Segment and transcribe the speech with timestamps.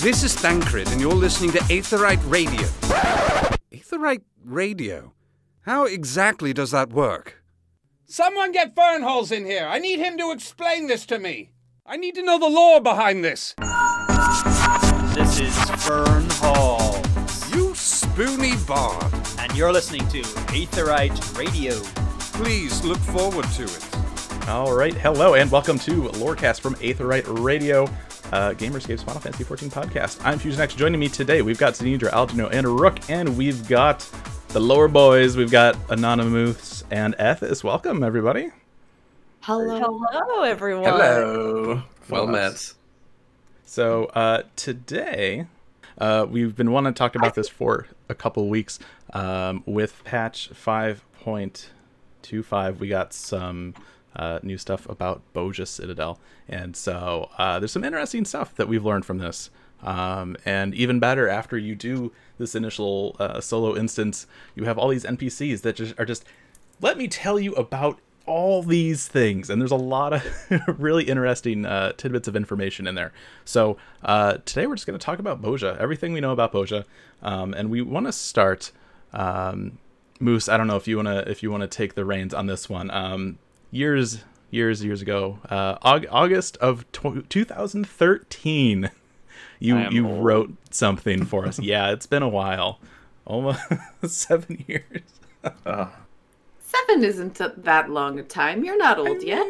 [0.00, 2.62] This is Thancred, and you're listening to Aetherite Radio.
[3.70, 5.12] Aetherite Radio?
[5.66, 7.42] How exactly does that work?
[8.06, 9.66] Someone get Fernhalls in here!
[9.66, 11.50] I need him to explain this to me!
[11.84, 13.54] I need to know the lore behind this!
[15.14, 15.54] This is
[15.84, 17.02] Fern Hall,
[17.52, 19.12] You spoony bard!
[19.38, 21.74] and you're listening to Aetherite Radio.
[22.32, 24.48] Please look forward to it.
[24.48, 27.86] All right, hello and welcome to Lorecast from Aetherite Radio,
[28.32, 30.20] uh, Gamerscape's Final Fantasy XIV podcast.
[30.24, 30.74] I'm FusionX.
[30.76, 34.08] Joining me today, we've got Sinidra, Algeno, and Rook, and we've got
[34.48, 35.36] the lower boys.
[35.36, 37.62] We've got Anonymous and Ethis.
[37.64, 38.50] Welcome, everybody.
[39.40, 40.00] Hello.
[40.10, 40.84] Hello, everyone.
[40.84, 41.82] Hello.
[42.08, 42.72] Well met.
[43.64, 45.46] So uh, today,
[45.98, 48.78] uh, we've been wanting to talk about this for a couple weeks.
[49.12, 53.74] Um, with patch 5.25, we got some
[54.16, 58.84] uh, new stuff about Bozja Citadel, and so uh, there's some interesting stuff that we've
[58.84, 59.50] learned from this.
[59.82, 64.88] Um, and even better, after you do this initial uh, solo instance, you have all
[64.88, 66.24] these NPCs that just are just
[66.80, 69.50] let me tell you about all these things.
[69.50, 70.24] And there's a lot of
[70.78, 73.12] really interesting uh, tidbits of information in there.
[73.44, 76.84] So uh, today we're just going to talk about Bozja everything we know about Bozja.
[77.22, 78.72] Um, and we want to start
[79.12, 79.78] um,
[80.22, 82.32] moose i don't know if you want to if you want to take the reins
[82.34, 82.90] on this one.
[82.90, 83.38] Um,
[83.70, 88.90] years years years ago uh, Aug- august of tw 2013
[89.58, 90.24] you you old.
[90.24, 92.78] wrote something for us yeah it's been a while
[93.24, 93.60] almost
[94.06, 95.02] seven years
[96.62, 98.62] Seven isn't that long a time.
[98.64, 99.44] You're not old yet.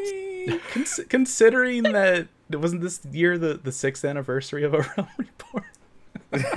[0.72, 5.64] Cons- considering that it wasn't this year the, the sixth anniversary of a realm report?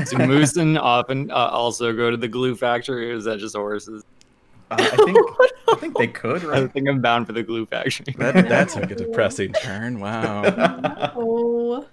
[0.10, 3.58] Do moose and often uh, also go to the glue factory, or is that just
[3.58, 4.06] horses?
[4.74, 5.18] Uh, I think
[5.70, 8.14] I think they could, I think I'm bound for the glue factory.
[8.18, 10.00] That that took a depressing turn.
[10.00, 10.44] Wow.
[11.16, 11.86] Oh.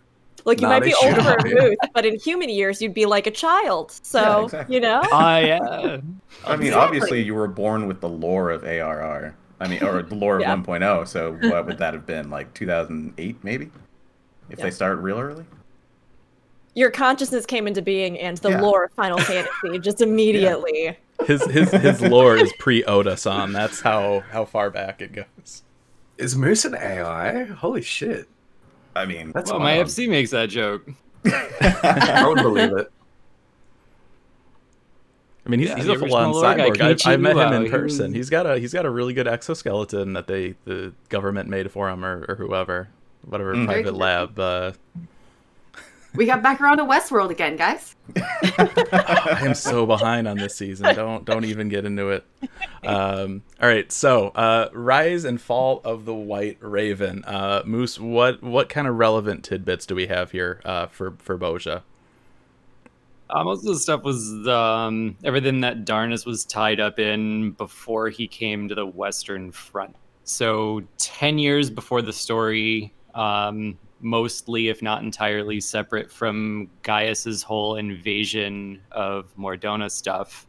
[0.47, 1.45] Look, you Not might be a older shock.
[1.45, 3.93] in Ruth, but in human years, you'd be like a child.
[4.03, 4.75] So, Yeah, exactly.
[4.75, 5.03] you know?
[5.13, 6.01] I uh,
[6.47, 6.71] I mean, Exactly.
[6.73, 9.35] obviously you were born with the lore of ARR.
[9.61, 11.07] I mean, or the lore of 1.0.
[11.09, 12.31] So what would that have been?
[12.31, 13.71] Like 2008, maybe?
[14.49, 14.65] If Yeah.
[14.65, 15.45] they start real early.
[16.75, 18.61] Your consciousness came into being and the Yeah.
[18.63, 20.97] lore of Final Fantasy just immediately.
[21.27, 23.53] His his his lore is pre Oda san.
[23.53, 25.63] That's how how far back it goes.
[26.19, 27.45] Is Moose an AI?
[27.45, 28.29] Holy shit.
[28.97, 29.87] I mean, That's well, my wild.
[29.89, 30.89] FC makes that joke.
[31.25, 32.91] I would believe it.
[35.47, 36.81] I mean, he's, Yeah, he's a full on original lore guy, cyborg.
[37.07, 38.13] I've, I met him in person.
[38.15, 41.89] He's got a he's got a really good exoskeleton that they the government made for
[41.89, 42.89] him or, or whoever,
[43.25, 43.67] whatever Mm.
[43.67, 44.39] private lab.
[44.39, 44.73] Uh,
[46.15, 47.95] We got back around to Westworld again, guys.
[48.17, 50.95] I am so behind on this season.
[50.95, 52.25] Don't don't even get into it.
[52.85, 57.25] Um, all right, so uh, rise and fall of the White Raven.
[57.25, 61.39] Uh, Moose, what what kind of relevant tidbits do we have here uh, for for
[61.39, 61.83] Boja?
[63.31, 68.09] Uh, most of the stuff was um, everything that Darnus was tied up in before
[68.09, 69.95] he came to the Western Front.
[70.25, 77.77] So, 10 years before the story, um, mostly, if not entirely, separate from Gaius's whole
[77.77, 80.47] invasion of Mor Dhona stuff,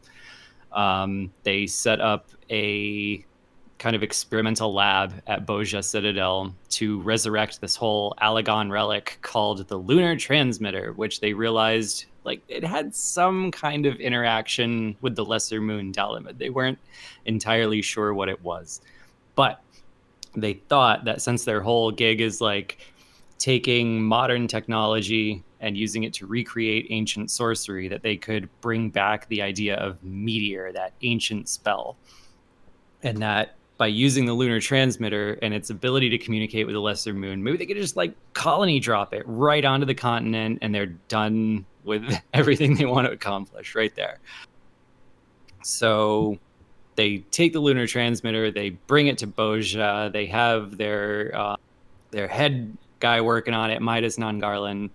[0.72, 3.24] um, they set up a
[3.78, 9.76] kind of experimental lab at Bozja Citadel to resurrect this whole Allagan relic called the
[9.76, 15.60] Lunar Transmitter, which they realized like it had some kind of interaction with the Lesser
[15.60, 16.38] Moon Dalamud.
[16.38, 16.78] They weren't
[17.24, 18.80] entirely sure what it was,
[19.34, 19.60] but
[20.36, 22.78] they thought that since their whole gig is like
[23.42, 29.26] taking modern technology and using it to recreate ancient sorcery, that they could bring back
[29.26, 31.96] the idea of meteor, that ancient spell,
[33.02, 37.12] and that by using the lunar transmitter and its ability to communicate with the lesser
[37.12, 40.94] moon, maybe they could just like colony drop it right onto the continent and they're
[41.08, 44.20] done with everything they want to accomplish right there.
[45.64, 46.38] So
[46.94, 51.56] they take the lunar transmitter, they bring it to Bozja, they have their uh,
[52.12, 54.88] their head guy working on it, Midas nan Garlond,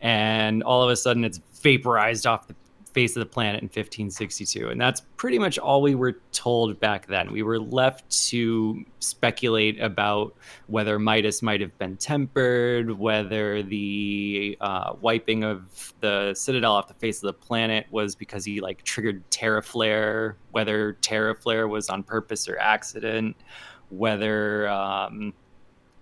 [0.00, 2.56] and all of a sudden it's vaporized off the
[2.94, 7.06] face of the planet in 1562 and that's pretty much all we were told back
[7.06, 7.30] then.
[7.30, 10.34] We were left to speculate about
[10.68, 16.94] whether midas might have been tempered whether the uh, wiping of the citadel off the
[16.94, 22.48] face of the planet was because he like triggered Teraflare whether Teraflare was on purpose
[22.48, 23.36] or accident
[23.90, 25.34] whether um,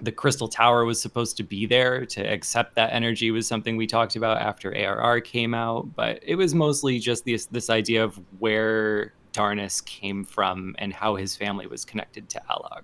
[0.02, 3.86] the crystal tower was supposed to be there to accept that energy was something we
[3.86, 8.20] talked about after ARR came out, but it was mostly just this this idea of
[8.38, 12.82] where Darnus came from and how his family was connected to Allag.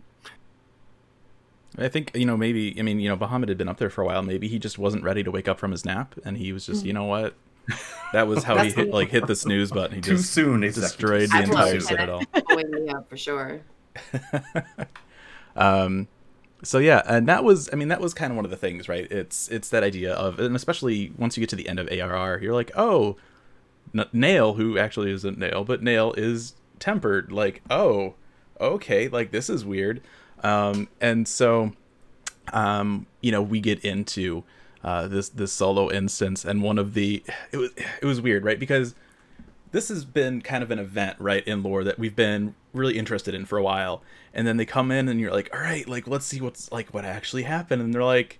[1.78, 4.02] I think you know maybe I mean you know Bahamut had been up there for
[4.02, 4.22] a while.
[4.22, 6.84] Maybe he just wasn't ready to wake up from his nap, and he was just
[6.84, 7.34] you know what.
[8.12, 9.94] That was how he hit like hit the snooze button.
[9.96, 10.88] He Too just soon, exactly.
[10.88, 11.82] destroyed the entire it.
[11.82, 12.22] citadel.
[12.50, 13.62] Wake me up for sure.
[15.56, 16.08] um
[16.62, 18.88] so yeah and that was i mean that was kind of one of the things
[18.88, 19.10] right?
[19.10, 22.38] It's it's that idea of and especially once you get to the end of arr
[22.40, 23.16] you're like oh
[23.94, 27.30] N- Nael who actually isn't Nael but Nael is tempered.
[27.32, 28.14] Like oh
[28.60, 30.00] okay like this is weird.
[30.42, 31.72] Um and so
[32.52, 34.44] um you know we get into
[34.82, 37.22] uh this this solo instance and one of the
[37.52, 37.70] it was
[38.00, 38.58] it was weird right?
[38.58, 38.94] Because
[39.70, 43.34] this has been kind of an event right in lore that we've been really interested
[43.34, 44.02] in for a while.
[44.34, 46.92] And then they come in and you're like all right like let's see what's like
[46.92, 47.82] what actually happened.
[47.82, 48.38] And they're like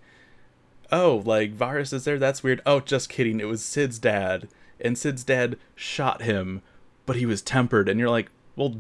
[0.91, 2.19] oh like Varis is there?
[2.19, 2.61] That's weird.
[2.67, 3.41] Oh just kidding.
[3.41, 4.49] It was Cid's dad.
[4.81, 6.63] And Cid's dad shot him
[7.07, 7.89] but he was tempered.
[7.89, 8.77] And you're like well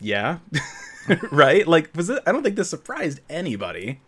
[0.00, 0.38] yeah.
[1.30, 1.66] Right?
[1.66, 4.00] Like was it i don't think this surprised anybody.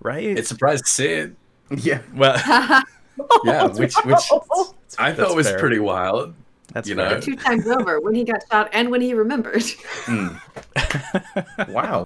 [0.00, 0.24] Right?
[0.38, 1.36] It surprised Cid.
[1.70, 2.36] Yeah, well
[3.44, 3.64] yeah.
[3.64, 4.30] Oh, which which
[4.98, 5.58] I thought was fair.
[5.58, 6.34] pretty wild.
[6.72, 7.10] That's you fair.
[7.10, 7.20] know.
[7.20, 9.62] Two times over when he got shot and when he remembered.
[9.62, 11.68] mm.
[11.68, 12.04] wow.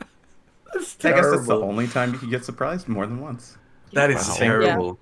[0.73, 3.59] That's I guess that's the only time you can get surprised more than once.
[3.93, 4.35] That is Wow.
[4.37, 4.99] terrible.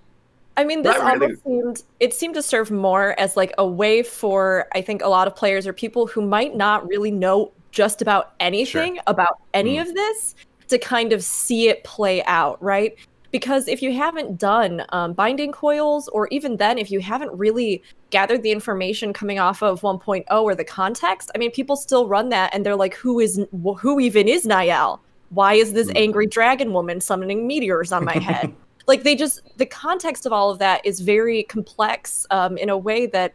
[0.57, 3.67] I mean, this That really- almost seemed it seemed to serve more as like a
[3.67, 7.53] way for I think a lot of players or people who might not really know
[7.71, 9.83] just about anything about any Mm.
[9.83, 10.35] of this
[10.69, 12.97] to kind of see it play out, right?
[13.31, 17.82] Because if you haven't done um, binding coils, or even then, if you haven't really
[18.11, 22.29] gathered the information coming off of 1.0 or the context, I mean, people still run
[22.31, 23.41] that and they're like, "Who is
[23.79, 24.99] who even is Nael?
[25.29, 25.97] Why is this Mm.
[25.97, 28.53] angry dragon woman summoning meteors on my head?"
[28.87, 32.76] like they just the context of all of that is very complex um, in a
[32.76, 33.35] way that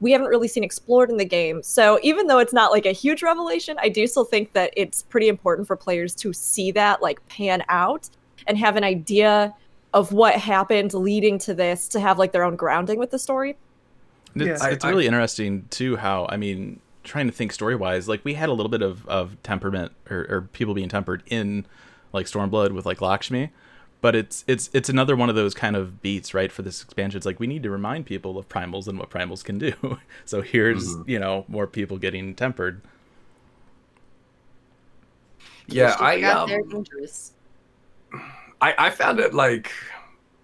[0.00, 2.92] we haven't really seen explored in the game so even though it's not like a
[2.92, 7.02] huge revelation i do still think that it's pretty important for players to see that
[7.02, 8.08] like pan out
[8.46, 9.54] and have an idea
[9.92, 13.56] of what happened leading to this to have like their own grounding with the story
[14.34, 14.68] It's, Yeah.
[14.72, 18.24] it's I- I- really interesting too how I mean trying to think story wise like
[18.24, 21.66] we had a little bit of, of temperament or, or people being tempered in
[22.12, 23.50] like Stormblood with like Lakshmi
[24.00, 27.16] but it's it's it's another one of those kind of beats right for this expansion
[27.18, 29.72] it's like we need to remind people of primals and what primals can do
[30.24, 31.08] so here's Mhm.
[31.08, 32.80] you know more people getting tempered
[35.66, 37.32] Yeah, I forgot um, dangerous.
[38.64, 39.70] I, I found it like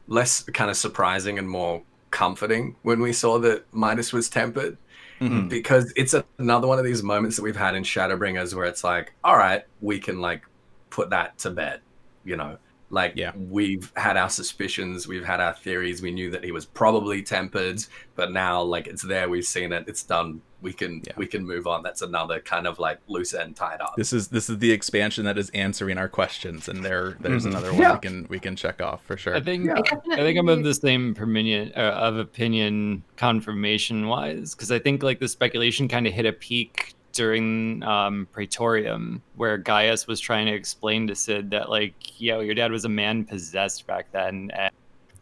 [0.08, 4.76] less kind of surprising and more comforting when we saw that Midas was tempered
[5.20, 5.48] Mhm.
[5.50, 8.82] because it's a, another one of these moments that we've had in Shadowbringers where it's
[8.82, 10.42] like, all right, we can like
[10.88, 11.80] put that to bed,
[12.24, 12.56] you know.
[12.92, 13.32] Like Yeah.
[13.36, 16.02] we've had our suspicions, we've had our theories.
[16.02, 17.84] We knew that he was probably tempered,
[18.16, 20.42] but now like it's there, we've seen it, it's done.
[20.62, 21.12] We can Yeah.
[21.16, 21.82] we can move on.
[21.82, 23.94] That's another kind of like loose end tied up.
[23.96, 27.50] this is this is the expansion that is answering our questions and there there's Mhm.
[27.50, 27.92] another one Yeah.
[27.94, 29.76] we can we can check off for sure I think Yeah.
[30.12, 35.02] I think I'm of the same opinion uh, of opinion confirmation wise because I think
[35.02, 40.46] like the speculation kind of hit a peak during um, Praetorium where Gaius was trying
[40.46, 44.50] to explain to Cid that like yo your dad was a man possessed back then
[44.54, 44.72] and,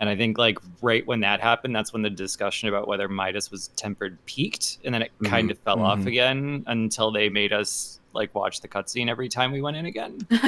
[0.00, 3.50] and I think like right when that happened that's when the discussion about whether Midas
[3.50, 6.06] was tempered peaked and then it kind of fell off Mhm.
[6.06, 10.18] again until they made us like watch the cutscene every time we went in again.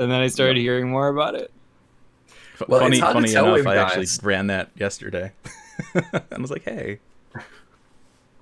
[0.00, 1.50] And then I started hearing more about it.
[2.54, 5.32] F- Well, it's funny hard to funny tell enough with i actually ran that yesterday.
[5.94, 6.98] And i was like hey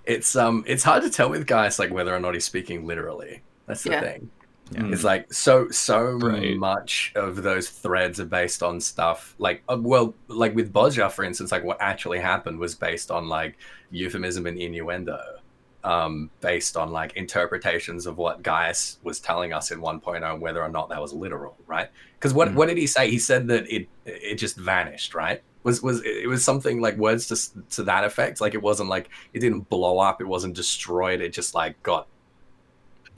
[0.06, 3.42] it's um it's hard to tell with Gaius like whether or not he's speaking literally.
[3.66, 4.00] That's the Yeah.
[4.00, 4.30] thing.
[4.72, 4.86] Yeah.
[4.86, 6.56] It's like so so Right.
[6.56, 11.25] much of those threads are based on stuff like uh, well like with Bozja for
[11.25, 13.58] instance like what actually happened was based on like
[13.90, 15.20] euphemism and innuendo
[15.84, 20.60] um based on like interpretations of what Gaius was telling us in 1.0 and whether
[20.60, 22.54] or not that was literal right because what Mhm.
[22.54, 26.28] what did he say he said that it it just vanished right was was it
[26.28, 27.37] was something like words to
[27.76, 28.40] to that effect.
[28.40, 30.20] Like it wasn't like it didn't blow up.
[30.23, 31.20] It wasn't destroyed.
[31.20, 32.06] It just like got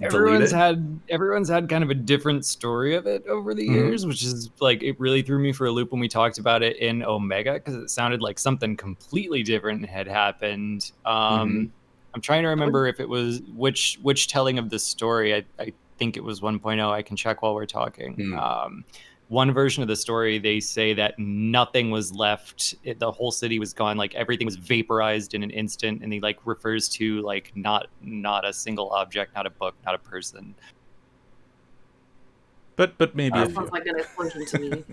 [0.00, 0.57] everyone's deleted.
[0.57, 3.73] had everyone's had kind of a different story of it over the Mhm.
[3.75, 6.62] years which is like it really threw me for a loop when we talked about
[6.62, 10.93] it in omega because it sounded like something completely different had happened.
[11.05, 11.73] Um
[12.14, 15.35] i'm trying to remember if it was which which telling of the story.
[15.35, 18.14] I, I think it was 1.0 i can check while we're talking.
[18.14, 18.38] Hmm.
[18.38, 18.85] um
[19.29, 23.59] one version of the story they say that nothing was left it, the whole city
[23.59, 27.53] was gone like everything was vaporized in an instant and he like refers to like
[27.55, 30.55] not not a single object not a book not a person
[32.77, 33.55] but but maybe a That few.
[33.57, 34.85] sounds like an explosion to me.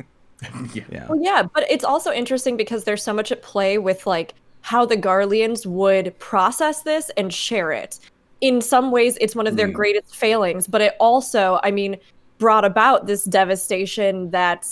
[0.74, 0.84] yeah.
[0.92, 4.34] yeah Well, yeah, but it's also interesting because there's so much at play with like
[4.62, 8.00] how the Garleans would process this and share it.
[8.42, 9.74] In some ways, it's one of their Mm.
[9.74, 11.98] greatest failings, but it also, I mean,
[12.38, 14.68] brought about this devastation that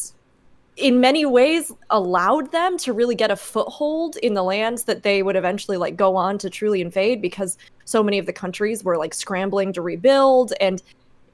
[0.76, 5.22] in many ways allowed them to really get a foothold in the lands that they
[5.22, 8.98] would eventually like go on to truly invade because so many of the countries were
[8.98, 10.54] like scrambling to rebuild.
[10.60, 10.82] And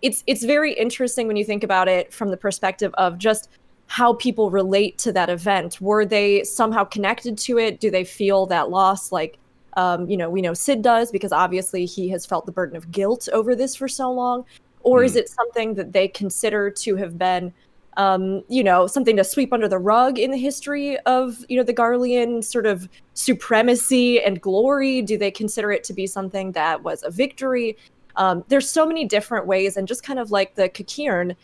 [0.02, 3.50] it's it's very interesting when you think about it from the perspective of just
[3.88, 5.80] how people relate to that event.
[5.80, 7.80] Were they somehow connected to it?
[7.80, 9.38] Do they feel that loss like
[9.78, 12.92] um, you know we know Cid does because obviously he has felt the burden of
[12.92, 14.44] guilt over this for so long
[14.82, 17.54] or is it something that they consider to have been
[18.00, 21.64] um, you know, something to sweep under the rug in the history of, you know,
[21.64, 25.02] the Garlean sort of supremacy and glory?
[25.02, 27.78] Do they consider it to be something that was a victory?
[28.16, 31.36] Um, there's so many different ways, and just kind of like the Kakirn,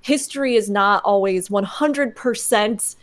[0.00, 2.96] history is not always 100%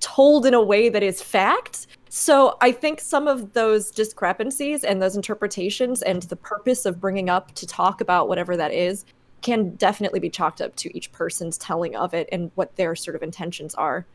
[0.00, 1.86] told in a way that is fact.
[2.18, 7.28] So I think some of those discrepancies and those interpretations and the purpose of bringing
[7.28, 9.04] up to talk about whatever that is
[9.42, 13.16] can definitely be chalked up to each person's telling of it and what their sort
[13.16, 14.06] of intentions are.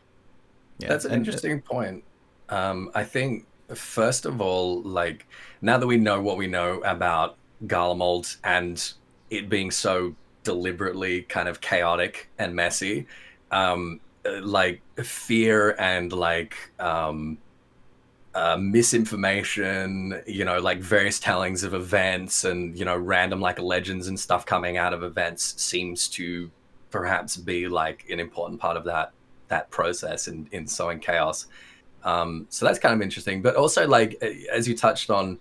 [0.79, 2.03] Yeah, That's an and- interesting point.
[2.49, 5.27] Um, I think first of all, like
[5.61, 8.93] now that we know what we know about Garlemald and
[9.29, 13.05] it being so deliberately kind of chaotic and messy,
[13.51, 17.37] um, uh, like fear and like um,
[18.33, 24.07] uh, misinformation, you know, like various tellings of events and you know random like legends
[24.07, 26.49] and stuff coming out of events seems to
[26.89, 29.11] perhaps be like an important part of that
[29.47, 31.47] that process in in sowing chaos.
[32.03, 33.41] Um, so that's kind of interesting.
[33.41, 34.21] But also, like
[34.51, 35.37] as you touched on,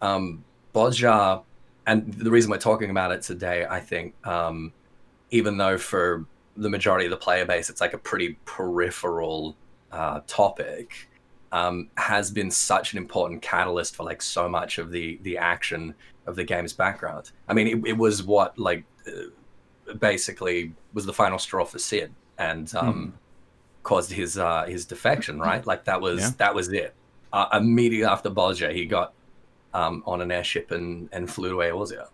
[0.00, 0.44] um,
[0.74, 1.42] Bozja,
[1.86, 4.72] and the reason we're talking about it today, I think, um,
[5.30, 6.24] even though for
[6.56, 9.56] the majority of the player base, it's like a pretty peripheral
[9.92, 11.08] uh, topic,
[11.52, 15.94] um, has been such an important catalyst for like so much of the the action
[16.26, 17.32] of the game's background.
[17.48, 22.12] I mean, it, it was what like uh, basically was the final straw for Cid,
[22.38, 23.14] and um,
[23.82, 25.40] caused his uh, his defection.
[25.40, 26.30] Right, like that was Yeah.
[26.38, 26.94] that was it.
[27.32, 29.12] Uh, immediately after Bolger, he got
[29.74, 32.08] um, on an airship and and flew to Eorzea.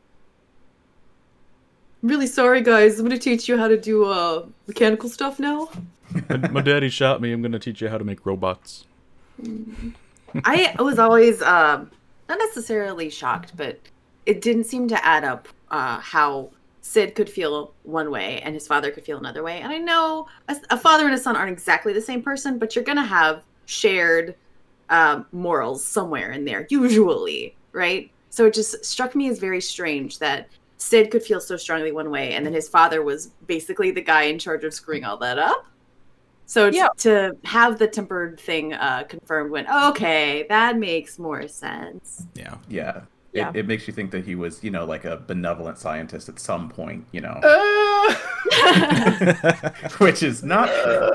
[2.02, 2.98] I'm really sorry, guys.
[2.98, 5.68] I'm gonna teach you how to do uh mechanical stuff now.
[6.28, 7.32] my, my daddy shot me.
[7.32, 8.86] I'm gonna teach you how to make robots.
[10.44, 11.90] I was always um
[12.28, 13.78] not necessarily shocked, but
[14.24, 16.50] it didn't seem to add up uh, how
[16.80, 19.60] Cid could feel one way and his father could feel another way.
[19.60, 22.74] And I know a, a father and a son aren't exactly the same person, but
[22.74, 24.34] you're gonna have shared
[24.90, 28.10] um, morals somewhere in there, usually, right?
[28.30, 32.10] So it just struck me as very strange that Cid could feel so strongly one
[32.10, 35.38] way, and then his father was basically the guy in charge of screwing all that
[35.38, 35.66] up.
[36.46, 36.88] So t- Yeah.
[36.98, 42.26] to have the tempered thing uh, confirmed went, okay, that makes more sense.
[42.34, 42.56] Yeah.
[42.68, 43.00] Yeah.
[43.32, 43.50] Yeah.
[43.50, 46.38] It, it makes you think that he was, you know, like a benevolent scientist at
[46.38, 47.34] some point, you know,
[49.98, 51.10] which is not true.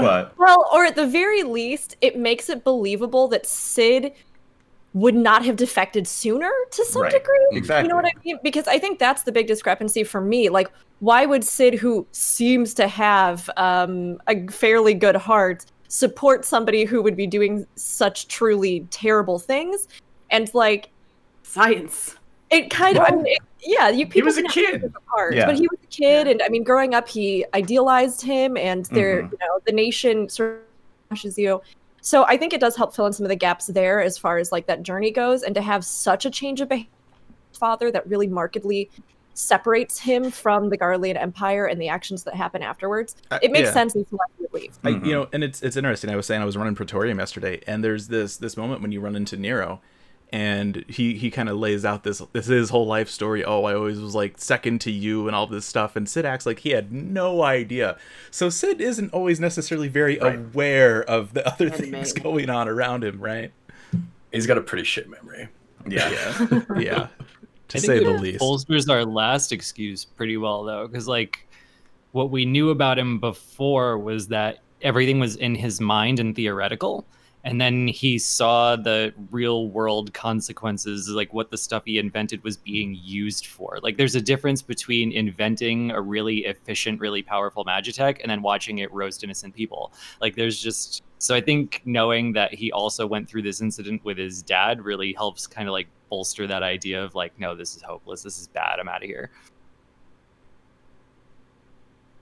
[0.00, 4.12] But Well, or at the very least, it makes it believable that Cid
[4.94, 7.12] would not have defected sooner to some Right.
[7.12, 7.46] degree.
[7.52, 7.84] exactly.
[7.84, 8.38] You know what I mean?
[8.42, 10.48] Because I think that's the big discrepancy for me.
[10.48, 16.84] Like, why would Cid, who seems to have um, a fairly good heart, support somebody
[16.84, 19.88] who would be doing such truly terrible things?
[20.30, 20.88] And like,
[21.42, 22.16] Science.
[22.50, 24.80] it kind of, I mean, it, yeah, you people was a kid.
[24.80, 24.94] different
[25.34, 25.46] Yeah.
[25.46, 29.22] but he was a kid, and I mean, growing up, he idealized him, and there,
[29.22, 29.32] Mhm.
[29.32, 30.60] you know, the nation sort of
[31.10, 31.60] pushes you.
[32.08, 34.38] So I think it does help fill in some of the gaps there as far
[34.38, 36.88] as like that journey goes, and to have such a change of behavior,
[37.52, 38.88] father that really markedly
[39.34, 43.14] separates him from the Garlean Empire and the actions that happen afterwards.
[43.30, 43.72] Uh, It makes yeah.
[43.74, 44.78] sense as to why he would leave.
[44.84, 46.08] I, you know, and it's it's interesting.
[46.08, 49.02] I was saying I was running Praetorium yesterday, and there's this this moment when you
[49.02, 49.82] run into Nero,
[50.30, 53.44] and he he kind of lays out this this his whole life story.
[53.44, 56.44] Oh, I always was like second to you and all this stuff, and Cid acts
[56.46, 57.96] like he had no idea.
[58.30, 60.38] So Cid isn't always necessarily very Right.
[60.38, 61.78] aware of the other Anime.
[61.92, 63.52] things going on around him, right?
[64.32, 65.48] He's got a pretty shit memory.
[65.88, 66.10] yeah.
[66.76, 67.08] Yeah,
[67.68, 68.38] to I say think the it least.
[68.40, 71.46] bolsters our last excuse pretty well though, because like
[72.12, 77.06] what we knew about him before was that everything was in his mind and theoretical,
[77.48, 82.58] and then he saw the real world consequences, like what the stuff he invented was
[82.58, 83.78] being used for.
[83.82, 88.80] Like there's a difference between inventing a really efficient, really powerful magitech and then watching
[88.80, 89.94] it roast innocent people.
[90.20, 94.18] Like there's just so I think knowing that he also went through this incident with
[94.18, 97.80] his dad really helps kind of like bolster that idea of like, no, this is
[97.80, 98.22] hopeless.
[98.22, 98.78] This is bad.
[98.78, 99.30] I'm out of here.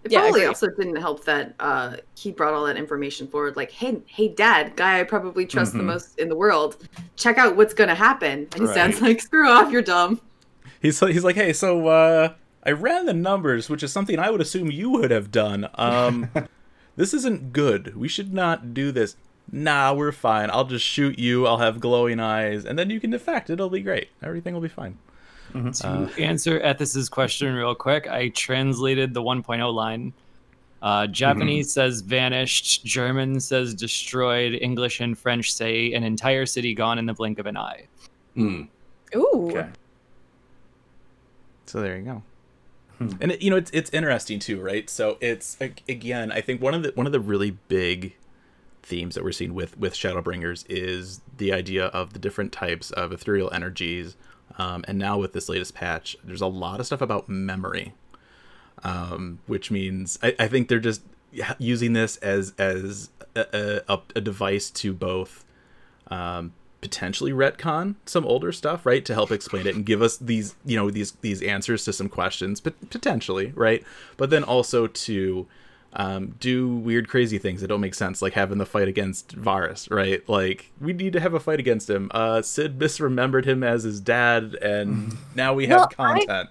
[0.07, 3.57] It Yeah, probably also didn't help that uh, he brought all that information forward.
[3.57, 5.87] Like, hey, hey, Dad, guy I probably trust the Mhm.
[5.87, 6.77] most in the world.
[7.17, 8.47] Check out what's gonna happen.
[8.55, 8.75] And Right.
[8.75, 10.21] sounds like, screw off, you're dumb.
[10.81, 12.35] He's he's like, hey, so uh,
[12.65, 15.69] I ran the numbers, which is something I would assume you would have done.
[15.75, 16.31] Um,
[16.97, 17.97] this isn't good.
[17.97, 19.17] We should not do this.
[19.51, 20.51] Nah, we're fine.
[20.51, 21.47] I'll just shoot you.
[21.47, 23.51] I'll have glowing eyes, and then you can defect.
[23.51, 24.09] It'll be great.
[24.23, 24.99] Everything will be fine.
[25.57, 30.13] To answer Ethis's question real quick, I translated the 1.0 line.
[30.83, 36.99] Uh, Japanese says vanished, German says destroyed, English and French say an entire city gone
[36.99, 37.87] in the blink of an eye.
[38.35, 38.63] Hmm.
[39.15, 39.49] Ooh.
[39.51, 39.69] Okay.
[41.67, 42.23] So there you go.
[42.99, 44.89] And it, you know it's it's interesting too, right?
[44.89, 48.17] So it's like, again, I think one of the one of the really big
[48.83, 53.13] themes that we're seeing with with Shadowbringers is the idea of the different types of
[53.13, 54.17] ethereal energies,
[54.59, 57.95] um, and now with this latest patch, there's a lot of stuff about memory,
[58.83, 61.03] um, which means I, I think they're just
[61.59, 65.45] using this as as a, a, a device to both
[66.09, 70.55] um, potentially retcon some older stuff, right, to help explain it and give us these,
[70.65, 73.85] you know, these these answers to some questions, but potentially, right,
[74.17, 75.47] but then also to
[75.97, 79.91] um, do weird, crazy things that don't make sense, like having the fight against Varis,
[79.91, 80.27] right?
[80.29, 82.11] Like we need to have a fight against him.
[82.15, 86.51] Uh, Cid misremembered him as his dad, and now we have Well, I- content.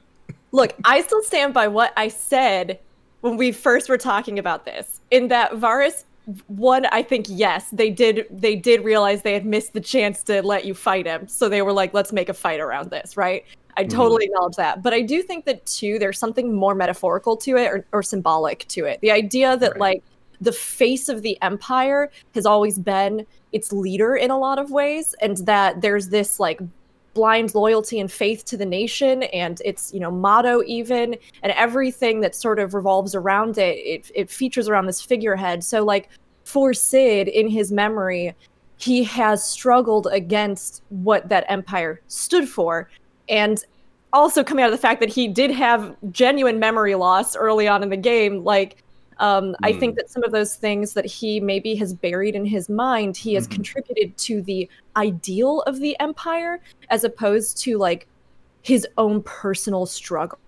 [0.52, 2.80] Look, I still stand by what I said
[3.22, 5.02] when we first were talking about this.
[5.12, 6.06] In that Varus
[6.48, 10.42] one, I think yes, they did they did realize they had missed the chance to
[10.42, 11.28] let you fight him.
[11.28, 13.46] So they were like, let's make a fight around this, right?
[13.78, 13.96] I mm-hmm.
[13.96, 14.82] totally acknowledge that.
[14.82, 18.68] But I do think that too, there's something more metaphorical to it or, or symbolic
[18.70, 19.02] to it.
[19.02, 19.80] The idea that Right.
[19.80, 20.04] like
[20.42, 25.16] the face of the empire has always been its leader in a lot of ways,
[25.22, 26.60] and that there's this like
[27.16, 32.20] blind loyalty and faith to the nation and its you know motto even and everything
[32.20, 35.64] that sort of revolves around it it, it features around this figurehead.
[35.64, 36.10] So like
[36.44, 38.36] for Cid in his memory
[38.78, 42.90] he has struggled against what that empire stood for
[43.30, 43.64] and
[44.14, 47.82] also coming out of the fact that he did have genuine memory loss early on
[47.82, 48.84] in the game like
[49.20, 52.70] um, i think that some of those things that he maybe has buried in his
[52.70, 53.52] mind he has Mhm.
[53.52, 58.08] contributed to the ideal of the empire as opposed to like
[58.62, 60.40] his own personal struggle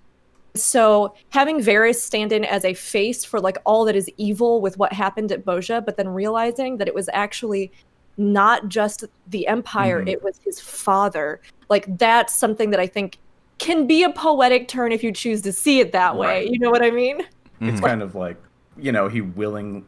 [0.56, 4.78] so having Varis stand in as a face for like all that is evil with
[4.80, 7.72] what happened at Bozja, but then realizing that it was actually
[8.18, 10.10] not just the Empire, Mhm.
[10.10, 11.42] it was his father.
[11.70, 13.20] Like that's something that I think
[13.60, 16.28] can be a poetic turn if you choose to see it that way.
[16.28, 16.48] Right.
[16.50, 17.22] You know what I mean?
[17.62, 18.38] It's kind of like,
[18.78, 19.86] you know, he willing,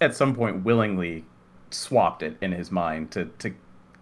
[0.00, 1.24] at some point, willingly
[1.70, 3.52] swapped it in his mind to to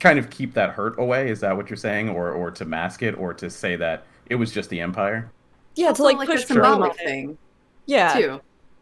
[0.00, 1.31] kind of keep that hurt away.
[1.31, 4.35] Is that what you're saying, or or to mask it, or to say that it
[4.35, 5.31] was just the empire?
[5.77, 7.38] Yeah, to like, push a the boom symbolic on thing
[7.87, 8.12] Yeah.
[8.14, 8.40] too.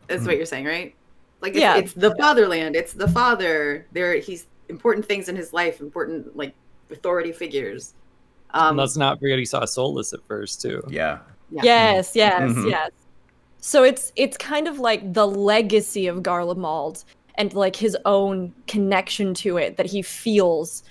[0.08, 0.26] Is Mhm.
[0.26, 0.94] what you're saying, right?
[1.40, 1.76] Like it's, Yeah.
[1.76, 2.76] it's the fatherland.
[2.76, 3.86] It's the father.
[3.92, 5.80] There, he's important things in his life.
[5.80, 6.54] Important like
[6.90, 7.94] authority figures.
[8.54, 10.82] Um, And let's not forget he saw Solus at first too.
[10.88, 11.20] Yeah.
[11.50, 11.62] yeah.
[11.64, 12.70] Yes, yes, Mhm.
[12.70, 12.90] yes.
[13.64, 17.04] So it's it's kind of like the legacy of Garlemald
[17.36, 20.82] and like his own connection to it that he feels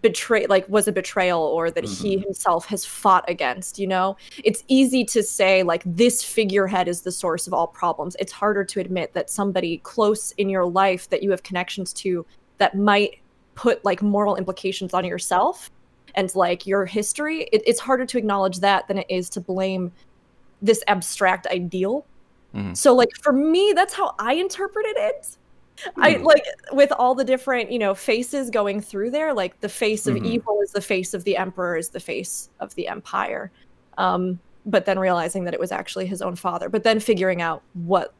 [0.00, 2.22] betray like was a betrayal or that he mm-hmm.
[2.22, 4.16] himself has fought against, you know?
[4.44, 8.14] It's easy to say like this figurehead is the source of all problems.
[8.20, 12.24] It's harder to admit that somebody close in your life that you have connections to
[12.58, 13.18] that might
[13.56, 15.68] put like moral implications on yourself
[16.14, 17.48] and like your history.
[17.52, 19.90] It, it's harder to acknowledge that than it is to blame
[20.62, 22.06] this abstract ideal.
[22.54, 22.76] Mhm.
[22.76, 25.36] So like for me, that's how I interpreted it.
[25.96, 26.24] I Hmm.
[26.24, 30.16] like with all the different, you know, faces going through there, like the face of
[30.16, 30.26] Mhm.
[30.26, 33.50] evil is the face of the emperor is the face of the empire.
[33.96, 37.62] Um, but then realizing that it was actually his own father, but then figuring out
[37.72, 38.12] what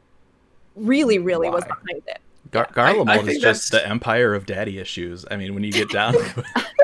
[0.75, 2.19] really, really was behind it.
[2.49, 5.25] Gar- I- I Garlemald is just that's- the empire of daddy issues.
[5.29, 6.19] I mean, when you get down to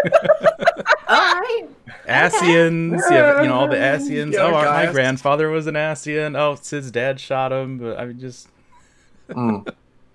[0.06, 0.62] it.
[1.10, 1.68] All right.
[2.08, 4.34] Asians, you, have, you know all the Asians.
[4.34, 6.36] Yeah, oh, our, my grandfather was an Asian.
[6.36, 7.78] Oh, Cid's dad shot him.
[7.78, 8.50] But I mean, just
[9.30, 9.74] Mm.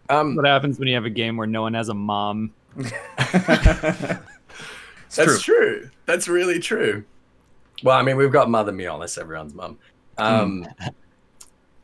[0.09, 2.52] Um, What happens when you have a game where no one has a mom?
[2.76, 4.18] That's
[5.14, 5.38] true.
[5.38, 5.90] true.
[6.07, 7.05] That's really true.
[7.83, 9.78] Well, I mean, we've got Mother Miolis, everyone's mum.
[10.18, 10.66] Um,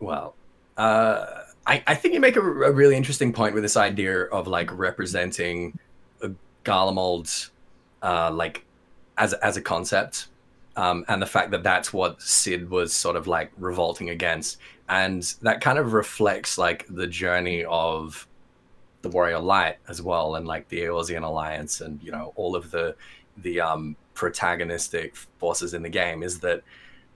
[0.01, 0.35] well,
[0.77, 1.27] uh,
[1.67, 4.71] I, I think you make a, a really interesting point with this idea of like
[4.77, 5.79] representing
[6.65, 7.51] Garlemald,
[8.03, 8.65] uh, like
[9.19, 10.29] as as a concept,
[10.77, 15.23] um, and the fact that that's what Cid was sort of like revolting against, and
[15.43, 18.27] that kind of reflects like the journey of
[19.03, 22.71] the Warrior Light as well, and like the Eorzean Alliance, and you know all of
[22.71, 22.97] the
[23.39, 26.63] the um, protagonistic forces in the game is that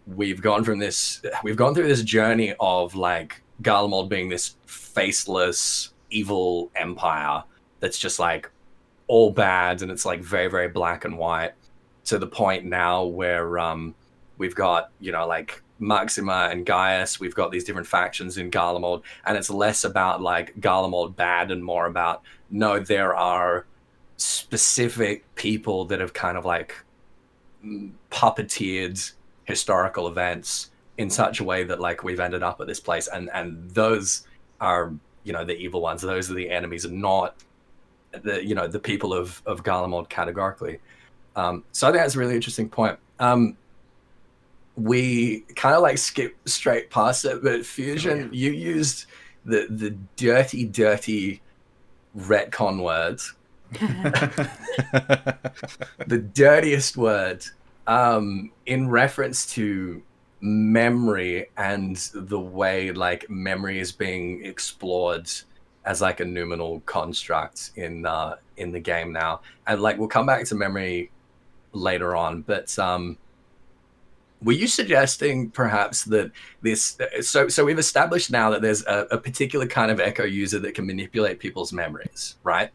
[0.06, 5.92] we've gone from this we've gone through this journey of like Garlemald being this faceless
[6.10, 7.42] evil empire
[7.80, 8.50] that's just like
[9.06, 11.52] all bad and it's like very very black and white
[12.04, 13.94] to the point now where um
[14.38, 17.18] we've got you know like Maxima and Gaius.
[17.18, 21.62] We've got these different factions in Garlemald, and it's less about like Garlemald bad and
[21.62, 23.66] more about no, there are
[24.16, 26.76] specific people that have kind of like
[27.64, 29.12] mm, puppeteered
[29.44, 33.28] historical events in such a way that like we've ended up at this place, and
[33.34, 34.26] and those
[34.60, 34.92] are
[35.24, 36.00] you know the evil ones.
[36.00, 37.42] Those are the enemies, and not
[38.12, 40.78] the you know the people of of Garlemald categorically.
[41.36, 42.98] Um, so I think that's a really interesting point.
[43.18, 43.56] Um,
[44.76, 49.06] we kind of like skip straight past it, but Fusion, you used
[49.44, 51.42] the the dirty, dirty
[52.16, 53.34] retcon words,
[56.06, 57.44] the dirtiest word,
[57.86, 60.02] um, in reference to
[60.40, 65.30] memory and the way like memory is being explored
[65.84, 69.40] as like a noumenal construct in uh in the game now.
[69.66, 71.10] And like we'll come back to memory
[71.72, 73.16] later on but um
[74.42, 76.30] were you suggesting perhaps that
[76.62, 80.58] this so so we've established now that there's a, a particular kind of echo user
[80.58, 82.70] that can manipulate people's memories right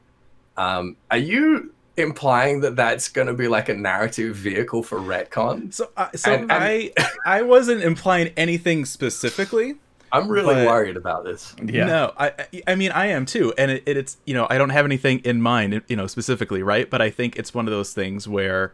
[0.58, 5.74] um are you implying that that's going to be like a narrative vehicle for retcon
[5.74, 6.92] So, uh, so And- and- I
[7.26, 9.76] I wasn't implying anything specifically.
[10.12, 11.86] i'm really But- worried about this Yeah.
[11.86, 14.70] No, I I- I mean I am too, and it, it's you know I don't
[14.70, 16.88] have anything in mind you know specifically, right?
[16.90, 18.72] But I think it's one of those things where,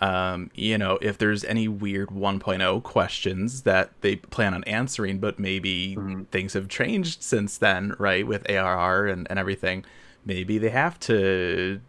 [0.00, 5.38] um, you know, if there's any weird 1.0 questions that they plan on answering, but
[5.38, 6.26] maybe Mhm.
[6.28, 8.26] things have changed since then, right?
[8.26, 9.84] With ARR and and everything,
[10.24, 11.80] maybe they have to,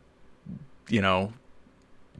[0.89, 1.33] you know,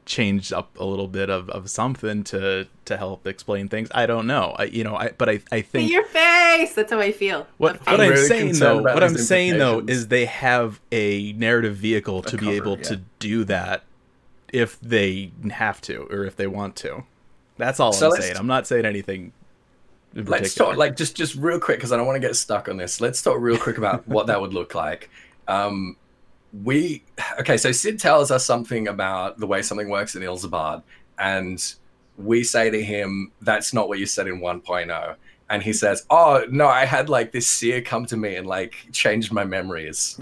[0.06, 3.88] change up a little bit of, of something to to help explain things.
[3.94, 4.56] I don't know.
[4.60, 6.74] I you know I but I I think your face.
[6.76, 7.48] That's how I feel.
[7.58, 7.82] what, what.
[7.88, 12.22] I'm, I'm really saying though, what I'm saying though is they have a narrative vehicle
[12.24, 12.84] to be cover, able yeah.
[12.84, 13.84] to do that
[14.54, 17.04] if they have to or if they want to.
[17.58, 18.38] That's all So I'm saying.
[18.38, 19.34] I'm not saying anything.
[20.16, 22.70] In let's talk like just just real quick because i don't want to get stuck
[22.70, 25.10] on this let's talk real quick about what that would look like
[25.48, 25.98] um
[26.64, 27.04] we
[27.40, 30.84] okay so Cid tells us something about the way something works in Ilsabard
[31.18, 31.74] and
[32.20, 35.16] we say to him that's not what you said in 1.0
[35.50, 38.76] and he says oh no i had like this seer come to me and like
[38.92, 40.20] changed my memories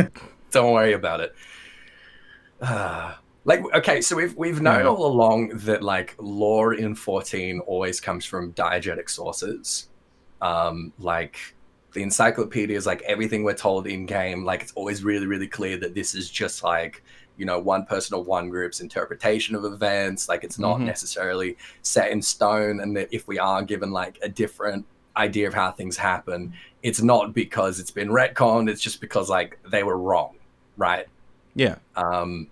[0.50, 1.34] don't worry about it
[2.62, 3.18] Ah.
[3.44, 8.24] Like okay so we've we've known all along that like lore in 14 always comes
[8.24, 9.88] from diegetic sources.
[10.42, 11.36] Um like
[11.92, 15.94] the encyclopedias like everything we're told in game like it's always really really clear that
[15.94, 17.02] this is just like
[17.36, 20.28] you know one person or one group's interpretation of events.
[20.28, 20.84] Like it's not Mhm.
[20.84, 24.84] necessarily set in stone and that if we are given like a different
[25.16, 26.52] idea of how things happen
[26.84, 30.36] it's not because it's been retconned it's just because like they were wrong
[30.76, 31.06] right?
[31.54, 32.46] Yeah, um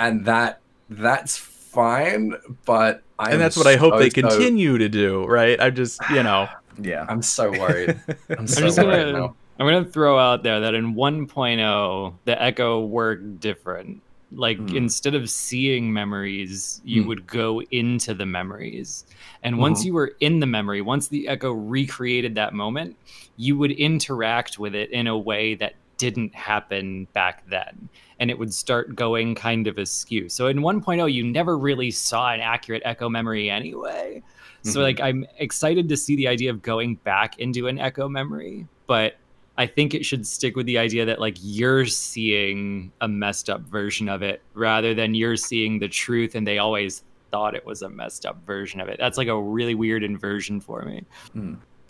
[0.00, 2.34] and that that's fine
[2.64, 5.24] but I and that's what I hope they so, so- continue to do.
[5.26, 5.60] Right?
[5.60, 6.48] I'm just you know.
[6.82, 7.04] Yeah.
[7.08, 8.00] i'm so worried
[8.38, 9.26] i'm so I'm just worried gonna.
[9.58, 14.00] I'm gonna throw out there that in 1.0 the echo worked different.
[14.32, 14.76] Like Hmm.
[14.76, 17.08] instead of seeing memories, you Hmm.
[17.08, 19.04] would go into the memories.
[19.42, 19.86] And once Mhm.
[19.86, 22.96] you were in the memory, once the echo recreated that moment,
[23.36, 27.88] you would interact with it in a way that didn't happen back then.
[28.18, 30.30] And it would start going kind of askew.
[30.30, 34.22] So in 1.0, you never really saw an accurate echo memory anyway.
[34.62, 34.82] So Mhm.
[34.82, 39.16] like I'm excited to see the idea of going back into an echo memory, but
[39.58, 43.60] I think it should stick with the idea that like you're seeing a messed up
[43.68, 47.82] version of it rather than you're seeing the truth and they always thought it was
[47.82, 48.96] a messed up version of it.
[48.98, 51.04] That's like a really weird inversion for me.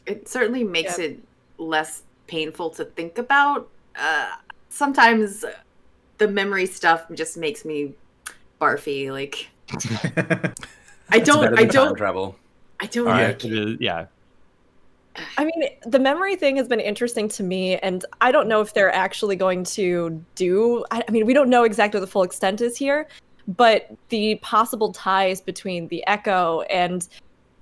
[0.07, 1.11] it certainly makes Yep.
[1.11, 1.19] it
[1.59, 3.69] less painful to think about.
[3.97, 4.31] Uh,
[4.69, 5.45] sometimes
[6.19, 7.95] the memory stuff just makes me
[8.61, 9.11] barfy.
[9.11, 9.49] Like
[11.11, 12.37] I don't, I don't, travel
[12.81, 13.29] I don't All right.
[13.29, 13.69] like It it.
[13.69, 14.07] is- yeah.
[15.37, 18.73] I mean, the memory thing has been interesting to me, and I don't know if
[18.75, 20.85] they're actually going to do.
[20.93, 23.09] I, I mean, we don't know exactly what the full extent is here,
[23.49, 27.09] but the possible ties between the Echo and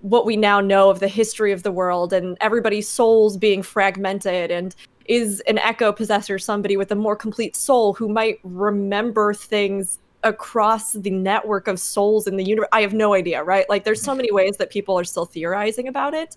[0.03, 4.51] what we now know of the history of the world and everybody's souls being fragmented
[4.51, 4.77] and
[5.09, 10.93] is an echo possessor somebody with a more complete soul who might remember things across
[10.93, 12.69] the network of souls in the universe.
[12.73, 13.69] I have no idea right?
[13.69, 16.37] Like there's so many ways that people are still theorizing about it.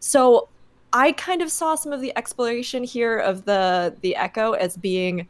[0.00, 0.48] So
[0.92, 5.28] I kind of saw some of the exploration here of the the echo as being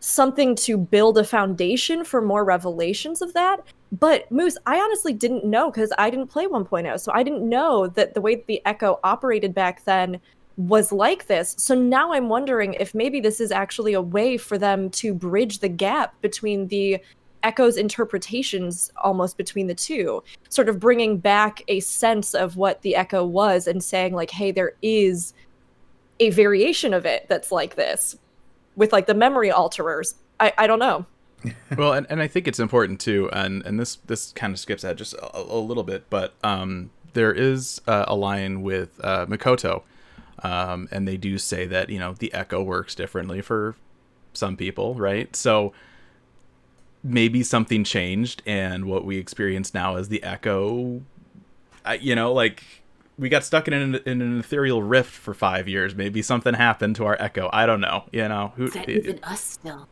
[0.00, 3.60] something to build a foundation for more revelations of that.
[3.92, 7.86] But Moose, I honestly didn't know because I didn't play 1.0, so I didn't know
[7.88, 10.20] that the way that the echo operated back then
[10.56, 11.54] was like this.
[11.58, 15.58] So now I'm wondering if maybe this is actually a way for them to bridge
[15.58, 16.98] the gap between the
[17.42, 22.96] Echo's interpretations almost between the two, sort of bringing back a sense of what the
[22.96, 25.32] Echo was and saying, like, hey, there is
[26.18, 28.16] a variation of it that's like this
[28.74, 30.14] with like the memory alterers.
[30.40, 31.06] I, I don't know.
[31.76, 34.82] well, and, and I think it's important too, and and this this kind of skips
[34.82, 39.26] ahead just a, a little bit, but um, there is uh, a line with uh,
[39.26, 39.82] Mikoto,
[40.42, 43.74] um, and they do say that you know the echo works differently for
[44.32, 45.34] some people, right?
[45.34, 45.72] So
[47.02, 51.02] maybe something changed, and what we experience now is the echo.
[51.84, 52.64] I, you know, like
[53.18, 55.94] we got stuck in an, in an ethereal rift for five years.
[55.94, 57.48] Maybe something happened to our echo.
[57.52, 58.04] I don't know.
[58.12, 58.66] You know, who?
[58.66, 59.88] Is that it, even us still?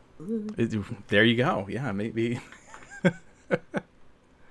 [0.57, 1.67] It, there you go.
[1.69, 2.39] Yeah, maybe.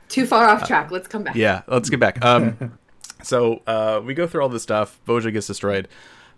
[0.09, 0.91] Too far off track.
[0.91, 1.35] Let's come back.
[1.35, 2.25] Yeah, let's get back.
[2.25, 2.79] Um,
[3.25, 5.01] so uh, we go through all this stuff.
[5.07, 5.89] Bozja gets destroyed,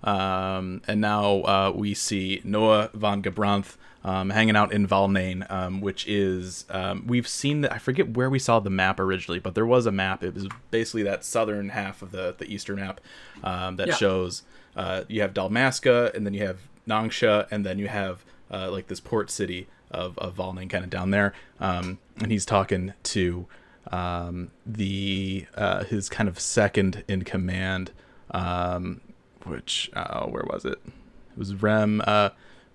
[0.02, 5.80] um, and now uh, we see Noah van Gabranth um, hanging out in Valnain, um,
[5.80, 7.72] which is um, we've seen that.
[7.72, 10.22] I forget where we saw the map originally, but there was a map.
[10.22, 13.00] It was basically that southern half of the the eastern map
[13.42, 13.94] um, that yeah.
[13.94, 14.42] shows
[14.76, 18.86] uh, you have Dalmasca, and then you have Nagxia, and then you have uh, like
[18.86, 21.34] this port city of of Valnain, kind of down there.
[21.58, 23.46] Um, and he's talking to
[23.92, 27.92] um, the uh, his kind of second in command,
[28.30, 29.00] um,
[29.44, 30.78] which uh, where was it?
[30.84, 32.02] It was Rem.
[32.06, 32.30] Uh,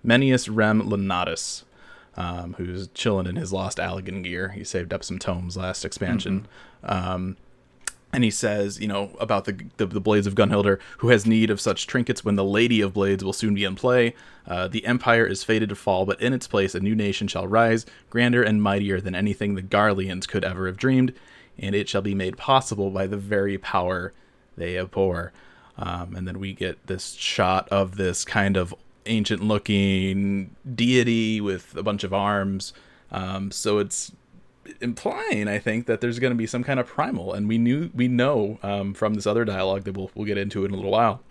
[0.05, 1.63] Menius Rem Lanatus,
[2.15, 4.49] um, who's chilling in his lost Allagan gear.
[4.49, 6.47] He saved up some tomes last expansion.
[6.83, 6.93] Mm-hmm.
[8.13, 11.49] And he says, you know, about the, the, the blades of Gunhildr, who has need
[11.49, 14.13] of such trinkets when the Lady of Blades will soon be in play.
[14.45, 17.47] Uh, the Empire is fated to fall, but in its place a new nation shall
[17.47, 21.13] rise, grander and mightier than anything the Garleans could ever have dreamed,
[21.57, 24.11] and it shall be made possible by the very power
[24.57, 25.31] they abhor.
[25.77, 31.75] Um, and then we get this shot of this kind of ancient looking deity with
[31.75, 32.73] a bunch of arms.
[33.11, 34.11] Um, so it's
[34.79, 37.89] implying, I think, that there's going to be some kind of primal, and we knew
[37.93, 40.91] we know um, from this other dialogue that we'll we'll get into in a little
[40.91, 41.21] while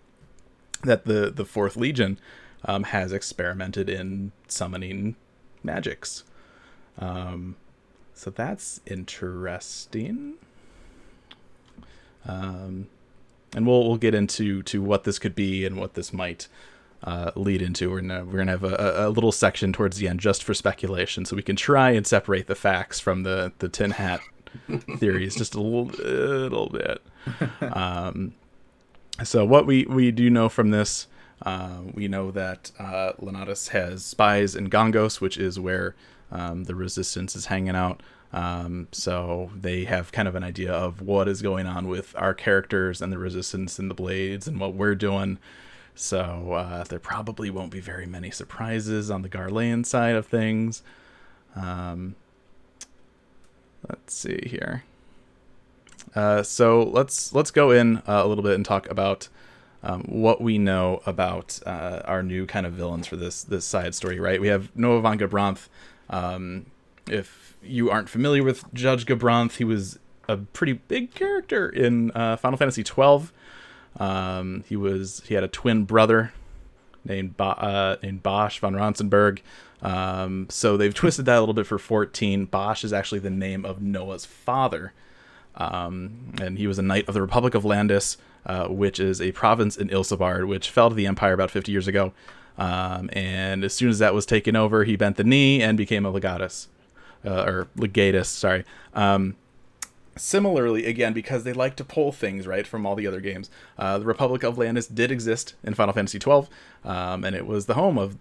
[0.83, 2.19] that the the Fourth Legion
[2.65, 5.17] um, has experimented in summoning
[5.63, 6.25] magics.
[6.99, 7.57] Um,
[8.15, 10.35] so that's interesting.
[12.27, 12.89] Um,
[13.55, 16.49] and we'll we'll get into to what this could be and what this might
[17.05, 17.91] uh, lead into.
[17.91, 21.25] We're gonna we're gonna have a, a, little section towards the end just for speculation,
[21.25, 24.21] so we can try and separate the facts from the the tin hat
[24.99, 27.03] theories just a little, little bit.
[27.63, 28.35] Um,
[29.25, 31.07] so what we we do know from this,
[31.43, 35.95] uh, we know that uh, Lanatus has spies in Gangos, which is where
[36.31, 38.03] um, the Resistance is hanging out.
[38.33, 42.33] Um, so they have kind of an idea of what is going on with our
[42.33, 45.39] characters and the Resistance and the Blades and what we're doing.
[45.95, 50.83] So uh, there probably won't be very many surprises on the Garlean side of things.
[51.55, 52.15] Um,
[53.89, 54.85] let's see here.
[56.15, 59.29] Uh, so let's let's go in uh, a little bit and talk about
[59.83, 63.95] um, what we know about uh, our new kind of villains for this this side
[63.95, 64.19] story.
[64.19, 65.69] Right, we have Noah van Gabranth.
[66.09, 66.67] Um,
[67.09, 69.99] if you aren't familiar with Judge Gabranth, he was
[70.29, 73.33] a pretty big character in uh, Final Fantasy twelve.
[73.99, 76.33] Um, he was he had a twin brother
[77.05, 79.41] named uh, named Basch fon Ronsenburg.
[79.83, 82.45] Um, so they've twisted that a little bit for 14.
[82.47, 84.93] Basch is actually the name of Noah's father.
[85.57, 89.33] Um, and he was a knight of the Republic of Landis, uh, which is a
[89.33, 92.13] province in Ilsabard, which fell to the Empire about 50 years ago.
[92.59, 96.05] Um, and as soon as that was taken over, he bent the knee and became
[96.05, 96.69] a legatus,
[97.25, 98.65] uh, or legatus, sorry.
[98.95, 99.37] Um,
[100.17, 103.99] Similarly, again, because they like to pull things right from all the other games, uh,
[103.99, 106.49] the Republic of Landis did exist in Final Fantasy XII,
[106.85, 108.19] um, and it was the home of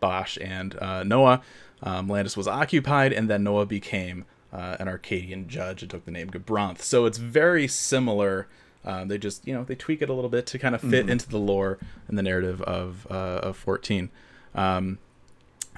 [0.00, 1.42] Basch and uh, Noah.
[1.82, 6.10] Um, Landis was occupied, and then Noah became uh, an Archadian judge and took the
[6.10, 6.80] name Gabranth.
[6.82, 8.48] So it's very similar.
[8.84, 10.90] Um, they just, you know, they tweak it a little bit to kind of fit
[10.90, 11.10] mm-hmm.
[11.10, 14.10] into the lore and the narrative of uh, of 14.
[14.54, 14.98] Um,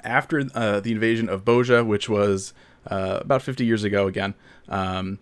[0.05, 2.53] after uh, the invasion of Bozja, which was
[2.87, 4.35] uh, about 50 years ago again,
[4.69, 5.19] um,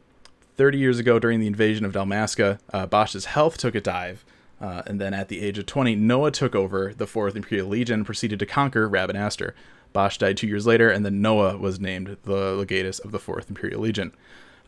[0.60, 4.26] 30 years ago, during the invasion of Dalmasca, uh, Basch's health took a dive.
[4.60, 8.00] Uh, and then at the age of 20, Noah took over the 4th Imperial Legion
[8.00, 9.52] and proceeded to conquer Rabanastre.
[9.94, 13.48] Basch died two years later, and then Noah was named the legatus of the 4th
[13.48, 14.12] Imperial Legion.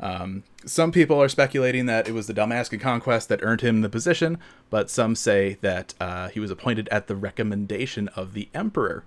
[0.00, 3.90] Um, some people are speculating that it was the Dalmascan conquest that earned him the
[3.90, 4.38] position,
[4.70, 9.05] but some say that uh, he was appointed at the recommendation of the Emperor,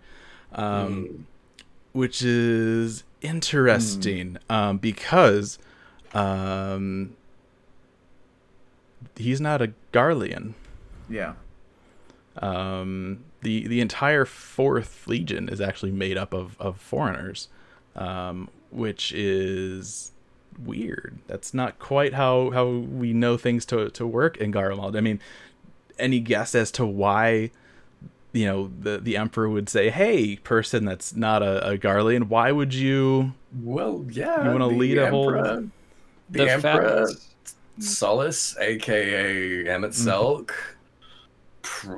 [0.54, 1.24] um, mm.
[1.94, 4.56] which is interesting mm.
[4.56, 5.58] um, because
[6.16, 7.16] um,
[9.16, 10.54] he's not a Garlean.
[11.10, 11.34] Yeah.
[12.38, 17.48] Um, the the entire Fourth Legion is actually made up of of foreigners.
[17.96, 20.12] um, which is
[20.62, 21.18] weird.
[21.28, 24.98] That's not quite how how we know things to to work in Garlemald.
[24.98, 25.22] I mean,
[25.98, 27.52] any guess as to why?
[28.34, 32.52] You know, the the emperor would say, "Hey, person that's not a, a Garlean, why
[32.52, 33.32] would you
[33.64, 34.44] Well, yeah.
[34.44, 35.70] You wanna lead a whole- emperor-
[36.30, 40.10] The, The emperor fact- Solus, aka Emet Mm-hmm.
[40.10, 40.52] Selch.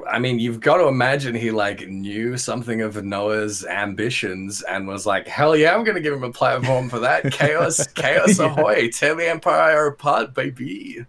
[0.10, 5.06] I mean, you've got to imagine he like knew something of Noah's ambitions and was
[5.06, 8.46] like, "Hell yeah, I'm gonna give him a platform for that." Chaos, chaos Yeah.
[8.46, 8.90] ahoy!
[8.90, 11.06] Tear the empire apart, baby.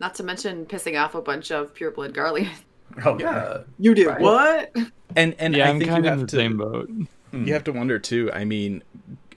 [0.00, 2.48] Not to mention pissing off a bunch of pureblood Garleans.
[3.06, 4.20] Oh Yeah, You did Right.
[4.20, 4.76] what?
[5.16, 6.90] and and yeah, I I'm think kind you of in have the to same boat.
[7.32, 8.30] you have to wonder too.
[8.34, 8.82] I mean,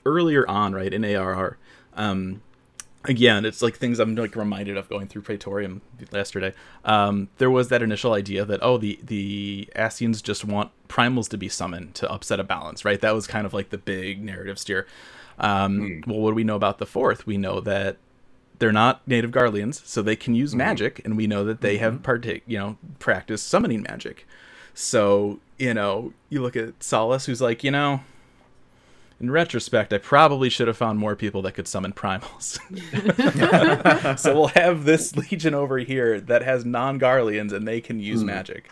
[0.05, 1.57] earlier on, right in ARR,
[1.95, 2.41] um,
[3.07, 6.53] again, it's like things I'm like reminded of going through Praetorium yesterday.
[6.83, 11.37] Um, there was that initial idea that oh, the the Ascians just want primals to
[11.37, 12.99] be summoned to upset a balance, right?
[12.99, 14.87] That was kind of like the big narrative steer.
[15.39, 17.25] Um, Well, what do we know about the fourth?
[17.27, 17.97] We know that
[18.59, 22.03] they're not native Garleans, so they can use magic, and we know that they have
[22.03, 24.25] partake, you know, practiced summoning magic.
[24.73, 28.01] So you know, you look at Solus, who's like, you know,
[29.19, 32.59] in retrospect, I probably should have found more people that could summon primals.
[34.19, 38.69] so we'll have this legion over here that has non-Garleans, and they can use magic.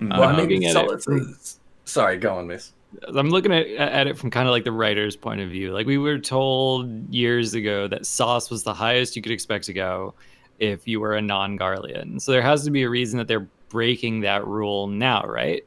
[0.00, 1.36] well, I Um, mean, looking at it Solus from-
[1.84, 2.72] Sorry, go on, Miss.
[3.06, 5.72] I'm looking at at it from kind of like the writer's point of view.
[5.72, 9.74] Like we were told years ago that sauce was the highest you could expect to
[9.74, 10.14] go
[10.58, 12.20] if you were a non-Garlean.
[12.20, 15.62] So there has to be a reason that they're breaking that rule now, right?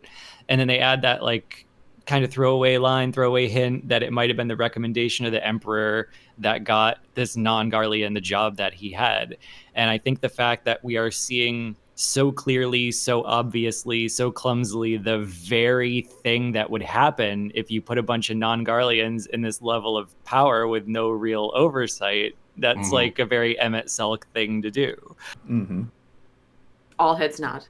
[0.49, 1.65] And then they add that like
[2.11, 5.45] kind of throwaway line, throwaway hint that it might have been the recommendation of the
[5.47, 9.37] emperor that got this non-Garlean the job that he had.
[9.75, 14.97] And I think the fact that we are seeing so clearly, so obviously, so clumsily
[14.97, 19.41] the very thing that would happen if you put a bunch of non Garleans in
[19.41, 22.35] this level of power with no real oversight.
[22.57, 22.91] That's Mhm.
[22.91, 25.15] like a very Emet-Selch thing to do.
[25.49, 25.83] Mm-hmm.
[26.99, 27.63] All heads nod.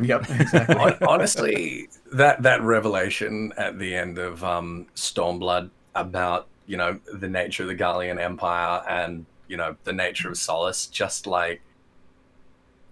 [0.00, 0.94] Yep, exactly.
[1.06, 7.62] Honestly, that that revelation at the end of um, Stormblood about you know the nature
[7.64, 11.62] of the Garlean Empire and you know the nature of Solus, just like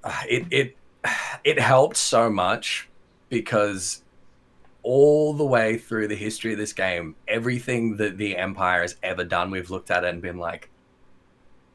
[0.05, 0.77] uh, it it
[1.45, 2.89] it helped so much
[3.29, 4.03] because
[4.83, 9.25] all the way through the history of this game, everything that the Empire has ever
[9.25, 10.70] done, we've looked at it and been like,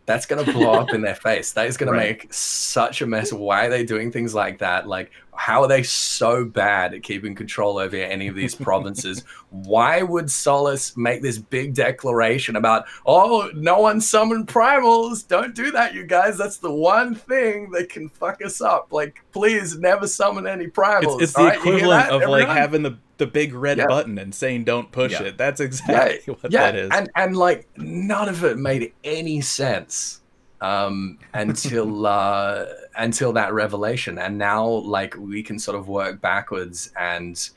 [0.06, 1.54] that's going to blow up in their face.
[1.54, 2.20] That is going Right.
[2.20, 3.34] to make such a mess.
[3.34, 4.88] Why are they doing things like that?
[4.88, 9.24] Like, how are they so bad at keeping control over any of these provinces?
[9.50, 15.28] Why would Solus make this big declaration about, oh, no one summoned primals?
[15.28, 16.38] Don't do that, you guys.
[16.38, 18.92] That's the one thing that can fuck us up.
[18.92, 21.16] Like, please never summon any primals.
[21.16, 23.88] It's, it's the right, equivalent of like having the the big red Yeah.
[23.88, 25.24] button and saying don't push Yeah.
[25.24, 25.38] it.
[25.38, 26.90] That's exactly what yeah, that is.
[26.92, 30.22] and and like none of it made any sense
[30.62, 32.66] um until uh
[32.98, 37.50] until that revelation and now like we can sort of work backwards and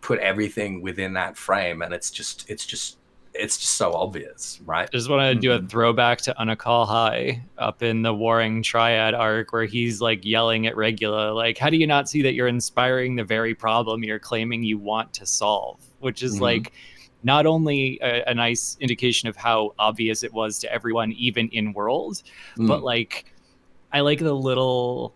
[0.00, 2.96] put everything within that frame and it's just it's just
[3.34, 5.68] it's just so obvious right Just want to do a Mhm.
[5.68, 11.32] throwback to Unukalhai up in the Warring Triad arc where he's like yelling at Regula,
[11.32, 14.78] like, how do you not see that you're inspiring the very problem you're claiming you
[14.78, 15.78] want to solve?
[16.00, 16.40] Which is Mhm.
[16.40, 16.72] like
[17.22, 21.72] not only a, a nice indication of how obvious it was to everyone, even in
[21.72, 22.22] world,
[22.56, 22.82] but Mm.
[22.82, 23.32] like
[23.92, 25.14] I like the little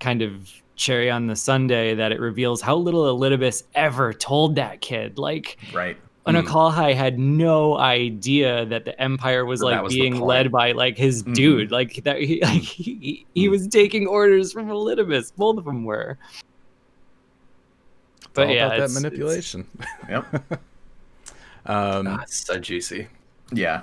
[0.00, 4.80] kind of cherry on the Sunday that it reveals how little Elidibus ever told that
[4.80, 5.18] kid.
[5.18, 5.96] Like right.
[6.26, 6.42] Mm.
[6.44, 10.96] Unukalhai had no idea that the empire was That like was being led by like
[10.96, 11.34] his Mhm.
[11.34, 12.20] dude, like that.
[12.20, 13.50] He, like, he, he Mm.
[13.50, 15.32] was taking orders from Elidibus.
[15.36, 16.16] Both of them were.
[18.20, 19.66] It's But all yeah, about that it's- manipulation.
[20.08, 20.60] Yep.
[21.66, 23.08] Um, Ah, so juicy
[23.52, 23.82] Yeah.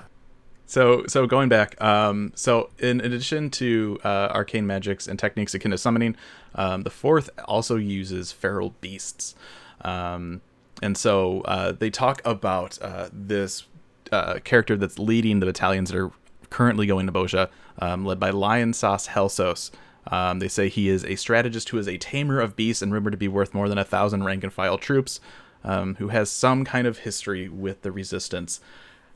[0.67, 5.69] So, so going back, um, so in addition to uh, arcane magics and techniques akin
[5.71, 6.15] to summoning,
[6.55, 9.35] um, the fourth also uses feral beasts,
[9.81, 10.41] um,
[10.81, 13.65] and so uh, they talk about uh, this
[14.11, 16.11] uh, character that's leading the battalions that are
[16.49, 19.69] currently going to Bozja, um, led by Lyon Sauce Helsos.
[20.07, 23.13] Um, they say he is a strategist who is a tamer of beasts and rumored
[23.13, 25.19] to be worth more than a thousand rank and file troops,
[25.65, 28.61] um, who has some kind of history with the resistance.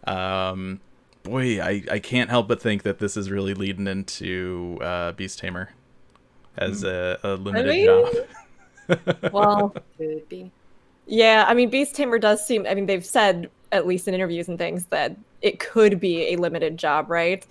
[0.05, 0.81] Um,
[1.23, 5.39] boy, I, I can't help but think that this is really leading into uh, Beast
[5.39, 5.69] Tamer
[6.57, 8.13] as a, a limited mean- job.
[9.31, 10.51] Well, Could be.
[11.05, 12.65] yeah, I mean, Beast Tamer does seem.
[12.67, 16.37] I mean, they've said at least in interviews and things that it could be a
[16.37, 17.45] limited job, right?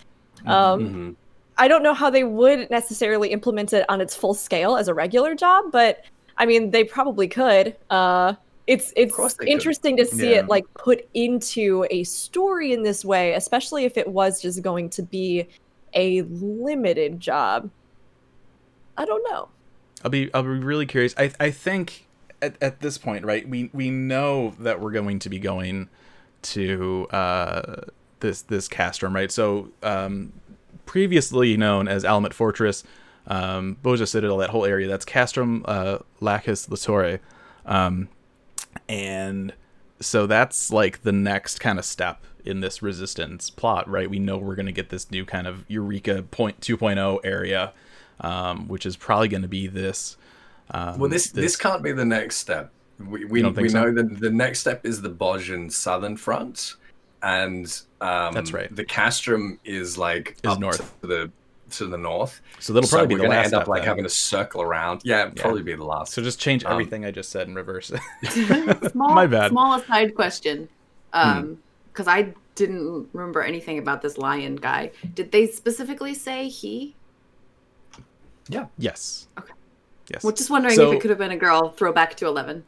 [0.45, 1.15] Um, Mhm.
[1.57, 4.93] I don't know how they would necessarily implement it on its full scale as a
[4.93, 6.03] regular job, but
[6.37, 7.75] I mean, they probably could.
[7.89, 8.33] Uh,
[8.69, 9.49] it's it's they could.
[9.49, 10.39] interesting to see Yeah.
[10.39, 14.91] it like put into a story in this way, especially if it was just going
[14.91, 15.47] to be
[15.95, 17.71] a limited job.
[18.95, 19.49] I don't know.
[20.03, 21.15] I'll be I'll be really curious.
[21.17, 22.05] I I think
[22.43, 25.89] at, at this point, right, we we know that we're going to be going
[26.43, 27.81] to uh
[28.19, 29.31] this this castrum, right?
[29.31, 30.31] So um
[30.85, 32.83] previously known as Alamut Fortress,
[33.25, 37.19] um Bozja Citadel, that whole area, that's Castrum uh Lacus Litore.
[37.65, 38.09] Um
[38.89, 39.53] and
[40.01, 44.09] so that's like the next kind of step in this resistance plot, right?
[44.09, 47.73] We know we're going to get this new kind of Eureka point 2.0 area,
[48.21, 50.17] um, which is probably going to be this.
[50.71, 52.71] Um, Well, this, this can't be the next step.
[52.99, 53.83] We we, don't think we so?
[53.83, 56.75] know that the next step is the Bozjan southern front,
[57.23, 57.65] and
[58.01, 58.73] um, That's right.
[58.75, 60.93] The Castrum is like Is north.
[61.01, 61.31] the
[61.71, 62.41] to the north.
[62.59, 63.87] so that'll probably we're be the gonna last end up step like then.
[63.89, 65.01] having to circle around.
[65.03, 65.41] Yeah, it'd Yeah.
[65.41, 66.13] probably be the last.
[66.13, 67.91] So just change Um, everything I just said in reverse.
[68.91, 69.51] small, My bad.
[69.51, 70.69] Small aside question,
[71.13, 71.57] um,
[71.91, 74.91] because I didn't remember anything about this lion guy.
[75.15, 76.95] Did they specifically say he?
[78.47, 78.65] Yeah.
[78.77, 79.27] Yes.
[79.37, 79.53] Okay.
[80.11, 80.23] Yes.
[80.23, 81.69] Well, just wondering So- if it could have been a girl.
[81.69, 82.63] Throwback to eleven.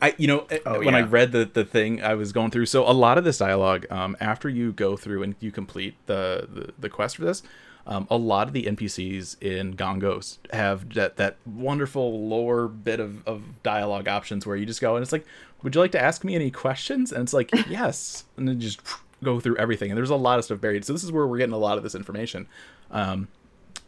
[0.00, 2.66] I you know eh, Oh, when I read the the thing I was going through
[2.66, 6.46] so a lot of this dialogue um after you go through and you complete the
[6.48, 7.42] the, the quest for this
[7.86, 13.26] um, a lot of the NPCs in Gangos have that that wonderful lower bit of,
[13.26, 15.24] of dialogue options where you just go and it's like
[15.62, 18.80] would you like to ask me any questions and it's like yes and then just
[19.22, 21.38] go through everything and there's a lot of stuff buried so this is where we're
[21.38, 22.46] getting a lot of this information
[22.90, 23.28] um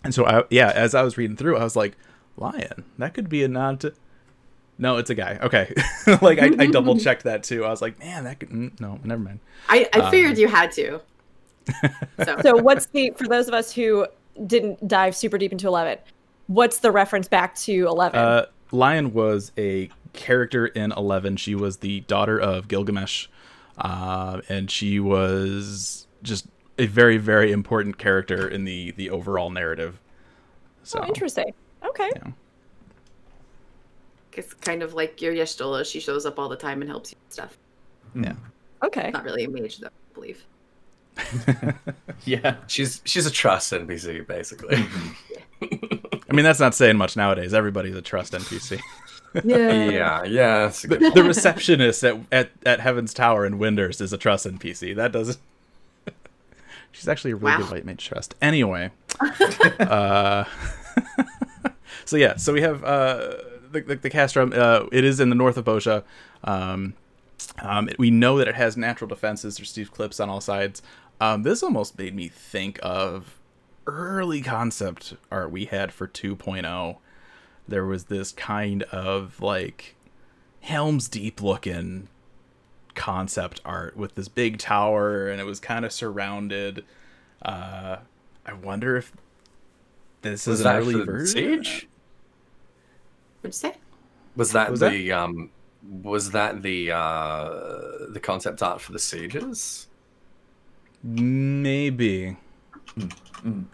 [0.04, 1.96] and so I yeah as I was reading through I was like
[2.36, 3.92] lion that could be a nod to
[4.80, 5.40] no, it's a guy.
[5.42, 5.74] Okay,
[6.22, 7.64] like I, I double checked that too.
[7.64, 9.40] I was like, man, that could mm, no, never mind.
[9.68, 11.00] I, I Um, figured you had to.
[12.24, 14.06] So, So what's the for those of us who
[14.46, 15.98] didn't dive super deep into 11,
[16.46, 18.18] what's the reference back to 11?
[18.18, 21.36] Uh, Lion was a character in Eleven.
[21.36, 23.28] She was the daughter of Gilgamesh,
[23.78, 26.46] uh, and she was just
[26.78, 30.00] a very very important character in the the overall narrative.
[30.82, 31.52] So oh, interesting.
[31.84, 32.10] Okay.
[32.16, 32.30] yeah.
[34.32, 35.84] it's kind of like your Y'shtola.
[35.84, 37.58] She shows up all the time and helps you with stuff.
[38.14, 38.34] yeah.
[38.82, 39.10] Okay.
[39.10, 39.88] Not really a mage, though.
[39.88, 40.44] I believe.
[42.24, 42.56] Yeah.
[42.66, 44.76] she's she's a trust NPC basically.
[45.62, 47.54] I mean, that's not saying much nowadays.
[47.54, 48.80] Everybody's a trust NPC.
[49.44, 51.14] yeah, yeah, that's a the, good.
[51.14, 54.94] the receptionist at, at at Heaven's Tower in Windurst is a trust NPC.
[54.96, 55.38] That doesn't.
[56.92, 57.58] She's actually a really Wow.
[57.58, 58.34] good white mage trust.
[58.42, 58.90] Anyway,
[59.80, 60.44] uh,
[62.04, 63.34] so yeah, so we have uh,
[63.70, 64.52] the, the the castrum.
[64.54, 66.02] Uh, it is in the north of Bozja.
[66.44, 66.94] Um,
[67.60, 69.56] um, we know that it has natural defenses.
[69.56, 70.82] There's steep cliffs on all sides.
[71.20, 73.38] Um, this almost made me think of
[73.86, 76.96] early concept art we had for 2.0.
[77.66, 79.96] There was this kind of like
[80.60, 82.08] Helm's Deep looking
[82.94, 86.84] concept art with this big tower, and it was kind of surrounded.
[87.42, 87.98] Uh,
[88.46, 89.12] I wonder if
[90.22, 91.26] this Was is an that early for version.
[91.62, 91.88] Siege?
[93.40, 93.74] What'd you say?
[94.36, 95.50] Was that Was that- the um?
[96.02, 99.87] Was that the uh the concept art for the sieges?
[101.02, 102.36] Maybe.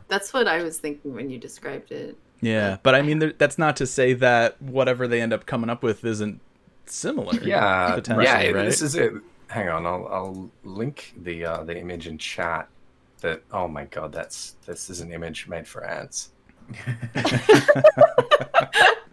[0.09, 2.17] That's what I was thinking when you described it.
[2.41, 5.71] Yeah, but I mean, there, that's not to say that whatever they end up coming
[5.71, 6.41] up with isn't
[6.87, 7.33] similar.
[7.43, 8.51] Yeah, potentially, yeah.
[8.51, 8.65] right?
[8.65, 9.15] This is it.
[9.49, 12.69] Hang on, I'll I'll link the uh, the image in chat.
[13.21, 16.31] That oh my god, that's this is an image made for ants.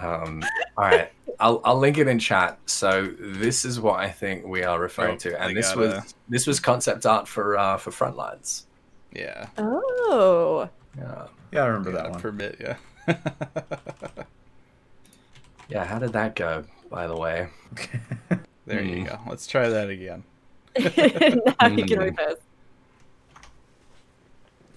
[0.00, 0.42] Um,
[0.76, 2.58] all right, I'll I'll link it in chat.
[2.66, 5.80] So this is what I think we are referring Oh, to, I and this gotta-
[6.02, 8.64] was this was concept art for uh, for Frontlines.
[9.14, 9.48] yeah.
[9.58, 10.68] Oh.
[10.98, 12.20] Yeah, Yeah, I remember Gotta that one.
[12.20, 12.76] Permit, yeah.
[15.68, 15.84] yeah.
[15.84, 16.64] How did that go?
[16.90, 17.48] By the way,
[18.66, 19.04] there you Hmm.
[19.06, 19.18] go.
[19.28, 20.24] Let's try that again.
[20.78, 22.32] now you can Hmm.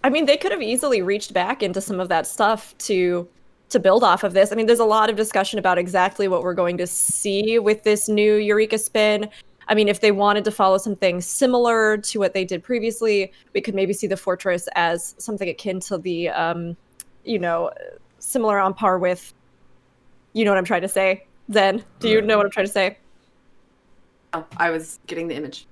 [0.03, 3.27] I mean, they could have easily reached back into some of that stuff to
[3.73, 4.51] to build off of this.
[4.51, 7.83] I mean, there's a lot of discussion about exactly what we're going to see with
[7.83, 9.29] this new Eureka spin.
[9.67, 13.61] I mean, if they wanted to follow something similar to what they did previously, we
[13.61, 16.77] could maybe see the fortress as something akin to the, um,
[17.23, 17.71] you know,
[18.19, 19.33] similar on par with.
[20.33, 21.25] You know what I'm trying to say?
[21.51, 22.97] Zen, do you know what I'm trying to say?
[24.33, 25.67] Oh, I was getting the image.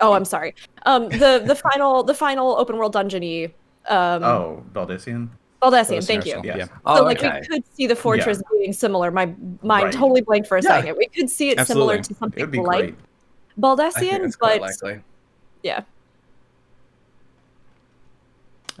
[0.00, 0.54] Oh, I'm sorry.
[0.86, 3.52] Um, the the final the final open world dungeony.
[3.88, 5.28] Um, Oh, Baldesion.
[5.62, 6.40] Baldesion, thank you.
[6.44, 6.56] Yeah.
[6.56, 6.66] Yeah.
[6.84, 7.40] oh, so, like, okay.
[7.40, 9.10] we could see the fortress being similar.
[9.12, 9.26] My
[9.62, 9.92] mind Right.
[9.92, 10.68] totally blanked for a Yeah.
[10.80, 10.96] second.
[10.98, 12.02] We could see it similar Absolutely.
[12.02, 12.94] to It something be like great.
[13.56, 15.02] I Baldesion, that's quite but likely.
[15.62, 15.82] yeah.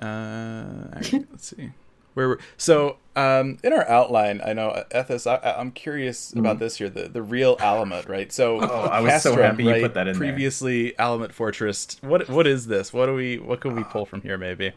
[0.00, 1.70] Uh, actually, let's see.
[2.14, 6.32] where we're so um in our outline i know uh, ethos I, I- i'm curious
[6.32, 6.60] about Mhm.
[6.60, 9.70] this here the the real alamut right so Oh, I was so Castrum, happy you
[9.70, 10.28] right, put that in there.
[10.28, 14.22] previously alamut fortress what what is this what do we what can we pull from
[14.22, 14.72] here maybe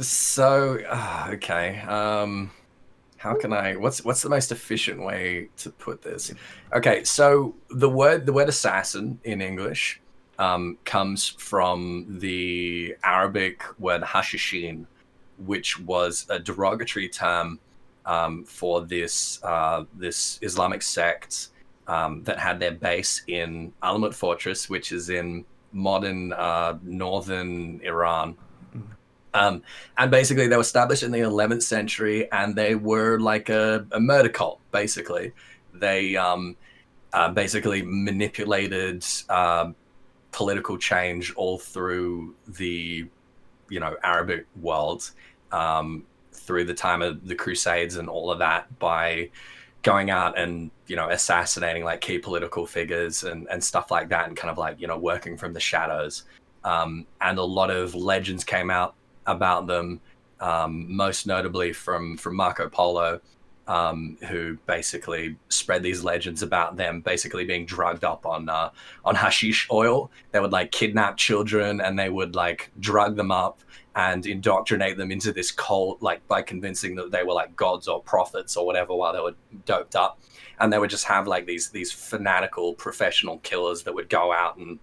[0.00, 2.50] So ah, okay, um,
[3.16, 3.74] how can I?
[3.76, 6.32] What's what's the most efficient way to put this?
[6.74, 10.00] Okay, so the word the word assassin in English
[10.38, 14.84] um, comes from the Arabic word hashishin,
[15.46, 17.58] which was a derogatory term
[18.04, 21.48] um, for this uh, this Islamic sect
[21.86, 28.36] um, that had their base in Alamut Fortress, which is in modern uh, northern Iran.
[29.34, 29.62] Um,
[29.96, 34.00] and basically, they were established in the 11th century, and they were like a, a
[34.00, 34.60] murder cult.
[34.72, 35.32] Basically,
[35.74, 36.56] they um,
[37.12, 39.70] uh, basically manipulated uh,
[40.32, 43.06] political change all through the,
[43.68, 45.10] you know, Arabic world,
[45.52, 49.30] um, through the time of the Crusades and all of that by
[49.82, 54.28] going out and you know assassinating like key political figures and and stuff like that,
[54.28, 56.24] and kind of like you know working from the shadows.
[56.64, 58.94] Um, and a lot of legends came out
[59.28, 60.00] about them,
[60.40, 63.20] um, most notably from from Marco Polo,
[63.68, 68.70] um, who basically spread these legends about them basically being drugged up on uh,
[69.04, 70.10] on hashish oil.
[70.32, 73.60] They would like kidnap children and they would like drug them up
[73.94, 78.02] and indoctrinate them into this cult, like by convincing that they were like gods or
[78.02, 79.34] prophets or whatever while they were
[79.66, 80.20] doped up.
[80.60, 84.56] And they would just have like these these fanatical professional killers that would go out
[84.56, 84.78] and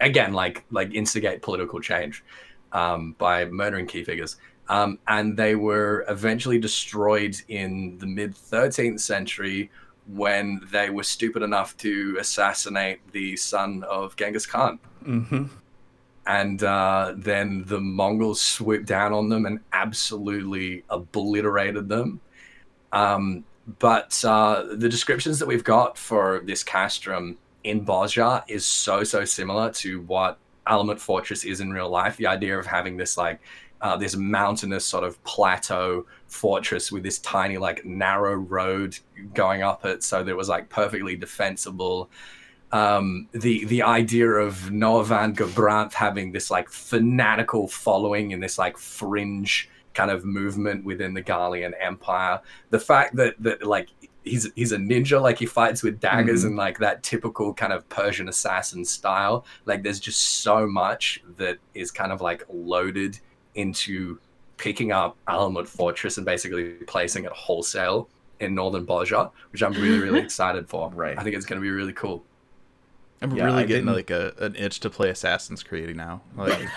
[0.00, 2.22] again like like instigate political change
[2.76, 4.36] um, by murdering key figures.
[4.68, 9.70] Um, and they were eventually destroyed in the mid 13th century
[10.06, 14.78] when they were stupid enough to assassinate the son of Genghis Khan.
[15.04, 15.44] Mm-hmm.
[16.26, 22.20] And uh, then the Mongols swooped down on them and absolutely obliterated them.
[22.92, 23.44] Um,
[23.78, 29.24] but uh, the descriptions that we've got for this castrum in Bozja is so, so
[29.24, 32.16] similar to what Alamut Fortress is in real life.
[32.16, 33.40] The idea of having this like
[33.80, 38.98] uh, this mountainous sort of plateau fortress with this tiny like narrow road
[39.34, 42.10] going up it, so that it was like perfectly defensible.
[42.72, 48.58] Um, the the idea of Noah van Gabranth having this like fanatical following in this
[48.58, 52.40] like fringe kind of movement within the Garlean Empire.
[52.70, 53.88] The fact that that like
[54.26, 56.48] he's he's a ninja, like he fights with daggers Mhm.
[56.48, 59.46] and like that typical kind of Persian assassin style.
[59.64, 63.18] Like there's just so much that is kind of like loaded
[63.54, 64.18] into
[64.58, 68.08] picking up Alamut Fortress and basically placing it wholesale
[68.40, 70.90] in northern Bozja, which I'm really really excited for.
[70.90, 71.18] Right.
[71.18, 72.22] I think it's going to be really cool.
[73.22, 76.20] i'm Yeah, really I getting didn't- like a an itch to play assassin's creed now
[76.36, 76.58] like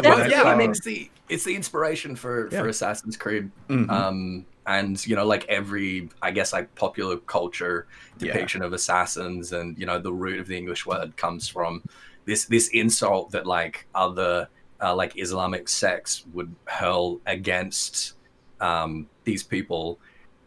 [0.00, 2.60] Well, yeah, I mean, it's the it's the inspiration for Yeah.
[2.60, 3.50] for Assassin's Creed.
[3.68, 3.90] Mhm.
[3.90, 7.86] Um, and you know, like every, I guess, like popular culture
[8.20, 8.32] Yeah.
[8.32, 11.82] depiction of assassins, and you know, the root of the English word comes from
[12.26, 14.48] this this insult that like other
[14.80, 18.14] uh, like Islamic sects would hurl against
[18.60, 19.98] um, these people.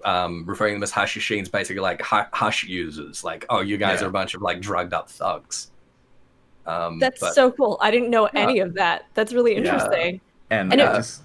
[0.03, 4.05] Um, referring them as hashishins, basically like ha- hush users, like, oh, you guys Yeah.
[4.07, 5.69] are a bunch of like drugged up thugs.
[6.65, 7.77] Um, That's but- so cool.
[7.81, 8.39] I didn't know Yeah.
[8.39, 9.05] any of that.
[9.13, 9.59] That's really Yeah.
[9.59, 10.19] interesting.
[10.49, 11.21] And, And I it- just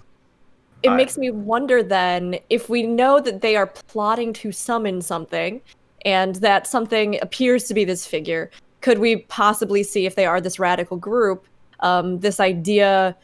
[0.83, 5.61] It makes me wonder then if we know that they are plotting to summon something
[6.05, 8.51] and that something appears to be this figure,
[8.83, 11.47] could we possibly see if they are this radical group,
[11.81, 13.17] um, this idea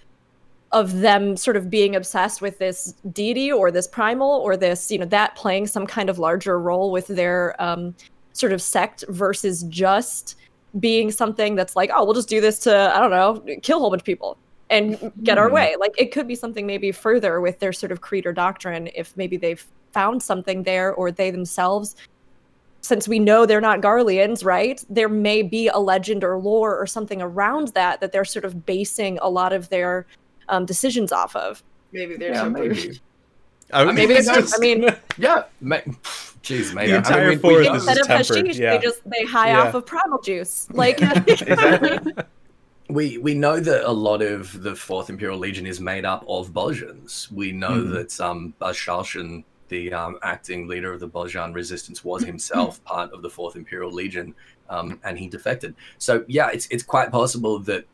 [0.72, 4.98] of them sort of being obsessed with this deity or this primal or this, you
[4.98, 7.94] know, that playing some kind of larger role with their um,
[8.32, 10.36] sort of sect versus just
[10.80, 13.80] being something that's like, oh, we'll just do this to, I don't know, kill a
[13.80, 14.38] whole bunch of people
[14.70, 15.54] and get our Hmm.
[15.54, 15.76] way.
[15.78, 19.16] Like it could be something maybe further with their sort of creed or doctrine if
[19.16, 21.94] maybe they've found something there or they themselves
[22.80, 24.84] since we know they're not Garleans, right?
[24.90, 28.66] There may be a legend or lore or something around that that they're sort of
[28.66, 30.04] basing a lot of their
[30.48, 31.62] um, decisions off of.
[31.92, 33.00] Maybe there's yeah, maybe.
[33.72, 35.76] I, mean, Maybe it's it's just, I mean, Yeah, ma-
[36.42, 38.76] jeez, maybe The I entire mean, we- we forest is instead of tempered, hashish, yeah.
[38.76, 39.60] they just they high Yeah.
[39.62, 40.66] off of primal juice.
[40.72, 42.14] Like Exactly.
[42.92, 46.52] We we know that a lot of the Fourth Imperial Legion is made up of
[46.52, 47.30] Bozjans.
[47.32, 47.92] We know Mhm.
[47.92, 48.54] that um,
[49.68, 53.90] the um, acting leader of the Bozjan resistance, was himself part of the Fourth Imperial
[53.90, 54.34] Legion,
[54.68, 55.74] um, and he defected.
[55.98, 57.86] So yeah, it's it's quite possible that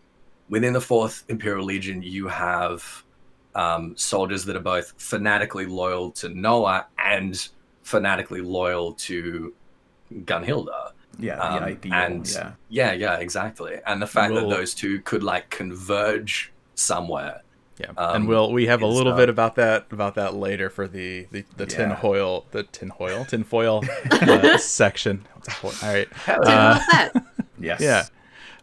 [0.49, 3.05] within the Fourth Imperial Legion you have
[3.55, 7.49] um, soldiers that are both fanatically loyal to Noah and
[7.83, 9.55] fanatically loyal to
[10.25, 10.88] Gunnhildr.
[11.19, 11.93] Yeah, the Um, ideal.
[11.95, 12.51] and- yeah.
[12.69, 13.81] Yeah, yeah, exactly.
[13.87, 17.43] And the fact Well- that those two could like converge somewhere
[17.81, 20.69] Yeah, Um, and we'll we have a little uh, bit about that about that later
[20.69, 21.97] for the the, the tin Yeah.
[22.01, 25.25] foil the tin foil tin foil uh, section.
[25.35, 25.73] What's a foil?
[25.85, 26.83] All right, Hell Dude, yeah.
[27.15, 27.21] Uh.
[27.61, 27.81] Yes.
[27.81, 28.05] yeah.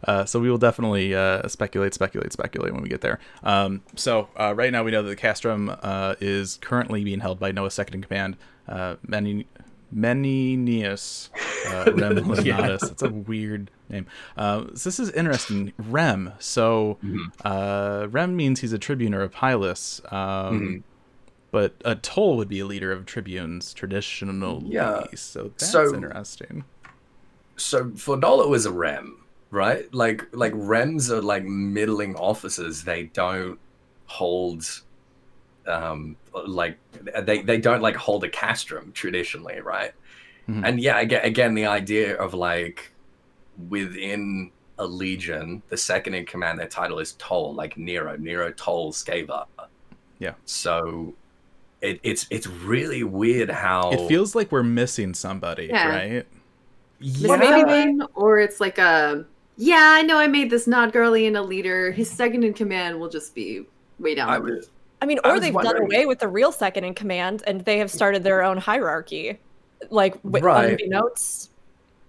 [0.04, 3.18] Uh, so we will definitely uh, speculate, speculate, speculate when we get there.
[3.42, 7.38] Um, so uh, right now we know that the Castrum uh, is currently being held
[7.40, 8.36] by Noah's second in command,
[8.68, 9.46] uh, Meni-
[9.94, 11.30] Menenius
[11.88, 12.80] uh, Rem Lanatus.
[12.80, 14.06] That's a weird name.
[14.36, 15.72] Uh, so this is interesting.
[15.78, 16.32] Rem.
[16.38, 16.98] So
[17.44, 20.00] uh, Rem means he's a tribune or a pilus.
[20.12, 20.82] Um, Mhm.
[21.52, 24.66] But a toll would be a leader of tribunes traditionally.
[24.68, 25.04] Yeah.
[25.14, 26.64] So that's So- interesting.
[27.56, 29.92] so Fordola was a rem, right?
[29.94, 32.82] Like like rems are like middling officers.
[32.84, 33.58] They don't
[34.06, 34.82] hold
[35.66, 36.76] um like
[37.24, 39.92] they they don't like hold a castrum traditionally, right?
[40.48, 40.62] Mhm.
[40.64, 42.92] And yeah, again again the idea of like
[43.68, 48.92] within a legion, the second in command, their title is Toll, like Nero, Nero Toll
[48.92, 49.46] Scaeva.
[50.18, 50.34] Yeah.
[50.44, 51.14] So
[51.80, 55.88] it, it's it's really weird how It feels like we're missing somebody, Yeah.
[55.88, 56.26] right?
[57.00, 59.24] yeah, Or maybe then, or it's like a
[59.58, 61.90] yeah, I know I made this not girly and a leader.
[61.90, 63.64] His second in command will just be
[63.98, 64.28] way down.
[64.28, 64.68] I was,
[65.00, 67.78] I mean, or was they've done away with the real second in command and they
[67.78, 69.38] have started their own hierarchy,
[69.90, 70.70] like with Right.
[70.70, 71.50] unbeknownst.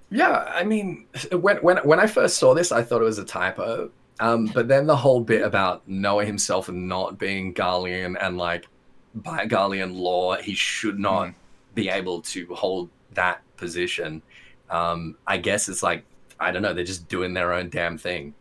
[0.09, 3.25] Yeah, I mean, when when when I first saw this, I thought it was a
[3.25, 3.89] typo.
[4.19, 8.67] Um, but then the whole bit about Noah himself and not being Garlean and like
[9.13, 11.33] by Garlean law, he should not
[11.75, 14.21] be able to hold that position.
[14.69, 16.03] Um, I guess it's like
[16.39, 18.33] I don't know, they're just doing their own damn thing,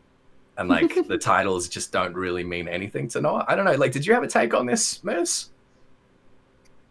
[0.56, 3.44] and like the titles just don't really mean anything to Noah.
[3.48, 3.74] I don't know.
[3.74, 5.50] Like, did you have a take on this, Moose?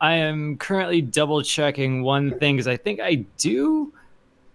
[0.01, 3.93] I am currently double checking one thing because I think I do,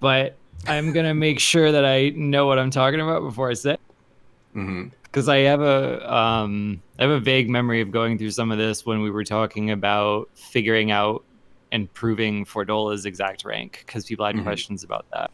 [0.00, 0.36] but
[0.66, 3.76] I'm gonna make sure that I know what I'm talking about before I say.
[4.54, 4.88] Mm-hmm.
[5.04, 8.58] because I have a um I have a vague memory of going through some of
[8.58, 11.24] this when we were talking about figuring out
[11.72, 14.42] and proving Fordola's exact rank because people had Mhm.
[14.42, 15.30] questions about that.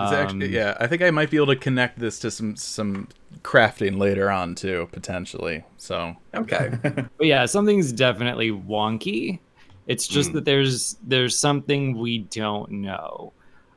[0.00, 2.30] Is it actually, Um, yeah, I think I might be able to connect this to
[2.30, 3.08] some some
[3.42, 5.64] crafting later on too, potentially.
[5.76, 6.70] So Okay.
[7.18, 9.40] But yeah, something's definitely wonky.
[9.86, 10.34] It's just Mm.
[10.34, 13.34] that there's there's something we don't know.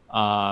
[0.10, 0.52] Uh,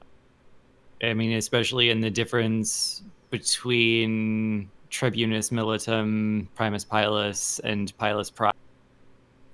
[1.03, 8.51] I mean, especially in the difference between Tribunus Militum, Primus Pilus, and Pilus Prime.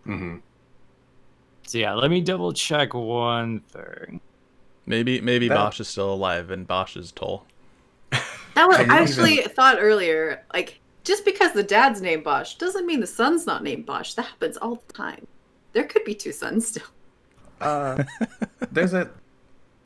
[0.06, 0.38] hmm
[1.68, 4.22] So yeah, let me double check one thing.
[4.88, 7.46] Maybe maybe That- Basch is still alive and Basch is toll.
[8.56, 12.56] That was I I, didn't actually thought earlier, like just because the dad's named Basch
[12.56, 14.16] doesn't mean the son's not named Basch.
[14.16, 15.28] That happens all the time.
[15.74, 16.88] There could be two sons still.
[17.62, 18.04] Uh,
[18.72, 19.12] there's a.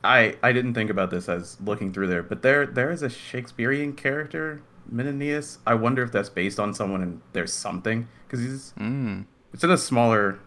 [0.04, 3.10] I I didn't think about this as looking through there, but there there is a
[3.10, 5.58] Shakespearean character, Menenius.
[5.66, 9.26] I wonder if that's based on someone and there's something because he's Mm.
[9.52, 10.38] it's in a smaller.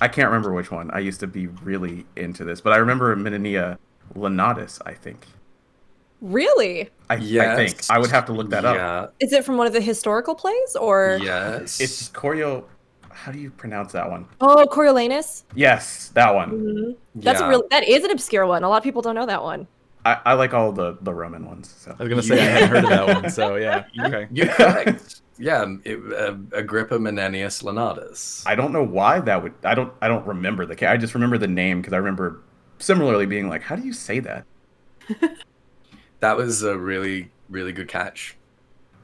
[0.00, 0.90] I can't remember which one.
[0.92, 3.78] I used to be really into this, but I remember Menenia
[4.14, 4.80] Lanatus.
[4.86, 5.26] I think.
[6.20, 6.90] Really?
[7.08, 9.14] I, I think I would have to look that up.
[9.20, 11.18] Is it from one of the historical plays or?
[11.22, 11.80] Yes.
[11.80, 12.64] It's choreo.
[13.10, 14.26] How do you pronounce that one?
[14.40, 15.42] Oh, Coriolanus.
[15.54, 16.50] Yes, that one.
[16.52, 16.96] Mhm.
[17.16, 17.46] That's Yeah.
[17.46, 17.62] a real.
[17.70, 18.62] That is an obscure one.
[18.62, 19.66] A lot of people don't know that one.
[20.04, 21.74] I, I like all the the Roman ones.
[21.78, 23.84] So I was gonna say I hadn't heard of that one, so yeah.
[24.04, 24.28] Okay.
[24.30, 25.20] You're correct.
[25.38, 28.44] yeah, it, uh, Agrippa Menenius Lanatus.
[28.46, 29.54] I don't know why that would.
[29.64, 29.92] I don't.
[30.00, 30.88] I don't remember the.
[30.88, 32.40] I just remember the name because I remember
[32.80, 34.46] similarly being like, "How do you say that?"
[36.20, 38.38] That was a really, really good catch.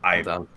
[0.03, 0.49] I Well done.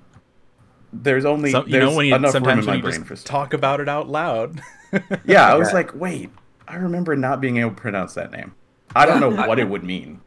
[0.92, 2.84] there's only Some, you there's know when you enough room in sometimes my when you
[2.84, 4.62] brain just for talk about it out loud.
[5.24, 5.74] Yeah, I was Yeah.
[5.74, 6.32] like, wait,
[6.68, 8.56] I remember not being able to pronounce that name.
[8.96, 10.24] I don't know what it would mean.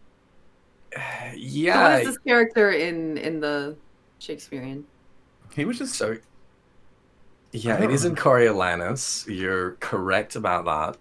[1.66, 1.98] So what Yeah.
[2.04, 3.80] this character in in the
[4.18, 4.88] Shakespearean?
[5.54, 6.18] He was just So,
[7.52, 9.26] yeah, I it don't is in Coriolanus.
[9.28, 10.98] You're correct about that.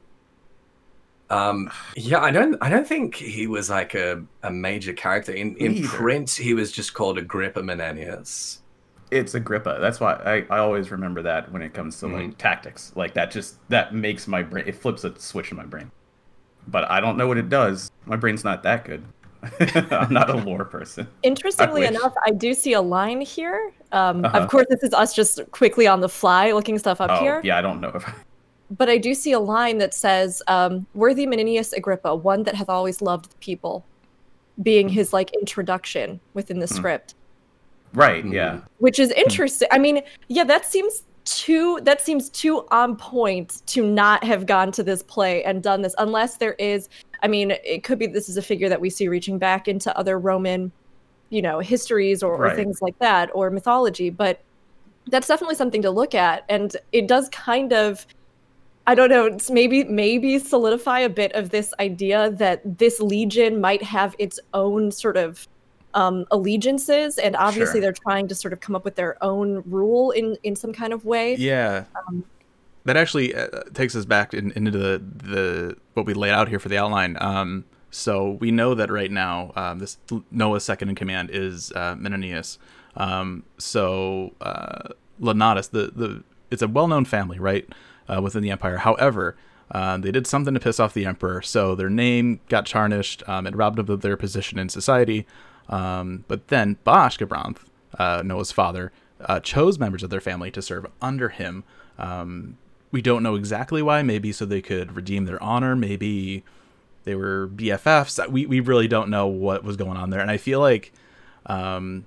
[1.30, 5.56] Um, yeah, I don't, I don't think he was like a, a major character in
[5.58, 5.88] in either.
[5.88, 6.32] print.
[6.32, 8.60] He was just called Agrippa Menenius.
[9.12, 9.78] it's Agrippa.
[9.80, 12.92] That's why I, I always remember that when it comes to like tactics.
[12.96, 15.92] Like that just that makes my brain it flips a switch in my brain.
[16.68, 17.92] But I don't know what it does.
[18.06, 19.04] My brain's not that good.
[19.92, 21.08] I'm not a lore person.
[21.24, 21.92] Interestingly wish.
[21.92, 23.72] enough, I do see a line here.
[23.92, 24.38] Um, Uh-huh.
[24.38, 27.42] Of course, this is us just quickly on the fly looking stuff up oh, here.
[27.44, 28.06] yeah, I don't know if
[28.70, 32.70] But I do see a line that says, um, "Worthy Menenius Agrippa, one that hath
[32.70, 33.86] always loved the people,"
[34.62, 36.76] being his like introduction within the Hmm.
[36.76, 37.16] script,
[37.94, 38.34] Right, Mhm.
[38.34, 38.60] yeah.
[38.78, 39.68] which is interesting.
[39.72, 44.72] I mean, yeah, that seems too that seems too on point to not have gone
[44.72, 46.90] to this play and done this, unless there is.
[47.22, 49.96] I mean, it could be this is a figure that we see reaching back into
[49.98, 50.72] other Roman,
[51.30, 54.42] you know, histories or, or things like that or mythology, but
[55.08, 58.06] that's definitely something to look at, and it does kind of.
[58.90, 59.38] I don't know.
[59.52, 64.92] Maybe maybe solidify a bit of this idea that this legion might have its own
[64.92, 65.48] sort of
[65.94, 67.82] um, allegiances, and obviously Sure.
[67.82, 70.92] they're trying to sort of come up with their own rule in in some kind
[70.92, 71.36] of way.
[71.36, 71.84] Yeah.
[72.08, 72.24] Um,
[72.86, 76.58] that actually uh, takes us back in, into the the what we laid out here
[76.58, 77.16] for the outline.
[77.22, 80.00] Um, so we know that right now, um, this
[80.32, 82.58] Noah's second in command is uh, Menenius.
[82.96, 87.70] Um, so uh, Lanatus, the the it's a well known family, right,
[88.10, 88.78] uh, within the empire.
[88.78, 89.36] However,
[89.72, 93.28] uh, they did something to piss off the emperor, so their name got tarnished.
[93.28, 95.28] Um, it robbed them of their position in society.
[95.70, 97.60] Um, but then Basch Gabranth,
[97.98, 98.92] uh, Noah's father,
[99.22, 101.64] uh, chose members of their family to serve under him.
[101.98, 102.58] Um,
[102.92, 104.02] we don't know exactly why.
[104.02, 105.76] Maybe so they could redeem their honor.
[105.76, 106.44] Maybe
[107.04, 108.28] they were BFFs.
[108.30, 110.22] We we really don't know what was going on there.
[110.22, 110.92] And I feel like
[111.46, 112.06] um,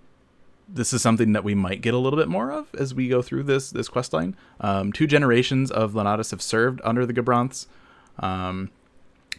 [0.73, 3.23] this is something that we might get a little bit more of as we go
[3.23, 4.37] through this this quest line.
[4.61, 7.67] Um, two generations of Lanatus have served under the Gabranths.
[8.19, 8.71] Um,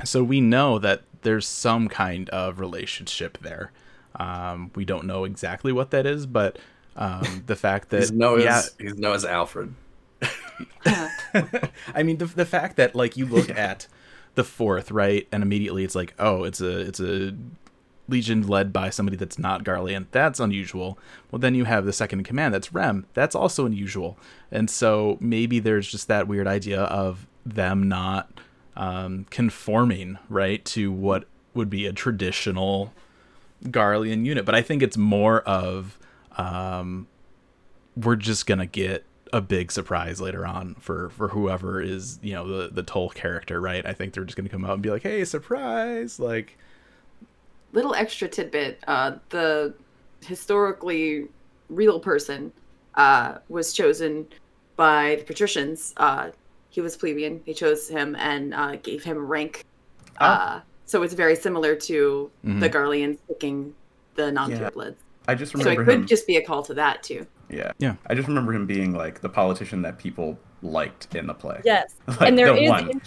[0.03, 3.71] so we know that there's some kind of relationship there.
[4.15, 6.59] Um, we don't know exactly what that is, but
[6.95, 9.73] um, the fact that He's Noah's, yeah, he's Noah's Alfred.
[10.85, 13.87] I mean, the, the fact that like you look at
[14.35, 17.33] the fourth, right, and immediately it's like, oh, it's a it's a
[18.07, 20.07] legion led by somebody that's not Garlean.
[20.11, 20.97] That's unusual.
[21.31, 22.53] Well, then you have the second in command.
[22.53, 23.05] That's Rem.
[23.13, 24.17] That's also unusual.
[24.51, 28.39] And so maybe there's just that weird idea of them not
[28.75, 32.93] um, conforming, right, to what would be a traditional
[33.65, 34.45] Garlean unit.
[34.45, 35.97] But I think it's more of
[36.37, 37.07] um,
[37.95, 42.47] we're just gonna get a big surprise later on for for whoever is you know
[42.47, 43.85] the the Toll character, right?
[43.85, 46.57] I think they're just gonna come out and be like, "Hey, surprise!" Like,
[47.73, 49.73] little extra tidbit uh, the
[50.25, 51.27] historically
[51.69, 52.51] real person
[52.95, 54.25] uh, was chosen
[54.75, 56.29] by the patricians uh,
[56.69, 59.65] he was plebeian they chose him and uh, gave him rank
[60.19, 63.73] uh, so it's very similar to the garleans picking
[64.15, 64.95] the non-purebloods
[65.27, 65.69] I just remember.
[65.69, 67.71] so it remember could just be a call to that too Yeah.
[67.79, 67.95] Yeah.
[68.07, 71.61] I just remember him being like the politician that people liked in the play.
[71.65, 72.89] Yes, Like, and there the is one.
[72.91, 73.01] in-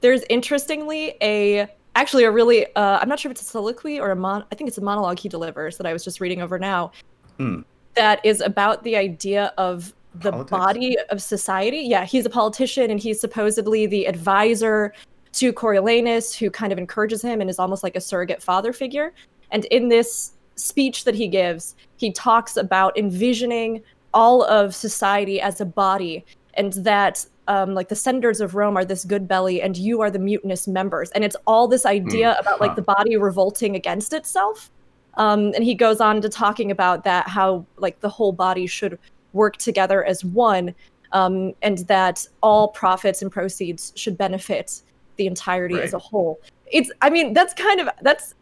[0.00, 4.10] there's interestingly a actually a really uh, I'm not sure if it's a soliloquy or
[4.10, 6.58] a mon I think it's a monologue he delivers that I was just reading over
[6.58, 6.92] now
[7.38, 7.60] Hmm.
[7.94, 10.50] that is about the idea of the Politics?
[10.50, 11.78] body of society.
[11.78, 14.92] Yeah, he's a politician and he's supposedly the advisor
[15.32, 19.12] to Coriolanus who kind of encourages him and is almost like a surrogate father figure.
[19.52, 23.82] And in this speech that he gives, he talks about envisioning
[24.12, 26.24] all of society as a body
[26.54, 30.10] and that um, like the senators of Rome are this good belly and you are
[30.10, 31.10] the mutinous members.
[31.10, 34.70] And it's all this idea Hmm, about like the body revolting against itself.
[35.14, 38.98] Um, and he goes on to talking about that how like the whole body should
[39.32, 40.74] work together as one
[41.12, 44.82] um, and that all profits and proceeds should benefit
[45.16, 46.40] the entirety as a whole.
[46.66, 48.34] It's I mean that's kind of that's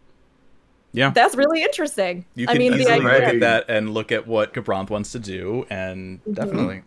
[0.92, 2.24] yeah, that's really interesting.
[2.34, 5.18] you I mean the easily look at that and look at what Gabranth wants to
[5.18, 6.34] do, and Mhm.
[6.34, 6.82] definitely.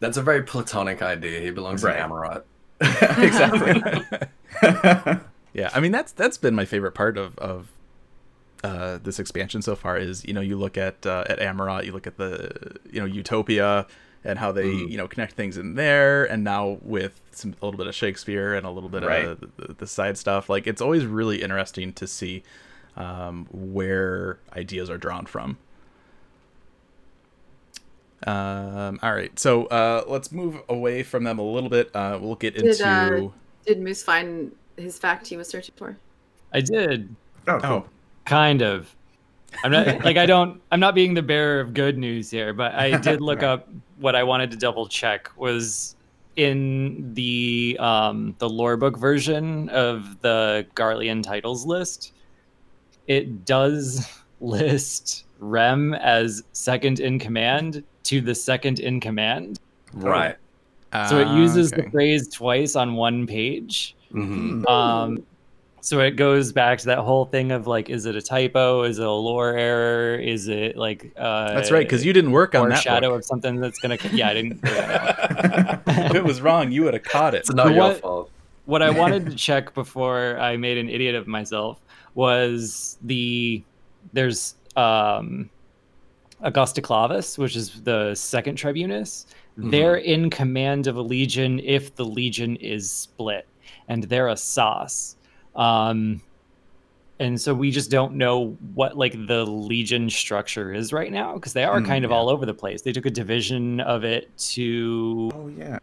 [0.00, 1.40] That's a very platonic idea.
[1.40, 1.96] He belongs Right.
[1.98, 2.42] in Amaurot.
[3.22, 4.18] exactly.
[5.52, 7.68] Yeah, I mean that's that's been my favorite part of of
[8.62, 9.96] uh, this expansion so far.
[9.96, 13.04] Is you know you look at uh, at Amaurot, you look at the you know
[13.06, 13.86] Utopia
[14.22, 14.90] and how they Mm.
[14.90, 18.54] you know connect things in there, and now with some a little bit of Shakespeare
[18.54, 19.24] and a little bit Right.
[19.24, 20.48] of the, the side stuff.
[20.48, 22.44] Like it's always really interesting to see
[22.96, 25.58] um, where ideas are drawn from.
[28.26, 31.94] Um, all right, so uh, let's move away from them a little bit.
[31.94, 32.86] Uh, we'll get Did, into.
[32.86, 33.30] uh,
[33.66, 35.96] did moose find his fact he was searching for
[36.52, 37.14] I did
[37.46, 37.70] oh, cool.
[37.70, 37.84] oh,
[38.24, 38.94] kind of.
[39.64, 40.60] I'm not like I don't.
[40.70, 43.68] I'm not being the bearer of good news here, but I did look up
[43.98, 45.96] what I wanted to double check was
[46.36, 52.12] in the um, the lore book version of the Garlean titles list.
[53.06, 54.06] It does
[54.40, 59.58] list Rem as second in command to the second in command,
[59.92, 60.36] Right.
[61.08, 61.82] so it uses okay.
[61.82, 63.94] the phrase twice on one page.
[64.10, 65.22] hmm Um,
[65.82, 68.82] so it goes back to that whole thing of like, is it a typo?
[68.82, 70.14] Is it a lore error?
[70.16, 72.82] Is it like uh, That's right, because you didn't work on or that.
[72.82, 73.20] shadow book.
[73.20, 73.96] of something that's gonna?
[74.12, 74.60] Yeah, I didn't.
[74.64, 77.38] if it was wrong, you would have caught it.
[77.38, 78.30] It's not But your what- fault.
[78.66, 81.78] what I wanted to check before I made an idiot of myself
[82.14, 83.62] was the
[84.12, 85.48] there's um
[86.42, 89.26] Augusta Clavis, which is the second tribunus.
[89.56, 93.46] They're in command of a legion if the legion is split,
[93.88, 95.16] and they're a sauce.
[95.54, 96.22] Um,
[97.18, 101.52] and so we just don't know what like the legion structure is right now because
[101.52, 102.16] they are Mm, kind of yeah.
[102.16, 105.78] all over the place they took a division of it to Oh yeah.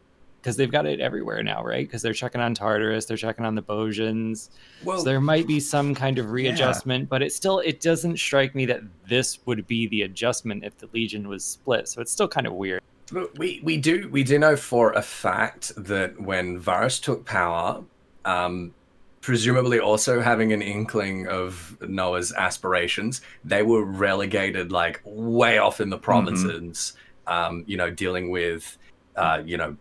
[0.48, 1.86] Because they've got it everywhere now right?
[1.86, 4.48] Because they're checking on tartarus they're checking on the Bozjans.
[4.86, 8.56] Well, so there might be some kind of readjustment but it still it doesn't strike
[8.56, 8.80] me that
[9.10, 11.90] this would be the adjustment if the legion was split.
[11.90, 12.82] So it's still kind of weird.
[13.12, 17.84] Look, we we do we do know for a fact that when Varis took power,
[18.24, 18.74] um,
[19.20, 25.90] presumably also having an inkling of Noah's aspirations, they were relegated like way off in
[25.90, 26.94] the provinces.
[27.28, 28.78] Um, you know, dealing with
[29.18, 29.76] uh, you know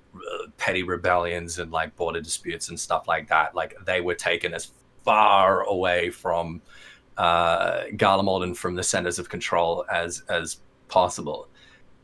[0.56, 3.54] petty rebellions and like border disputes and stuff like that.
[3.54, 4.70] Like they were taken as
[5.04, 6.62] far away from
[7.16, 11.48] uh, Garlemald and from the centers of control as as possible.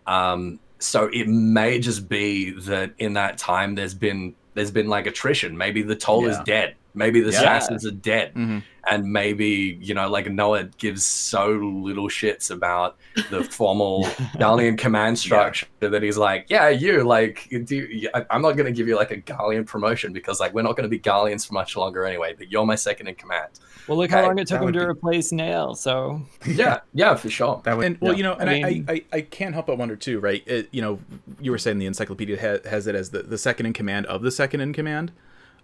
[0.07, 5.07] Um, so it may just be that in that time there's been there's been like
[5.07, 5.57] attrition.
[5.57, 6.77] Maybe the toll is dead.
[6.95, 7.39] Maybe the Yeah.
[7.39, 8.63] assassins are dead, Mhm.
[8.91, 12.97] and maybe you know like Noah gives so little shits about
[13.31, 14.05] the formal
[14.37, 18.73] Garlean command structure that he's like, yeah, you like, do you, I- I'm not gonna
[18.73, 21.77] give you like a Garlean promotion because like we're not gonna be Garleans for much
[21.77, 22.35] longer anyway.
[22.37, 23.49] But you're my second in command.
[23.89, 27.15] well look how Hey, long it took him to be- replace Nael so Yeah, yeah,
[27.15, 27.61] for sure.
[27.65, 27.87] That would.
[27.87, 28.17] and well yeah.
[28.19, 30.43] you know and I I, mean- I, I, I can't help but wonder too right
[30.47, 30.99] it, you know
[31.41, 34.23] you were saying the encyclopedia ha- has it as the, the second in command of
[34.23, 35.11] the second in command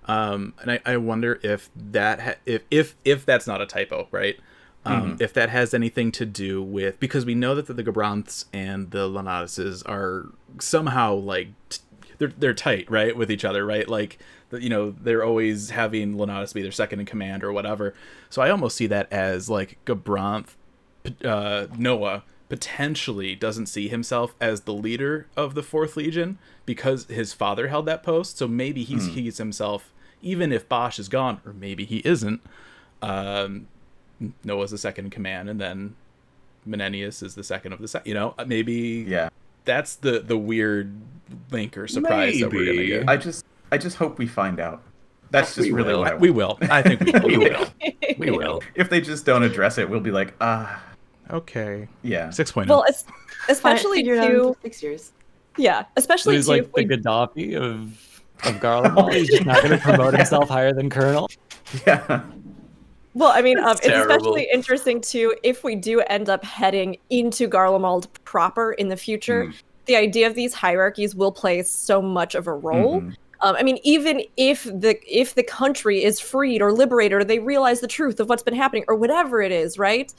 [0.09, 4.09] um and i, I wonder if that ha- if if if that's not a typo
[4.11, 4.39] right?
[4.85, 8.47] Um if that has anything to do with because we know that the, the Gabranths
[8.53, 10.27] and the Lanatises are
[10.61, 11.81] somehow like t-
[12.19, 13.89] they're they're tight right with each other right?
[13.89, 14.19] Like
[14.53, 17.93] you know they're always having Lanatus be their second in command or whatever.
[18.31, 20.55] So i almost see that as like Gabranth
[21.25, 27.33] uh, Noah potentially doesn't see himself as the leader of the Fourth Legion because his
[27.33, 28.39] father held that post.
[28.39, 29.93] So maybe he sees himself,
[30.23, 32.41] even if Basch is gone, or maybe he isn't.
[33.03, 33.69] Um,
[34.45, 35.95] Noah's the second in command, and then
[36.69, 38.09] Menenius is the second of the second.
[38.09, 39.29] You know, uh, maybe yeah.
[39.65, 40.93] that's the the weird
[41.51, 43.09] link or surprise that we're gonna get.
[43.09, 44.83] I just I just hope we find out.
[45.31, 46.01] That's just We really will.
[46.01, 46.59] what I we will.
[46.63, 47.29] I think we will.
[47.29, 47.67] We will.
[48.19, 48.63] We will.
[48.75, 50.83] If they just don't address it, we'll be like, ah,
[51.31, 51.87] Okay.
[52.03, 52.31] yeah.
[52.31, 52.95] Six point Well, oh.
[53.51, 54.57] especially Figured out in too.
[54.63, 55.13] six years.
[55.59, 56.53] Yeah, so especially he's too.
[56.53, 58.08] like if the we- gaddafi of
[58.45, 59.13] of Garlemald.
[59.15, 61.29] he's just not going to promote himself higher than colonel
[61.87, 62.23] Yeah.
[63.15, 66.99] Well, I mean, um, It's it's especially interesting too if we do end up heading
[67.11, 69.47] into Garlemald proper in the future.
[69.47, 69.51] Hmm.
[69.87, 73.01] The idea of these hierarchies will play so much of a role.
[73.01, 73.17] Mhm.
[73.41, 77.39] Um, I mean, even if the if the country is freed or liberated, or they
[77.39, 80.13] realize the truth of what's been happening, or whatever it is, right?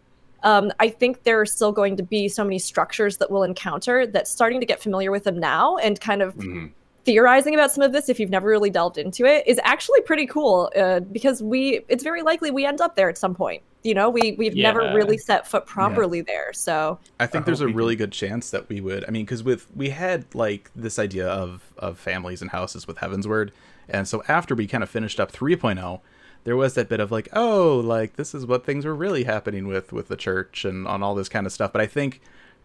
[0.44, 4.08] Um, I think there are still going to be so many structures that we'll encounter
[4.08, 6.72] that starting to get familiar with them now and kind of Mhm.
[7.06, 10.26] Theorizing about some of this if you've never really delved into it is actually pretty
[10.26, 13.94] cool uh, because we it's very likely we end up there at some point you
[13.94, 17.66] know we we've never really set foot properly there so I think I there's a
[17.66, 19.06] hope we really good chance that we would.
[19.08, 22.98] I mean, because with we had like this idea of of families and houses with
[22.98, 23.52] Heavensward,
[23.88, 26.02] and so after we kind of finished up 3.0,
[26.44, 29.68] there was that bit of like, oh, like this is what things were really happening
[29.68, 31.72] with with the church and on all this kind of stuff.
[31.72, 32.22] But I think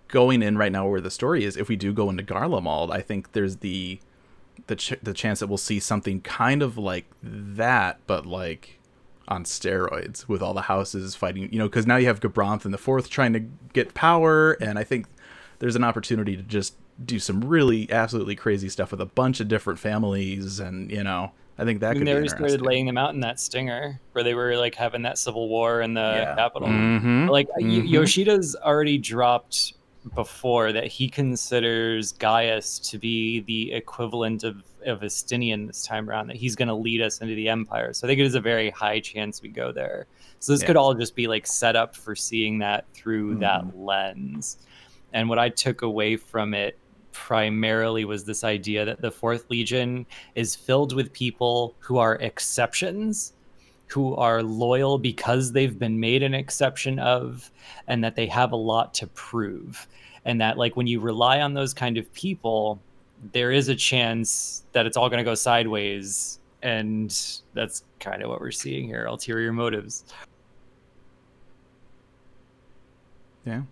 [0.08, 3.00] going in right now where the story is, if we do go into Garlemald, I
[3.00, 4.00] think there's the
[4.66, 8.78] the ch- the chance that we'll see something kind of like that, but like
[9.28, 12.74] on steroids with all the houses fighting, you know, because now you have Gabranth and
[12.74, 13.40] the fourth trying to
[13.72, 15.06] get power, and I think
[15.60, 16.74] there's an opportunity to just
[17.04, 21.32] do some really absolutely crazy stuff with a bunch of different families, and you know,
[21.58, 23.40] I think that I mean, could they be already started laying them out in that
[23.40, 26.34] stinger where they were like having that civil war in the Yeah.
[26.34, 26.68] capital.
[26.68, 27.28] Mhm.
[27.30, 27.88] Like y Mhm.
[27.88, 29.72] Yoshida's already dropped
[30.14, 36.26] before that he considers Gaius to be the equivalent of of Estinian this time around.
[36.26, 37.94] That he's going to lead us into the empire.
[37.94, 40.06] So I think it is a very high chance we go there.
[40.40, 40.66] So this Yeah.
[40.66, 43.40] could all just be like set up for seeing that through Mhm.
[43.40, 44.58] that lens.
[45.14, 46.76] And what I took away from it
[47.12, 53.32] primarily was this idea that the Fourth Legion is filled with people who are exceptions,
[53.86, 57.50] who are loyal because they've been made an exception of,
[57.86, 59.86] and that they have a lot to prove.
[60.24, 62.80] And that, like, when you rely on those kind of people,
[63.32, 66.40] there is a chance that it's all going to go sideways.
[66.62, 67.14] And
[67.52, 70.04] that's kind of what we're seeing here ulterior motives.
[73.44, 73.62] Yeah.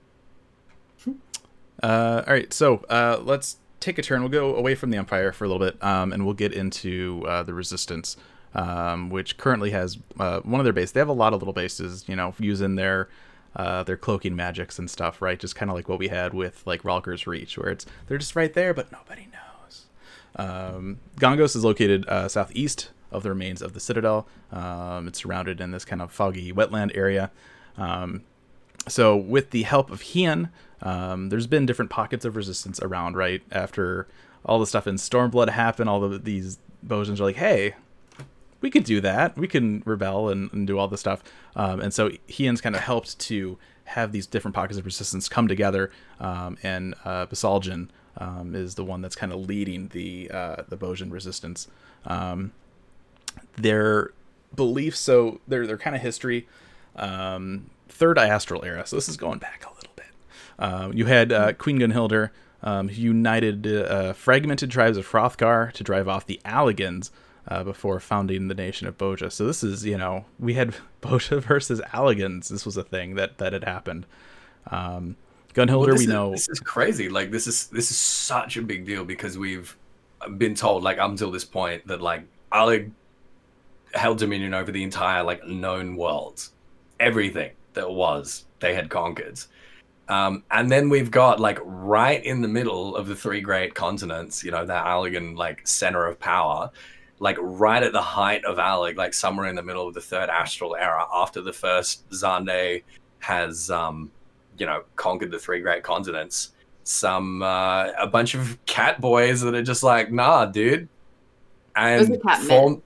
[1.82, 4.20] Uh, all right, so uh, let's take a turn.
[4.20, 7.24] We'll go away from the Empire for a little bit, um, and we'll get into
[7.26, 8.16] uh, the Resistance,
[8.54, 10.92] um, which currently has uh, one of their bases.
[10.92, 13.08] They have a lot of little bases, you know, using their
[13.54, 15.38] uh, their cloaking magics and stuff, right?
[15.38, 18.36] Just kind of like what we had with like Rhalgr's Reach, where it's they're just
[18.36, 19.86] right there, but nobody knows.
[20.36, 24.26] Um, Gangos is located uh, southeast of the remains of the citadel.
[24.50, 27.30] Um, it's surrounded in this kind of foggy wetland area.
[27.76, 28.22] Um,
[28.88, 30.50] so, with the help of Hien,
[30.80, 33.42] um, there's been different pockets of resistance around, right?
[33.52, 34.08] After
[34.44, 37.74] all the stuff in Stormblood happened, all of these Bozjans are like, hey,
[38.62, 39.36] we could do that.
[39.36, 41.22] We can rebel and, and do all this stuff.
[41.54, 45.48] Um, and so Hien's kind of helped to have these different pockets of resistance come
[45.48, 45.90] together.
[46.20, 47.26] Um, and uh,
[48.18, 51.68] um, is the one that's kind of leading the uh, the Bozjan resistance.
[52.04, 52.52] Um,
[53.56, 54.12] their
[54.54, 56.46] beliefs, so their their kind of history,
[56.96, 58.86] um, third Astral era.
[58.86, 60.06] So this is going back a little bit.
[60.58, 62.30] Uh, you had uh, Queen Gunnhildr,
[62.62, 67.10] um, united uh, fragmented tribes of Hrothgar to drive off the Allagans
[67.48, 69.30] uh, before founding the nation of Bozja.
[69.32, 72.48] So this is, you know, we had Bozja versus Allagans.
[72.48, 74.06] This was a thing that that had happened.
[74.70, 75.16] Um,
[75.54, 76.30] Gunnhildr, Well, we is- know.
[76.30, 77.08] this is crazy.
[77.08, 79.76] Like this is this is such a big deal because we've
[80.38, 82.22] been told like up until this point that like
[82.52, 82.90] Allag
[83.94, 86.48] held dominion over the entire like known world,
[87.00, 89.38] everything that was they had conquered.
[90.08, 94.42] Um, and then we've got like right in the middle of the three great continents,
[94.44, 96.70] you know, that Allagan like center of power,
[97.22, 100.28] like right at the height of Allag, like somewhere in the middle of the third
[100.28, 102.82] astral era, after the first Xande
[103.20, 104.10] has um,
[104.58, 106.50] you know, conquered the three great continents.
[106.82, 110.88] Some uh, a bunch of cat boys that are just like, nah, dude,
[111.76, 112.82] and are cat men.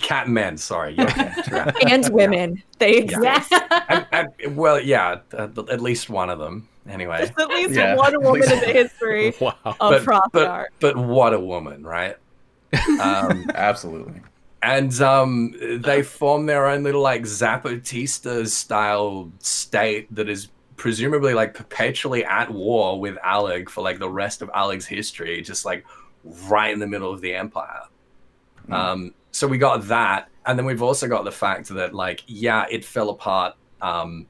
[0.00, 0.56] cat men.
[0.56, 1.04] Sorry, yeah,
[1.38, 1.94] okay, yeah.
[1.94, 2.62] and women.
[2.78, 3.52] They exist.
[3.90, 6.66] And- and- well, yeah, at, at least one of them.
[6.88, 7.94] Anyway, There's at least Yeah.
[7.96, 9.54] one woman in the history Wow.
[9.64, 10.66] of but, Hrothgar.
[10.80, 12.16] but but what a woman, right?
[13.00, 14.20] Um, Absolutely.
[14.62, 21.52] and um, they form their own little like Zapatista style state that is presumably like
[21.52, 25.84] perpetually at war with Allag for like the rest of Allag's history, just like
[26.48, 27.82] right in the middle of the empire.
[28.66, 28.72] Hmm.
[28.72, 32.64] Um, so we got that, and then we've also got the fact that like yeah,
[32.70, 34.26] it fell apart um,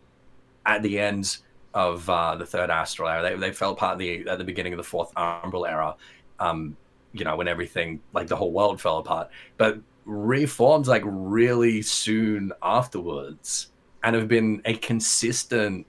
[0.66, 1.38] at the end
[1.72, 3.22] of uh, the third astral era.
[3.22, 5.95] They, they fell apart at the at the beginning of the fourth umbral era.
[6.38, 6.76] Um,
[7.13, 12.53] you know when everything like the whole world fell apart, but reformed like really soon
[12.63, 15.87] afterwards, and have been a consistent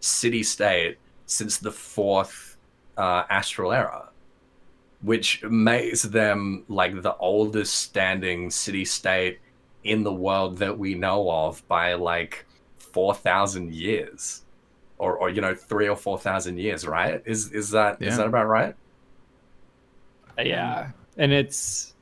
[0.00, 2.56] city state since the fourth
[2.96, 4.10] uh, astral era
[5.00, 9.40] which makes them like the oldest standing city state
[9.84, 12.46] in the world that we know of by like
[12.78, 14.42] 4000 years
[14.98, 17.22] or or you know 3 or 4000 years right?
[17.26, 18.16] Is is that is Yeah.
[18.18, 18.74] that about right
[20.38, 21.94] Yeah, and it's.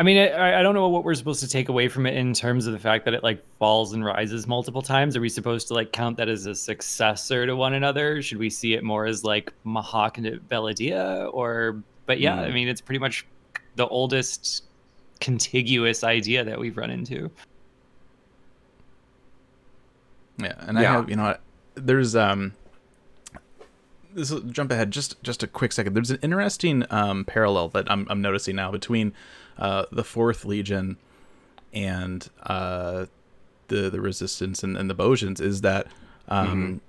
[0.00, 2.32] I mean, I, I don't know what we're supposed to take away from it in
[2.32, 5.16] terms of the fact that it like falls and rises multiple times.
[5.16, 8.22] Are we supposed to like count that as a successor to one another?
[8.22, 11.28] Should we see it more as like Mhach and Belah'dia?
[11.34, 12.54] Or, but yeah, I Hmm.
[12.54, 13.26] mean, it's pretty much
[13.74, 14.62] the oldest
[15.18, 17.28] contiguous idea that we've run into.
[20.38, 21.40] Yeah, and I have you know what,
[21.74, 22.54] there's um
[24.14, 25.94] this will jump ahead just just a quick second.
[25.94, 29.12] There's an interesting um parallel that I'm I'm noticing now between
[29.58, 30.96] uh the Fourth Legion
[31.72, 33.06] and uh
[33.68, 35.86] the the Resistance and, and the Bozjans is that
[36.28, 36.80] um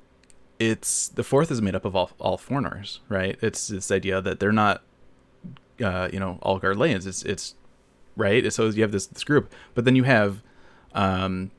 [0.60, 3.38] it's the fourth is made up of all all foreigners, right?
[3.42, 4.84] It's this idea that they're not
[5.82, 7.08] uh you know all Garleans.
[7.08, 7.56] It's it's
[8.16, 8.52] right.
[8.52, 10.42] So you have this this group, but then you have
[10.94, 11.52] um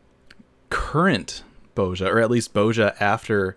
[0.71, 1.43] current
[1.75, 3.57] Bozja, or at least Bozja after,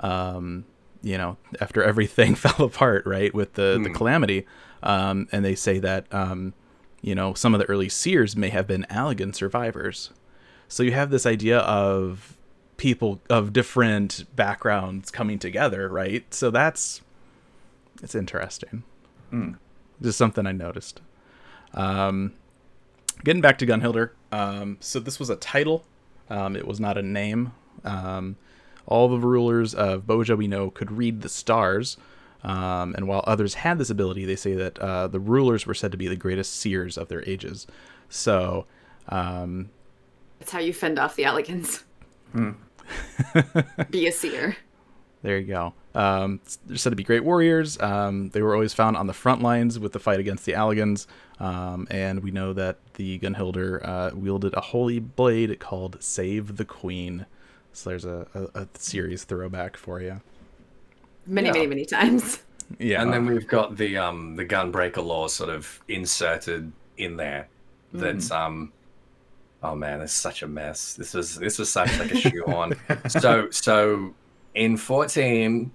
[0.00, 0.64] um,
[1.02, 3.94] you know, after everything fell apart, right, with the the Hmm.
[3.94, 4.46] calamity,
[4.82, 6.54] um, and they say that, um,
[7.02, 10.10] you know, some of the early seers may have been Allagan survivors.
[10.68, 12.34] So you have this idea of
[12.76, 16.32] people of different backgrounds coming together, right?
[16.34, 17.00] So that's
[18.02, 18.82] it's interesting.
[19.30, 19.52] Hmm.
[20.00, 21.00] Just something I noticed.
[21.74, 22.34] Um,
[23.24, 25.84] getting back to Gunnhildr, um, so this was a title.
[26.30, 27.52] Um, it was not a name.
[27.84, 28.36] Um,
[28.88, 31.96] all the rulers of Bozja we know could read the stars,
[32.42, 35.92] um, and while others had this ability, they say that uh, the rulers were said
[35.92, 37.66] to be the greatest seers of their ages.
[38.08, 38.66] So,
[39.08, 39.70] um,
[40.38, 41.84] That's how you fend off the Allagans.
[42.32, 42.52] Hmm.
[43.90, 44.56] Be a seer.
[45.22, 45.74] There you go.
[45.94, 47.80] Um, they're said to be great warriors.
[47.80, 51.06] Um, they were always found on the front lines with the fight against the Allagans.
[51.40, 56.64] Um, and we know that the Gunnhildr uh, wielded a holy blade called Save the
[56.64, 57.26] Queen.
[57.72, 60.20] So there's a, a, a series throwback for you.
[61.26, 61.52] Many, Yeah.
[61.52, 62.42] many, many times.
[62.78, 63.00] Yeah.
[63.00, 67.48] and then we've got the um the gunbreaker law sort of inserted in there
[67.94, 68.70] that's um
[69.62, 72.74] oh man it's such a mess this was this was such like a shoehorn
[73.08, 74.12] so so
[74.54, 75.70] in 14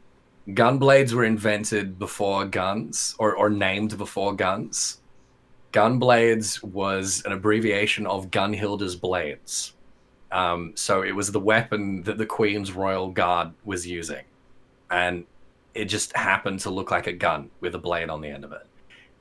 [0.53, 4.99] gun blades were invented before guns or or named before guns
[5.71, 9.73] Gunblades was an abbreviation of Gunnhildr's blades.
[10.33, 14.25] Um, so it was the weapon that the Queen's Royal Guard was using.
[14.89, 15.25] And
[15.75, 18.51] it just happened to look like a gun with a blade on the end of
[18.51, 18.65] it.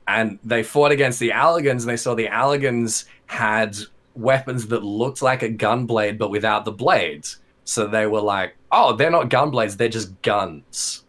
[0.07, 3.77] And they fought against the Allagans, and they saw the Allagans had
[4.15, 7.37] weapons that looked like a gun blade but without the blades.
[7.63, 11.03] So they were like, oh, they're not gun blades, they're just guns.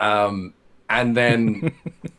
[0.00, 0.54] Um,
[0.88, 1.74] and then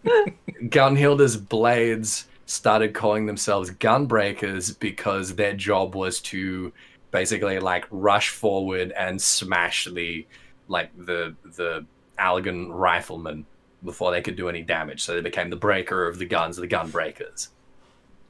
[0.70, 6.74] Gunnhildr's blades started calling themselves gunbreakers because their job was to
[7.12, 10.26] basically like rush forward and smash the
[10.68, 11.86] like the the
[12.18, 13.46] Allagan riflemen
[13.84, 15.04] before they could do any damage.
[15.04, 17.50] So they became the breaker of the guns, the gun breakers.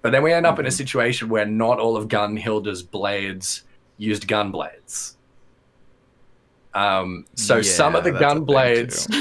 [0.01, 3.63] But then we end up in a situation where not all of Gunnhildr's blades
[3.97, 5.15] used gun blades.
[6.73, 9.07] Um, so some of the Yeah, gun blades,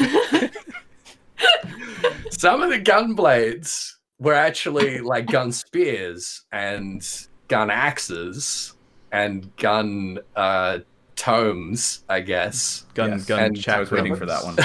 [2.31, 7.07] some of the gun blades were actually like gun spears and
[7.49, 8.75] gun axes
[9.13, 10.79] and gun uh,
[11.17, 12.85] tomes, I guess.
[12.95, 13.25] Gun Yes.
[13.27, 14.57] gun And I was waiting for that one.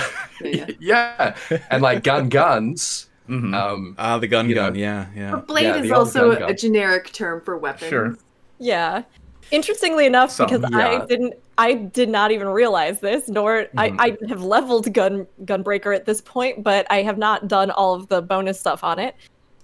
[0.43, 0.65] Yeah.
[0.79, 1.35] yeah,
[1.69, 3.09] and like gun guns.
[3.29, 3.55] Mhm.
[3.55, 4.73] Um, Ah, the gun gun.
[4.73, 4.79] know.
[4.79, 5.31] Yeah, yeah.
[5.31, 6.49] But blade Yeah, is also gun gun.
[6.51, 7.89] a generic term for weapons.
[7.89, 8.17] Sure.
[8.59, 9.03] Yeah.
[9.51, 11.01] Interestingly enough, Some, because yeah.
[11.01, 13.67] I didn't, I did not even realize this, nor Mhm.
[13.77, 17.93] I, I have leveled gun Gunbreaker at this point, but I have not done all
[17.93, 19.15] of the bonus stuff on it.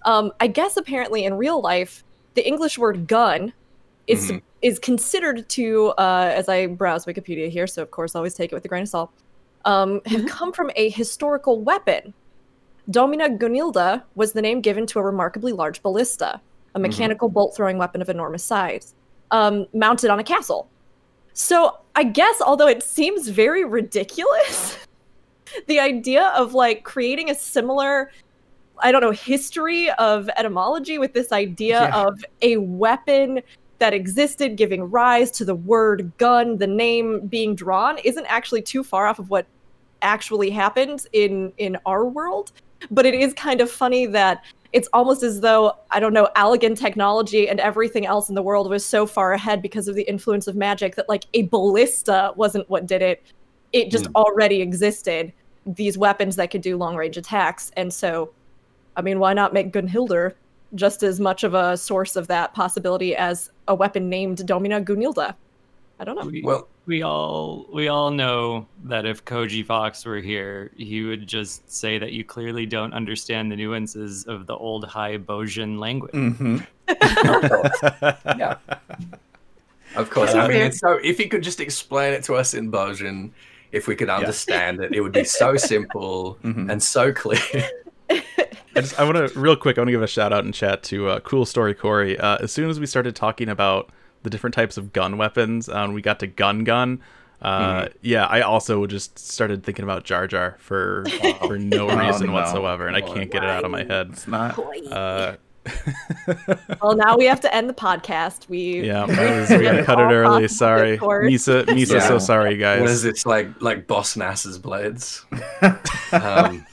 [0.06, 2.04] Um, I guess apparently in real life,
[2.36, 3.54] the English word gun
[4.08, 4.41] is Mhm.
[4.62, 8.56] is considered to, uh, as I browse Wikipedia here, so of course always take it
[8.56, 9.10] with a grain of salt,
[9.64, 12.14] um, have come from a historical weapon.
[12.89, 16.41] Domina Gunilda was the name given to a remarkably large ballista,
[16.76, 18.95] a mechanical bolt throwing weapon of enormous size,
[19.32, 20.68] um, mounted on a castle.
[21.34, 24.78] So I guess, although it seems very ridiculous,
[25.68, 28.12] the idea of like creating a similar,
[28.82, 32.04] I don't know, history of etymology with this idea Yeah.
[32.04, 33.42] of a weapon
[33.80, 38.84] that existed giving rise to the word gun, the name being drawn, isn't actually too
[38.84, 39.46] far off of what
[40.02, 42.52] actually happened in in our world.
[42.92, 46.78] But it is kind of funny that it's almost as though I don't know Allagan
[46.78, 50.48] technology and everything else in the world was so far ahead because of the influence
[50.48, 53.24] of magic that like a ballista wasn't what did it.
[53.74, 54.16] It just hmm.
[54.16, 55.34] already existed
[55.66, 58.32] these weapons that could do long range attacks, and so
[59.00, 60.34] I mean, why not make Gunnhildr
[60.76, 65.34] just as much of a source of that possibility as a weapon named Domina Gunilda?
[66.02, 66.26] I don't know.
[66.26, 71.28] We, Well- we all we all know that if Koji Fox were here, he would
[71.28, 76.12] just say that you clearly don't understand the nuances of the old High Bozjan language.
[76.14, 76.66] Mhm.
[78.39, 78.56] yeah.
[79.95, 80.34] Of course.
[80.34, 83.30] I mean, so if he could just explain it to us in Bozjan,
[83.72, 86.72] if we could understand it, it would be so simple Mhm.
[86.72, 87.39] and so clear.
[88.80, 89.78] I just I want to real quick.
[89.78, 92.18] I want to give a shout out in chat to uh, Cool Story Corey.
[92.18, 93.92] Uh, as soon as we started talking about
[94.24, 97.02] the different types of gun weapons, and we got to gun gun.
[97.42, 101.06] Uh, Yeah, I also just started thinking about Jar Jar for
[101.46, 102.34] for no Oh, reason no.
[102.34, 104.10] whatsoever, and I can't get it out of my head.
[104.12, 104.58] It's not.
[104.92, 105.36] Uh,
[106.82, 108.48] Well, now we have to end the podcast.
[108.50, 109.06] We yeah,
[109.40, 110.48] was- we gotta cut it early.
[110.48, 111.32] Sorry, discourse.
[111.32, 111.66] Misa.
[111.66, 112.08] Misa, Yeah.
[112.08, 112.82] so sorry, guys.
[112.82, 113.10] What is it?
[113.10, 115.26] It's like like Boss Nass's blades.
[116.12, 116.68] Um, it's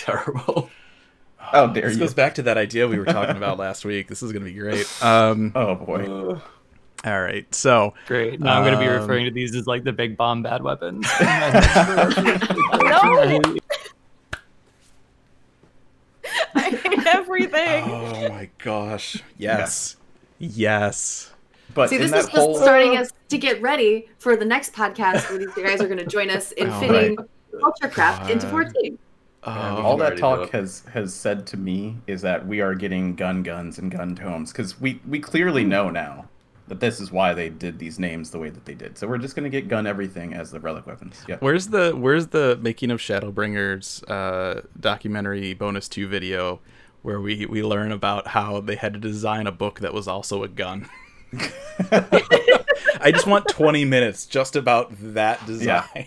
[0.04, 0.70] terrible.
[1.36, 2.00] How dare This you?
[2.00, 4.08] goes back to that idea we were talking about last week.
[4.08, 4.86] This is gonna be great.
[5.02, 6.40] Um, Oh boy.
[7.04, 8.40] all right, so Great.
[8.40, 10.62] Now I'm going to be Um, referring to these as like the big bomb bad
[10.62, 11.06] weapons.
[11.20, 11.26] no,
[16.54, 17.84] I hate everything.
[17.84, 19.22] Oh my gosh.
[19.38, 19.96] Yes.
[20.38, 21.32] Yes.
[21.74, 25.28] But See, this is just whole starting us to get ready for the next podcast
[25.30, 27.16] where these guys are going to join us in Oh, fitting
[27.60, 28.98] culture craft into 14.
[29.42, 33.42] Oh, all that talk has has said to me is that we are getting gun
[33.42, 36.28] guns and gun tomes because we we clearly know now
[36.68, 38.98] that this is why they did these names the way that they did.
[38.98, 41.24] So we're just gonna get gun everything as the relic weapons.
[41.26, 41.36] Yeah.
[41.40, 46.60] Where's the Where's the making of Shadowbringers uh, documentary bonus two video
[47.00, 50.42] where we we learn about how they had to design a book that was also
[50.42, 50.88] a gun.
[53.02, 56.06] I just want 20 minutes just about that design.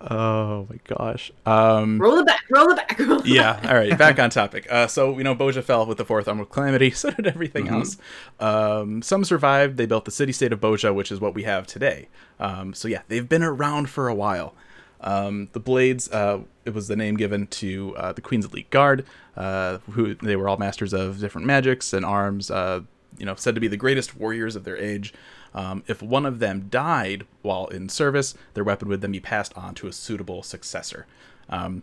[0.00, 1.32] Oh my gosh.
[1.46, 2.98] Um Roll it back, roll it back.
[2.98, 3.54] Roll it yeah.
[3.54, 3.64] back.
[3.70, 3.96] All right.
[3.98, 4.66] Back on topic.
[4.70, 6.90] Uh, so you know, Bozja fell with the fourth arm of calamity.
[6.96, 7.74] So did everything Mm-hmm.
[7.74, 7.96] else.
[8.40, 9.76] Um, some survived.
[9.76, 12.08] They built the city-state of Bozja, which is what we have today.
[12.38, 14.54] Um, so yeah, they've been around for a while.
[15.00, 16.10] Um, the blades.
[16.10, 19.04] Uh, it was the name given to uh, the Queen's elite guard,
[19.36, 22.50] uh, who they were all masters of different magics and arms.
[22.50, 22.80] Uh,
[23.18, 25.14] you know, said to be the greatest warriors of their age.
[25.56, 29.56] Um, if one of them died while in service, their weapon would then be passed
[29.56, 31.06] on to a suitable successor.
[31.48, 31.82] Um,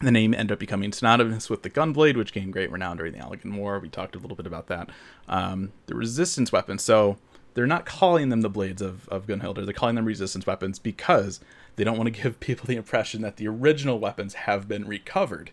[0.00, 3.18] The name ended up becoming synonymous with the Gunblade, which gained great renown during the
[3.20, 3.78] Allagan War.
[3.78, 4.90] We talked a little bit about that.
[5.26, 6.82] Um, the resistance weapons.
[6.82, 7.16] So
[7.54, 9.64] they're not calling them the blades of, of Gunnhildr.
[9.64, 11.40] They're calling them resistance weapons because
[11.76, 15.50] they don't want to give people the impression that the original weapons have been recovered.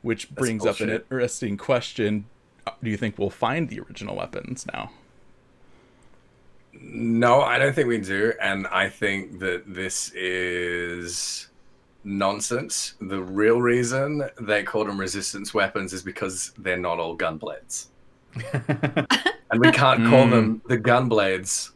[0.00, 2.24] Which brings up an interesting question.
[2.82, 4.92] Do you think we'll find the original weapons now?
[6.80, 11.48] No, I don't think we do, and I think that this is
[12.04, 12.94] nonsense.
[13.00, 17.86] The real reason they call them resistance weapons is because they're not all gunblades,
[19.50, 20.30] and we can't call Mm.
[20.30, 21.70] them the gunblades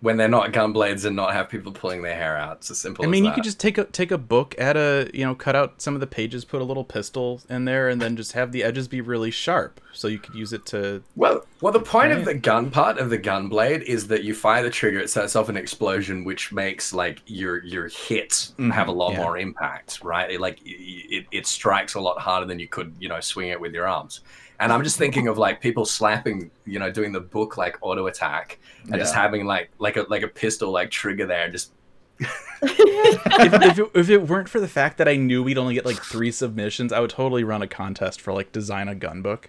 [0.00, 2.58] when they're not gunblades and not have people pulling their hair out.
[2.58, 3.04] It's as simple.
[3.04, 5.56] I mean, you could just take a take a book, add a you know, cut
[5.56, 8.52] out some of the pages, put a little pistol in there, and then just have
[8.52, 11.02] the edges be really sharp, so you could use it to.
[11.16, 14.34] Well, well, the point of the gun part of the gun blade is that you
[14.34, 18.70] fire the trigger, it sets off an explosion, which makes like your your hit mm-hmm.
[18.70, 19.22] have a lot yeah.
[19.22, 20.30] more impact, right?
[20.30, 23.60] It, like it, it strikes a lot harder than you could, you know, swing it
[23.60, 24.20] with your arms.
[24.60, 28.06] And I'm just thinking of like people slapping, you know, doing the book like auto
[28.06, 31.72] attack and just having like like a like a pistol like trigger there, and just
[32.20, 32.32] if,
[32.62, 36.02] if, it, if it weren't for the fact that I knew we'd only get like
[36.02, 39.48] three submissions, I would totally run a contest for like design a gun book.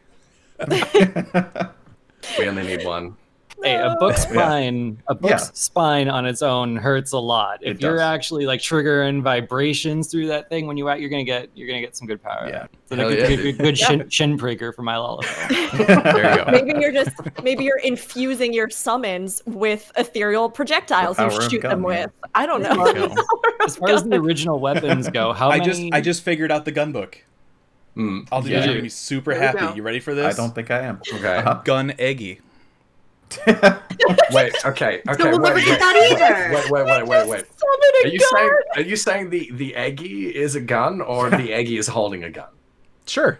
[0.69, 3.17] we only need one.
[3.63, 5.49] Hey, a book's spine, a book's Yeah.
[5.53, 7.59] spine on its own hurts a lot.
[7.61, 8.01] If It you're does.
[8.01, 11.81] actually like triggering vibrations through that thing when you out, you're gonna get you're gonna
[11.81, 12.47] get some good power.
[12.47, 12.67] Yeah.
[12.87, 13.57] so Hell like yeah, good, dude.
[13.57, 15.27] good, good shin, shin breaker for my lullaby.
[15.49, 16.51] There you go.
[16.51, 17.11] maybe you're just
[17.43, 21.91] maybe you're infusing your summons with ethereal projectiles The you power of shoot them gun,
[21.91, 22.01] yeah.
[22.05, 22.11] with.
[22.35, 22.85] I don't know.
[22.85, 23.23] There you go.
[23.65, 25.69] As far as the original weapons go, how I many?
[25.69, 27.23] just I just figured out the gun book.
[27.97, 28.59] Mm, I'll do Yeah.
[28.59, 29.75] you're gonna be super happy.
[29.75, 30.33] You ready for this?
[30.33, 31.01] I don't think I am.
[31.13, 31.37] okay.
[31.37, 31.61] Uh-huh.
[31.65, 32.39] Gun eggy.
[34.31, 35.23] Wait, okay, okay.
[35.29, 36.55] we'll wait, never get wait, that either.
[36.55, 37.45] Wait, wait, wait, wait, wait.
[37.57, 38.29] Summon a Are you gun!
[38.31, 42.23] saying are you saying the the eggy is a gun or the eggy is holding
[42.23, 42.47] a gun?
[43.05, 43.39] Sure.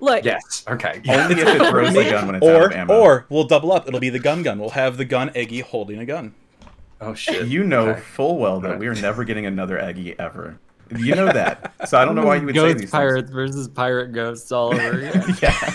[0.00, 0.64] Look, Yes.
[0.68, 1.00] Okay.
[1.08, 3.00] Only if it throws the gun when it's out Or of ammo.
[3.00, 3.88] or we'll double up.
[3.88, 4.58] It'll be the gun gun.
[4.58, 6.34] We'll have the gun eggy holding a gun.
[7.00, 7.46] Oh shit.
[7.48, 8.00] you know Okay.
[8.00, 10.58] full well that we are never getting another egi ever.
[10.96, 11.72] You know that.
[11.88, 14.98] So I don't know why you would say these pirates versus pirate ghosts all over
[15.00, 15.36] again.
[15.42, 15.74] Yeah.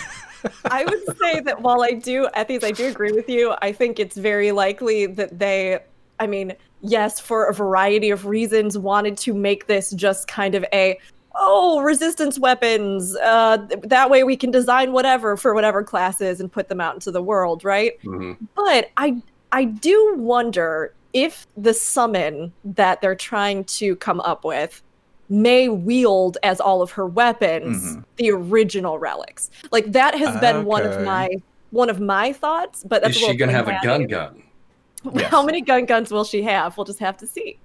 [0.66, 3.56] I would say that while I do, Ethies, I do agree with you.
[3.62, 5.80] I think it's very likely that they,
[6.20, 10.66] I mean, yes, for a variety of reasons, wanted to make this just kind of
[10.74, 10.98] a,
[11.36, 13.16] oh, resistance weapons.
[13.18, 16.94] Uh, th- that way we can design whatever for whatever classes and put them out
[16.94, 18.02] into the world, right?
[18.04, 18.38] Mhm.
[18.56, 19.22] But I,
[19.52, 24.82] I do wonder if the summon that they're trying to come up with
[25.30, 28.04] may wield as all of her weapons Mhm.
[28.18, 29.50] the original relics.
[29.72, 31.30] Like that has been one of my
[31.72, 32.84] one of my thoughts.
[32.88, 34.10] But that's Is a she gonna have a problematic.
[34.10, 34.44] gun gun?
[35.20, 35.30] Yes.
[35.30, 36.78] How many gun guns will she have?
[36.78, 37.58] We'll just have to see.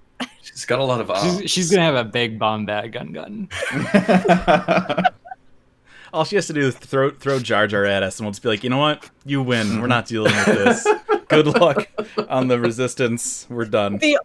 [0.42, 1.40] She's got a lot of arms.
[1.42, 3.48] She's, she's gonna have a big bomb bag gun gun.
[6.12, 8.42] All she has to do is throw throw Jar Jar at us, and we'll just
[8.42, 9.08] be like, you know what?
[9.24, 9.80] You win.
[9.80, 10.86] We're not dealing with this.
[11.28, 11.86] Good luck
[12.28, 13.46] on the resistance.
[13.50, 13.98] We're done.
[13.98, 14.18] The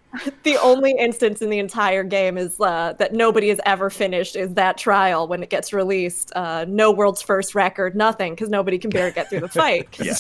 [0.44, 4.54] the only instance in the entire game is uh, that nobody has ever finished is
[4.54, 6.32] that trial when it gets released.
[6.36, 9.90] Uh, no world's first record, nothing, because nobody can bear get through the fight.
[10.04, 10.16] Yeah.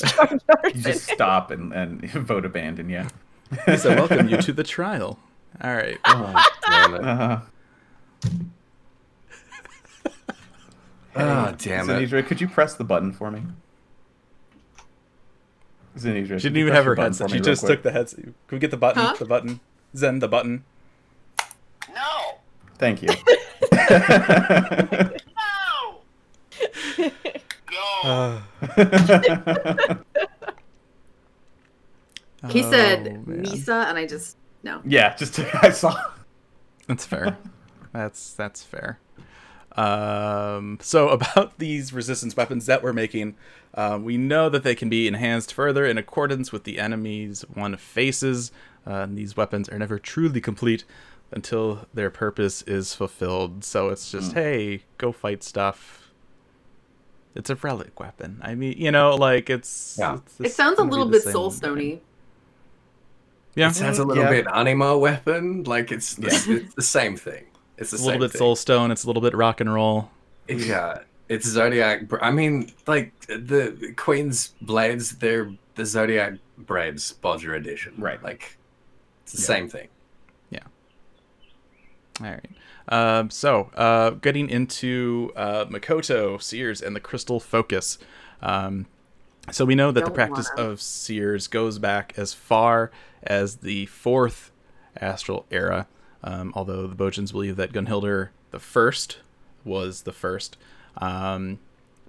[0.66, 3.08] You in just stop and, and vote abandon, yeah.
[3.78, 5.20] So welcome you to the trial.
[5.62, 5.98] All right.
[6.06, 6.96] Oh, damn
[11.16, 11.22] it.
[11.22, 12.10] Oh, damn it.
[12.10, 13.44] Zenidra, could you press the button for me?
[15.98, 17.30] Zenidra, She didn't even have her headset.
[17.30, 18.24] She just took the headset.
[18.24, 19.02] Can we get the button?
[19.02, 19.16] Huh?
[19.18, 19.60] The button.
[19.96, 20.64] Zen, the button.
[21.94, 22.38] No.
[22.78, 23.10] Thank you.
[28.06, 28.42] Uh,
[32.50, 33.32] He said oh.
[33.32, 34.82] Misa, and I just no.
[34.84, 35.96] yeah, just I saw.
[36.88, 37.38] That's fair.
[37.94, 39.00] that's that's fair.
[39.76, 43.36] Um, so about these resistance weapons that we're making,
[43.76, 47.76] um, we know that they can be enhanced further in accordance with the enemies one
[47.78, 48.52] faces.
[48.86, 50.84] Uh, and these weapons are never truly complete
[51.32, 53.64] until their purpose is fulfilled.
[53.64, 56.12] So it's just, hey, go fight stuff.
[57.36, 58.40] It's a relic weapon.
[58.44, 59.96] I mean, you know, like it's.
[60.00, 60.16] Yeah.
[60.16, 62.02] it's- It sounds a little bit same soul stony.
[63.56, 64.30] Yeah, It sounds a little Yeah.
[64.30, 65.64] bit anima weapon.
[65.64, 66.56] Like it's the, Yeah.
[66.58, 67.46] it's the same thing.
[67.78, 68.40] It's the a little same bit thing.
[68.40, 68.92] soul stone.
[68.92, 70.10] It's a little bit rock and roll.
[70.48, 72.04] Yeah, it's zodiac.
[72.22, 75.18] I mean, like the Queen's blades.
[75.18, 77.94] They're the zodiac braids, Bozja edition.
[77.98, 78.22] Right.
[78.22, 78.58] Like
[79.24, 79.46] it's the Yeah.
[79.58, 79.88] same thing.
[80.52, 80.60] Yeah.
[82.22, 82.50] All right.
[82.90, 87.98] Um, so, uh, getting into uh, Mikoto, Seers, and the Crystal Focus.
[88.42, 88.88] Um,
[89.52, 90.70] so we know that the Don't practice wanna.
[90.70, 92.92] of Seers goes back as far
[93.24, 94.52] as the fourth
[95.00, 95.88] astral era.
[96.24, 99.20] Um, although the Bozjans believe that Gunnhildr the first
[99.66, 100.58] was the first.
[100.98, 101.60] Um,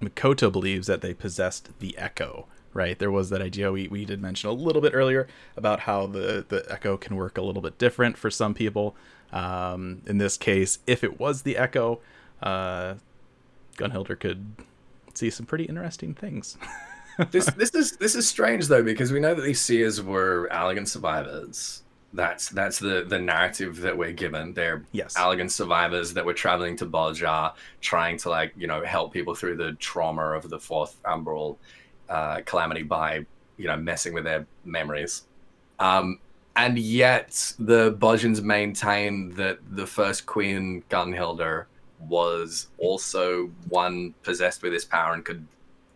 [0.01, 2.47] Mikoto believes that they possessed the Echo.
[2.73, 6.09] Right, there was that idea we, we did mention a little bit earlier about how
[6.09, 8.97] the, the echo can work a little bit different for some people.
[9.33, 12.01] Um, in this case, if it was the echo,
[12.43, 12.95] uh,
[13.77, 14.57] Gunnhildr could
[15.15, 16.59] see some pretty interesting things.
[17.31, 20.89] this this is this is strange though because we know that these seers were Allagan
[20.89, 21.84] survivors.
[22.15, 24.55] That's that's the the narrative that we're given.
[24.55, 25.15] They're Yes.
[25.15, 29.57] Allagan survivors that were traveling to Bozja, trying to like you know help people through
[29.57, 31.57] the trauma of the fourth Umbral
[32.09, 33.27] uh, calamity by
[33.57, 35.25] you know messing with their memories.
[35.81, 36.21] Um,
[36.57, 41.67] and yet the Bozjans maintain that the first Queen Gunnhildr
[41.99, 45.47] was also one possessed with this power and could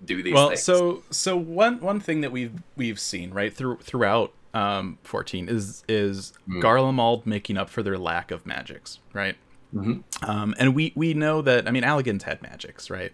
[0.05, 0.63] do these well, things.
[0.63, 5.85] so so one one thing that we've we've seen right through throughout um 14 is
[5.89, 6.63] is Mm.
[6.63, 9.37] Garlemald making up for their lack of magics, right?
[9.75, 10.03] Mhm.
[10.27, 13.13] Um, and we we know that I mean Allagans had magics, right?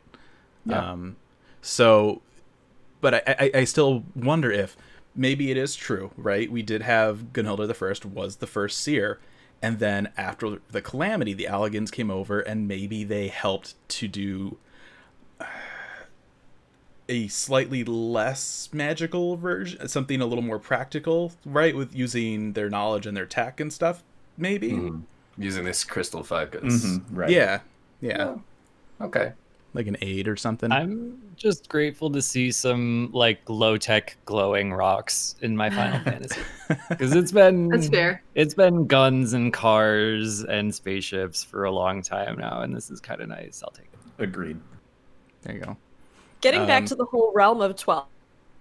[0.64, 0.92] Yeah.
[0.92, 1.16] Um,
[1.60, 2.22] so,
[3.00, 4.76] but I, I I still wonder if
[5.16, 6.50] maybe it is true, right?
[6.50, 9.18] We did have Gunnhildr the First was the first seer,
[9.62, 14.58] and then after the calamity, the Allagans came over, and maybe they helped to do
[17.08, 21.74] a slightly less magical version, something a little more practical, right?
[21.76, 24.02] With using their knowledge and their tech and stuff,
[24.38, 24.72] maybe.
[24.72, 25.02] Mhm.
[25.36, 26.62] using this crystal focus.
[26.86, 27.28] Mhm, right.
[27.30, 27.58] Yeah,
[28.00, 28.36] yeah,
[29.00, 29.32] Okay.
[29.74, 30.70] like an aid or something.
[30.70, 36.40] I'm just grateful to see some like low tech glowing rocks in my Final Fantasy
[36.88, 38.22] because it's been That's fair.
[38.36, 43.00] It's been guns and cars and spaceships for a long time now, and this is
[43.00, 43.60] kind of nice.
[43.64, 44.22] I'll take it.
[44.22, 44.58] Agreed.
[45.42, 45.76] there you go.
[46.44, 48.04] Getting Um, back to the whole realm of 12,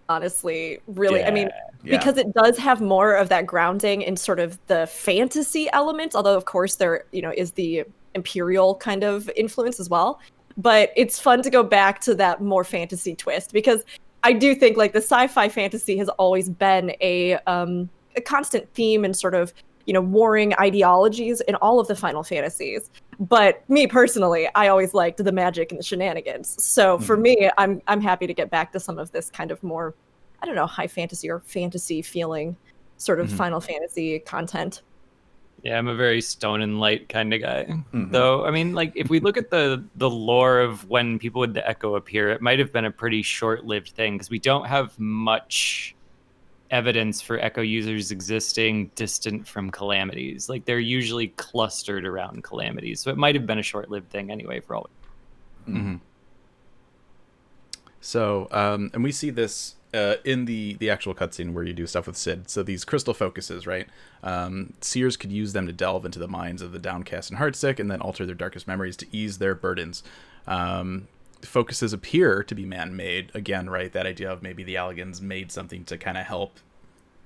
[0.08, 1.50] honestly, really, I mean,
[1.84, 1.98] Yeah.
[1.98, 6.38] because it does have more of that grounding in sort of the fantasy element, although,
[6.38, 7.84] of course, there, you know, is the
[8.16, 10.20] imperial kind of influence as well.
[10.56, 13.84] But it's fun to go back to that more fantasy twist because
[14.24, 19.04] I do think like the sci-fi fantasy has always been a um, a constant theme
[19.04, 19.54] and sort of
[19.86, 22.90] you know warring ideologies in all of the Final Fantasies.
[23.20, 26.62] But me personally, I always liked the magic and the shenanigans.
[26.64, 29.62] So for me, I'm I'm happy to get back to some of this kind of
[29.64, 29.94] more,
[30.42, 32.56] I don't know, high fantasy or fantasy feeling
[32.98, 33.38] sort of Mhm.
[33.38, 34.82] Final Fantasy content.
[35.64, 37.66] Yeah, I'm a very stone and light kind of guy.
[37.94, 38.12] Mhm.
[38.12, 41.54] Though, I mean, like if we look at the the lore of when people with
[41.54, 44.98] the Echo appear, it might have been a pretty short-lived thing because we don't have
[45.00, 45.93] much
[46.74, 50.50] evidence for Echo users existing distant from calamities.
[50.50, 54.60] Like they're usually clustered around calamities, so it might have been a short-lived thing anyway.
[54.60, 54.90] For all,
[55.68, 55.96] Mm-hmm.
[58.02, 61.88] So, um, and we see this uh, in the the actual cutscene where you do
[61.88, 62.50] stuff with Cid.
[62.50, 63.88] So these crystal focuses, right?
[64.24, 67.80] Um, seers could use them to delve into the minds of the downcast and heartsick,
[67.80, 70.04] and then alter their darkest memories to ease their burdens.
[70.48, 71.08] Um,
[71.46, 73.92] focuses appear to be man-made again, right?
[73.92, 76.60] That idea of maybe the Allagans made something to kind of help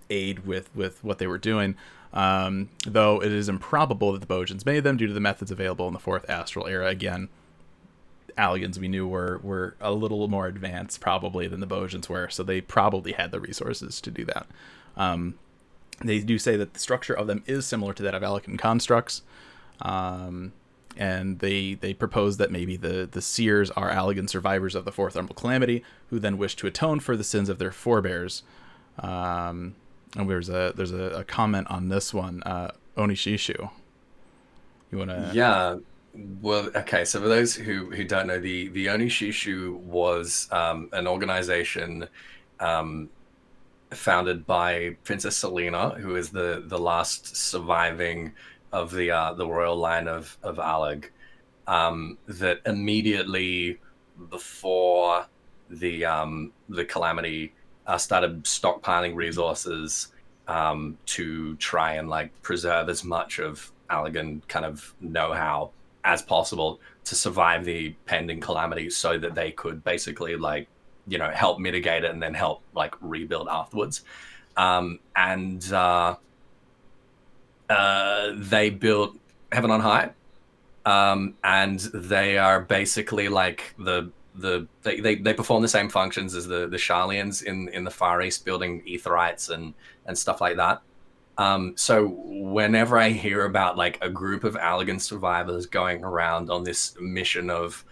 [0.09, 1.75] aid with with what they were doing.
[2.13, 5.87] Um, though it is improbable that the Bozjans made them due to the methods available
[5.87, 6.87] in the fourth astral era.
[6.87, 7.29] Again,
[8.37, 12.43] Allagans we knew were were a little more advanced probably than the Bozjans were, so
[12.43, 14.47] they probably had the resources to do that.
[14.95, 15.35] Um,
[16.03, 19.23] they do say that the structure of them is similar to that of Allagan constructs,
[19.81, 20.53] um,
[20.97, 25.15] and they they propose that maybe the the seers are Allagan survivors of the fourth
[25.15, 28.43] Umbral Calamity, who then wish to atone for the sins of their forebears.
[28.99, 29.75] Um,
[30.15, 33.69] and there's a there's a, a comment on this one, uh, Onishishu.
[34.91, 35.31] You wanna?
[35.33, 35.77] Yeah.
[36.41, 37.05] Well, okay.
[37.05, 42.07] So for those who who don't know, the the Onishishu was um, an organization
[42.59, 43.09] um,
[43.91, 48.33] founded by Princess Selena, who is the the last surviving
[48.71, 51.05] of the uh, the royal line of of Allag.
[51.67, 53.79] Um, that immediately
[54.29, 55.25] before
[55.69, 57.53] the um, the calamity
[57.85, 60.11] uh, started stockpiling resources
[60.47, 65.71] um, to try and like preserve as much of Allagan kind of know-how
[66.03, 70.67] as possible to survive the pending calamity so that they could basically like
[71.07, 74.03] you know help mitigate it and then help like rebuild afterwards
[74.57, 76.15] um, and uh,
[77.69, 79.17] uh, they built
[79.51, 80.11] heaven on high
[80.85, 86.33] um, and they are basically like the the they, they, they perform the same functions
[86.33, 89.73] as the the Sharlayans in in the Far East, building aetherytes and
[90.05, 90.81] and stuff like that.
[91.37, 96.63] Um, so whenever I hear about like a group of Allagan survivors going around on
[96.63, 97.83] this mission of,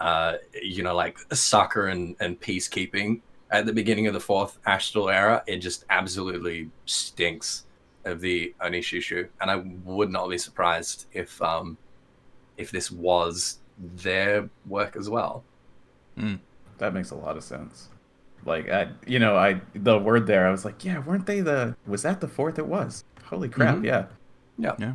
[0.00, 3.20] uh, you know, like succor and and peacekeeping
[3.52, 7.64] at the beginning of the fourth astral era, it just absolutely stinks
[8.04, 11.76] of the Onishishu, and I would not be surprised if um
[12.56, 15.44] if this was their work as well.
[16.78, 17.88] That makes a lot of sense.
[18.44, 21.76] Like, I, you know, I the word there, I was like, yeah, weren't they the?
[21.86, 22.58] Was that the fourth?
[22.58, 23.04] It was.
[23.24, 23.76] Holy crap!
[23.76, 23.84] Mhm.
[23.84, 24.06] Yeah,
[24.58, 24.74] Yeah.
[24.78, 24.94] Yeah.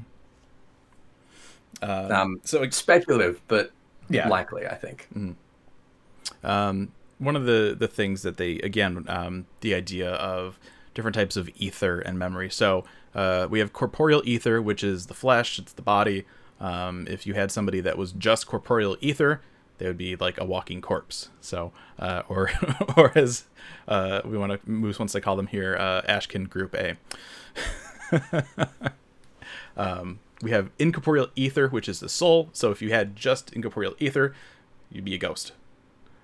[1.82, 3.72] Uh, Um, so It's speculative, but
[4.10, 4.28] yeah.
[4.28, 5.08] likely, I think.
[6.44, 10.60] um, one of the the things that they again um, the idea of
[10.96, 12.50] different types of ether and memory.
[12.50, 16.26] So uh, we have corporeal ether which is the flesh it's the body.
[16.60, 19.42] Um, if you had somebody that was just corporeal ether
[19.78, 21.30] they would be like a walking corpse.
[21.42, 22.50] So uh, or
[22.98, 23.44] or as
[23.88, 26.96] uh, we want to moose wants to call them here uh, ashkin group a.
[29.78, 32.50] Um, we have incorporeal ether which is the soul.
[32.54, 34.34] So if you had just incorporeal ether
[34.90, 35.52] you'd be a ghost.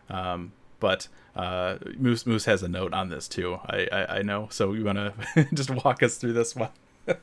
[0.10, 3.60] Um, but uh, Moose Moose has a note on this too.
[3.66, 4.50] I I, I know.
[4.52, 6.72] So you want to just walk us through this one?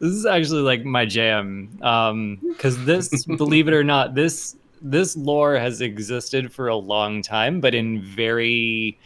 [0.00, 1.76] This is actually like my jam.
[1.82, 7.20] Um, because this, believe it or not, this this lore has existed for a long
[7.20, 8.96] time, but in very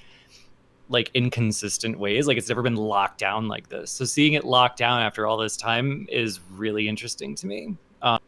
[0.91, 2.27] like inconsistent ways.
[2.27, 3.91] Like it's never been locked down like this.
[3.91, 7.75] So seeing it locked down after all this time is really interesting to me.
[8.03, 8.21] Um,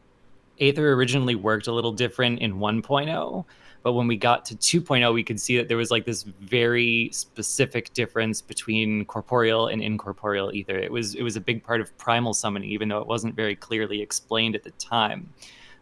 [0.59, 3.45] Aether originally worked a little different in 1.0,
[3.85, 7.11] but when we got to 2.0, we could see that there was like this very
[7.13, 10.79] specific difference between corporeal and incorporeal ether.
[10.79, 13.55] It was it was a big part of primal summoning, even though it wasn't very
[13.55, 15.29] clearly explained at the time.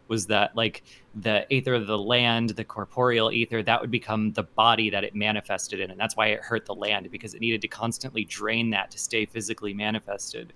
[0.09, 0.83] Was that like
[1.15, 5.15] the aether of the land, the corporeal ether, that would become the body that it
[5.15, 8.69] manifested in, and that's why it hurt the land because it needed to constantly drain
[8.71, 10.51] that to stay physically manifested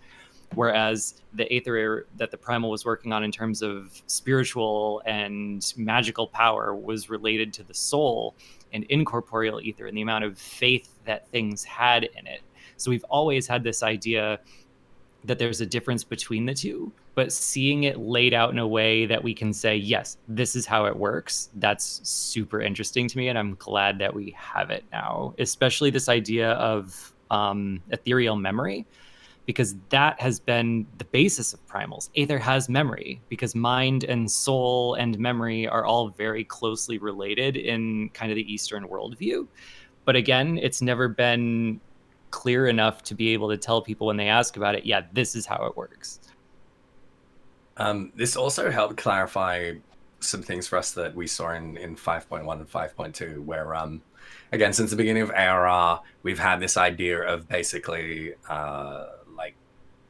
[0.56, 6.28] whereas the aether that the primal was working on in terms of spiritual and magical
[6.28, 8.36] power was related to the soul
[8.74, 12.42] and incorporeal ether and the amount of faith that things had in it.
[12.78, 14.40] So we've always had this idea
[15.24, 19.08] that there's a difference between the two but seeing it laid out in a way
[19.08, 23.28] that we can say yes this is how it works that's super interesting to me
[23.28, 28.86] and i'm glad that we have it now especially this idea of um, ethereal memory
[29.48, 32.10] because that has been the basis of primals.
[32.18, 38.10] Aether has memory because mind and soul and memory are all very closely related in
[38.10, 39.48] kind of the Eastern worldview.
[40.04, 41.80] But again, it's never been
[42.30, 45.34] clear enough to be able to tell people when they ask about it, yeah, this
[45.34, 46.20] is how it works.
[47.78, 49.76] Um, this also helped clarify
[50.20, 54.02] some things for us that we saw in, in 5.1 and 5.2, where, um,
[54.52, 59.06] again, since the beginning of ARR, we've had this idea of basically uh,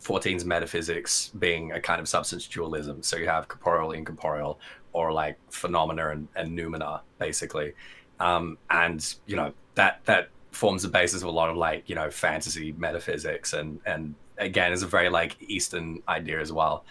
[0.08, 3.04] 14's metaphysics being a kind of substance dualism.
[3.04, 4.60] So you have corporeal, and incorporeal,
[4.94, 7.74] or like phenomena and, and noumena, basically.
[8.20, 11.96] Um, and, you know, that, that forms the basis of a lot of like, you
[11.96, 16.86] know, fantasy metaphysics and, and again, is a very like Eastern idea as well.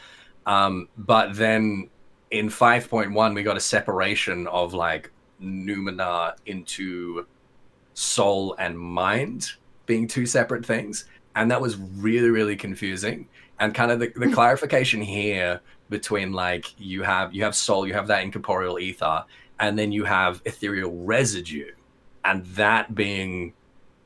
[0.44, 1.88] Um, but then
[2.30, 5.10] in 5.1, we got a separation of like
[5.42, 7.26] noumena into
[7.94, 9.52] soul and mind
[9.86, 11.06] being two separate things.
[11.36, 13.28] And that was really, really confusing.
[13.60, 14.32] And kind of the, the hmm.
[14.32, 19.24] clarification here between like you have you have soul, you have that incorporeal ether,
[19.60, 21.70] and then you have ethereal residue.
[22.24, 23.52] And that being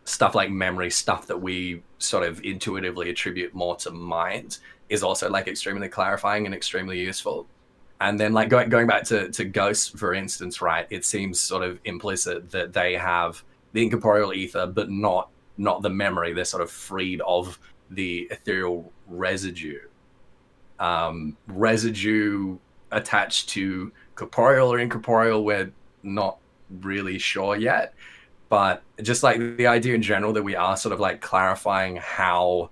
[0.04, 4.58] stuff like memory, stuff that we sort of intuitively attribute more to mind
[4.88, 7.46] is also like extremely clarifying and extremely useful.
[8.00, 11.62] And then like going going back to, to ghosts, for instance, right, it seems sort
[11.62, 13.42] of implicit that they have
[13.72, 16.32] the incorporeal ether, but not not the memory.
[16.32, 17.58] They're sort of freed of
[17.90, 19.80] the ethereal residue.
[20.78, 22.56] Um, residue
[22.90, 25.70] attached to corporeal or incorporeal, we're
[26.02, 26.38] not
[26.80, 27.94] really sure yet.
[28.48, 32.70] But just like the idea in general that we are sort of like clarifying how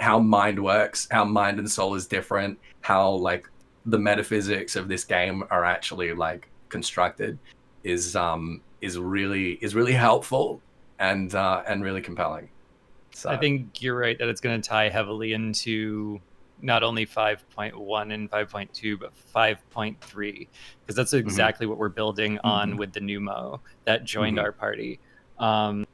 [0.00, 3.48] how mind works, how mind and soul is different, how like
[3.86, 7.36] the metaphysics of this game are actually like constructed
[7.82, 10.62] is um is really is really helpful
[11.02, 12.48] and uh and really compelling.
[13.14, 16.22] So I think you're right that it's going to tie heavily into
[16.60, 20.48] not only 5.1 and 5.2 but 5.3
[20.80, 22.78] because that's exactly what we're building on Mhm.
[22.78, 24.42] with the Numo that joined Mhm.
[24.42, 25.00] our party.
[25.38, 25.84] Um,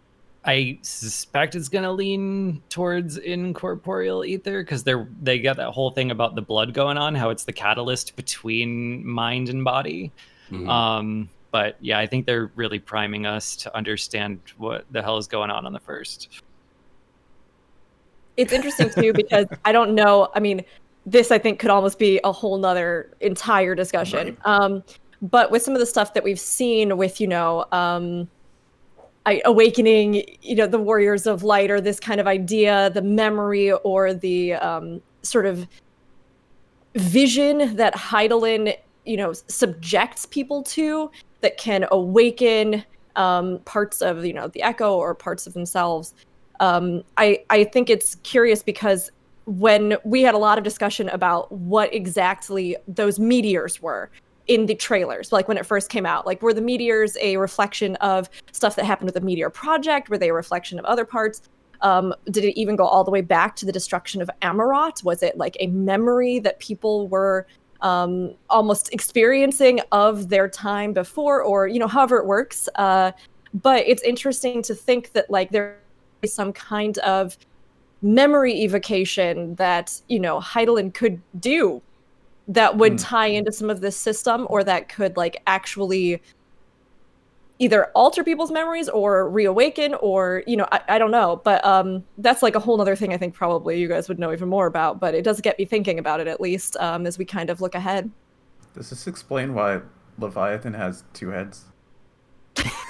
[0.45, 5.91] I suspect it's going to lean towards incorporeal ether because they're they got that whole
[5.91, 10.13] thing about the blood going on, how it's the catalyst between mind and body.
[10.51, 10.69] mhm.
[10.69, 15.27] Um, but yeah, I think they're really priming us to understand what the hell is
[15.27, 16.43] going on on the first.
[18.37, 20.29] it's interesting too because I don't know.
[20.35, 20.65] I mean,
[21.07, 24.37] this I think could almost be a whole nother entire discussion.
[24.45, 24.83] Um,
[25.23, 28.29] but with some of the stuff that we've seen with, you know, um,
[29.27, 33.73] I, awakening, you know, the warriors of light or this kind of idea, the memory
[33.73, 35.67] or the um, sort of
[36.95, 38.77] vision that Hydaelyn,
[39.09, 42.85] you know subjects people to that can awaken
[43.17, 46.15] um, parts of you know the echo or parts of themselves
[46.61, 49.11] um, I, I think it's curious because
[49.47, 54.11] when we had a lot of discussion about what exactly those meteors were
[54.47, 57.97] in the trailers, like when it first came out, like were the meteors a reflection
[57.97, 60.11] of stuff that happened with the Meteor Project?
[60.11, 61.43] Were they a reflection of other parts?
[61.81, 65.05] Um, did it even go all the way back to the destruction of Amaurot?
[65.05, 67.47] Was it like a memory that people were
[67.81, 72.69] um, almost experiencing of their time before, or you know, however it works?
[72.75, 73.13] Uh,
[73.55, 75.79] but it's interesting to think that like there
[76.23, 77.39] is some kind of
[78.03, 81.83] memory evocation that you know Hydaelyn could do
[82.49, 82.97] that would Hmm.
[82.99, 86.21] tie into some of this system or that could like actually
[87.61, 92.05] either alter people's memories or reawaken or you know I, I don't know but um
[92.19, 94.67] that's like a whole other thing i think probably you guys would know even more
[94.67, 97.51] about but it does get me thinking about it at least um as we kind
[97.51, 98.11] of look ahead
[98.75, 99.81] Does this explain why
[100.19, 101.65] Leviathan has two heads?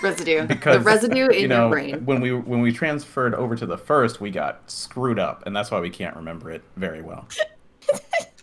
[0.03, 0.47] Residue.
[0.47, 2.05] Because the residue in you know, your brain.
[2.07, 5.71] when we when we transferred over to the first, we got screwed up, and that's
[5.71, 7.27] why we can't remember it very well.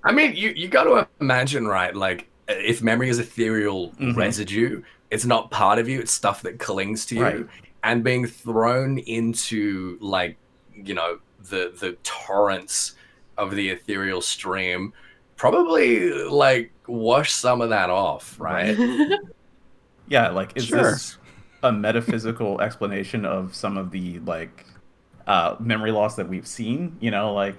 [0.04, 1.96] I mean, you you got to imagine, right?
[1.96, 4.16] Like, if memory is ethereal Mhm.
[4.16, 6.00] residue, it's not part of you.
[6.00, 7.46] It's stuff that clings to you, Right.
[7.84, 10.38] and being thrown into like,
[10.74, 11.20] you know,
[11.50, 12.96] the the torrents
[13.38, 14.94] of the ethereal stream,
[15.36, 18.78] probably like wash some of that off, right?
[20.08, 20.92] Yeah, like is Sure.
[20.92, 21.18] this
[21.64, 24.66] a metaphysical explanation of some of the like
[25.28, 26.96] uh memory loss that we've seen?
[27.00, 27.56] You know, like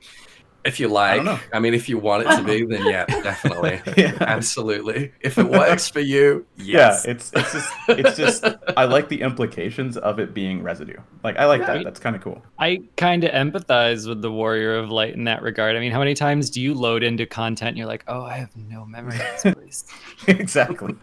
[0.67, 1.39] If you like, know.
[1.53, 4.17] I, mean, if you want it to be, then yeah, definitely, Yeah.
[4.21, 5.13] absolutely.
[5.21, 7.05] If it works for you, yes.
[7.05, 8.45] yeah, it's it's just it's just
[8.77, 10.97] I like the implications of it being residue.
[11.23, 11.85] Like I like that.
[11.85, 12.43] That's kind of cool.
[12.59, 15.77] I kind of empathize with the Warrior of Light in that regard.
[15.77, 18.39] I mean, how many times do you load into content and you're like, oh, I
[18.39, 19.85] have no memory of this place?
[20.27, 20.97] exactly.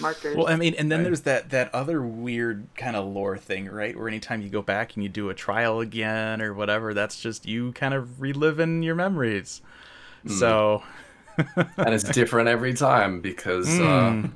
[0.00, 0.36] Markers.
[0.36, 1.04] Well, I mean, and then Right.
[1.04, 3.96] there's that that other weird kind of lore thing, right?
[3.96, 7.46] Where anytime you go back and you do a trial again or whatever, that's just
[7.46, 9.60] you kind of reliving your memories.
[10.26, 10.82] So,
[11.56, 14.30] and it's different every time because uh, mm,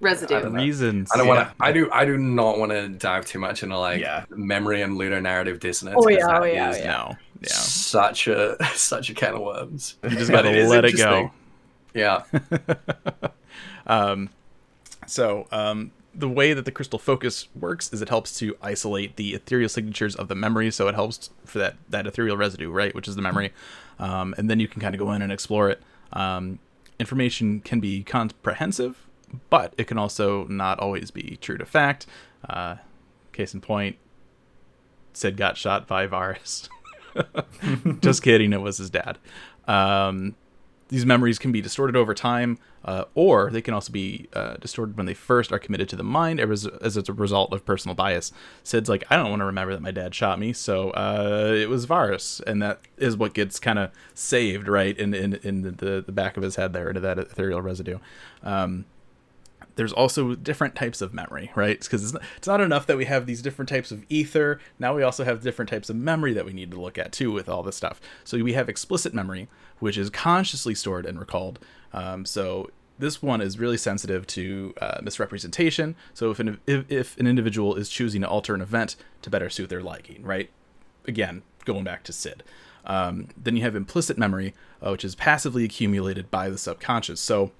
[0.00, 0.36] residue.
[0.36, 1.10] I reasons.
[1.14, 1.44] I don't want Yeah.
[1.48, 1.54] to.
[1.60, 1.90] I do.
[1.92, 4.24] I do not want to dive too much into like Yeah.
[4.30, 5.96] memory and ludonarrative dissonance.
[5.98, 6.86] Oh, 'cause yeah, oh, yeah, is yeah.
[6.86, 9.96] no, yeah, Such a such a can of worms.
[10.02, 11.30] you just gotta let it go.
[11.94, 12.22] Yeah.
[13.86, 14.30] Um,
[15.06, 19.34] so um, the way that the crystal focus works is it helps to isolate the
[19.34, 20.70] ethereal signatures of the memory.
[20.70, 23.52] So it helps for that that ethereal residue, right, which is the memory,
[23.98, 25.82] um, and then you can kind of go in and explore it.
[26.12, 26.58] Um,
[26.98, 29.06] information can be comprehensive,
[29.50, 32.06] but it can also not always be true to fact.
[32.48, 32.76] Uh,
[33.32, 33.96] case in point,
[35.12, 36.68] Cid got shot by Varis.
[38.00, 39.18] Just kidding, it was his dad.
[39.66, 40.34] Um,
[40.88, 44.96] these memories can be distorted over time, uh, or they can also be uh, distorted
[44.96, 48.32] when they first are committed to the mind as, as a result of personal bias.
[48.62, 51.68] Cid's like, I don't want to remember that my dad shot me, so uh, it
[51.68, 56.02] was Varis, and that is what gets kind of saved, right, in in, in the,
[56.04, 57.98] the back of his head there into that ethereal residue.
[58.42, 58.84] Um,
[59.76, 61.80] there's also different types of memory, right?
[61.80, 64.60] Because it's, it's not enough that we have these different types of ether.
[64.78, 67.32] Now we also have different types of memory that we need to look at too
[67.32, 68.00] with all this stuff.
[68.24, 71.58] So we have explicit memory, which is consciously stored and recalled.
[71.92, 75.96] Um, so this one is really sensitive to uh, misrepresentation.
[76.14, 79.50] So if an if, if an individual is choosing to alter an event to better
[79.50, 80.50] suit their liking, right?
[81.06, 82.42] Again, going back to Cid.
[82.84, 84.54] Um, then you have implicit memory,
[84.84, 87.20] uh, which is passively accumulated by the subconscious.
[87.20, 87.52] So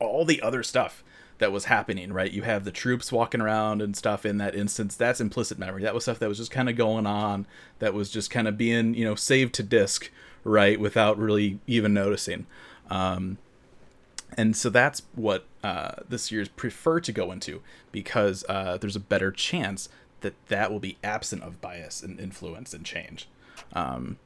[0.00, 1.04] all the other stuff
[1.42, 2.30] that was happening, right?
[2.30, 4.94] You have the troops walking around and stuff in that instance.
[4.94, 5.82] That's implicit memory.
[5.82, 7.46] That was stuff that was just kind of going on,
[7.80, 10.10] that was just kind of being, you know, saved to disk,
[10.44, 10.78] right?
[10.78, 12.46] Without really even noticing.
[12.90, 13.38] Um,
[14.38, 17.60] and so that's what uh, this year's prefer to go into
[17.90, 19.88] because uh, there's a better chance
[20.20, 23.28] that that will be absent of bias and influence and change.
[23.72, 24.18] Um,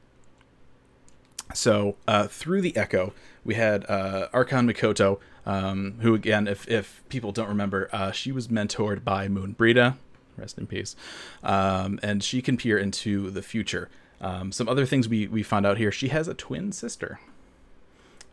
[1.53, 3.13] so uh, through the Echo,
[3.43, 8.31] we had uh, Archon Mikoto, um, who again, if if people don't remember, uh, she
[8.31, 9.95] was mentored by Moenbryda,
[10.37, 10.95] rest in peace,
[11.43, 13.89] um, and she can peer into the future.
[14.19, 17.19] Um, some other things we we found out here: she has a twin sister.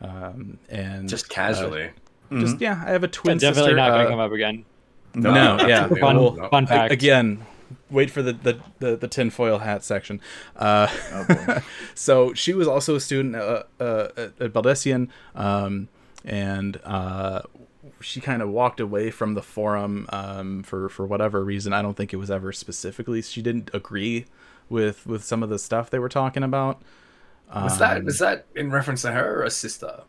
[0.00, 1.90] Um, and Just casually.
[2.30, 3.50] uh, just yeah, I have a twin sister.
[3.54, 3.76] Definitely sister.
[3.76, 4.64] not going uh, to come up again.
[5.14, 5.86] no, no yeah.
[6.00, 6.92] Fun, well, fun a- fact.
[6.92, 7.46] again,
[7.90, 10.20] wait for the the the, the tinfoil hat section.
[10.56, 11.62] Uh, Oh, boy.
[11.94, 15.88] so she was also a student uh, uh, at, at Baldesion, um,
[16.24, 17.42] and uh,
[18.00, 21.72] she kind of walked away from the forum um, for for whatever reason.
[21.72, 23.22] I don't think it was ever specifically.
[23.22, 24.26] She didn't agree
[24.68, 26.80] with with some of the stuff they were talking about.
[27.54, 30.02] Was that Um, was that in reference to her or a sister?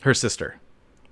[0.00, 0.56] her sister?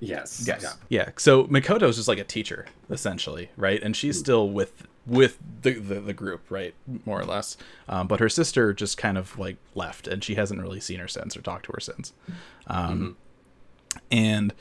[0.01, 0.44] Yes.
[0.46, 0.62] Yes.
[0.62, 0.72] Yeah.
[0.88, 1.09] Yeah.
[1.16, 3.82] So Mikoto is just like a teacher, essentially, right?
[3.82, 6.74] And she's still with with the the, the group, right,
[7.06, 7.56] more or less.
[7.88, 11.09] Um, but her sister just kind of like left, and she hasn't really seen her
[11.09, 12.12] since or talked to her since.
[12.66, 13.16] Um,
[14.11, 14.53] And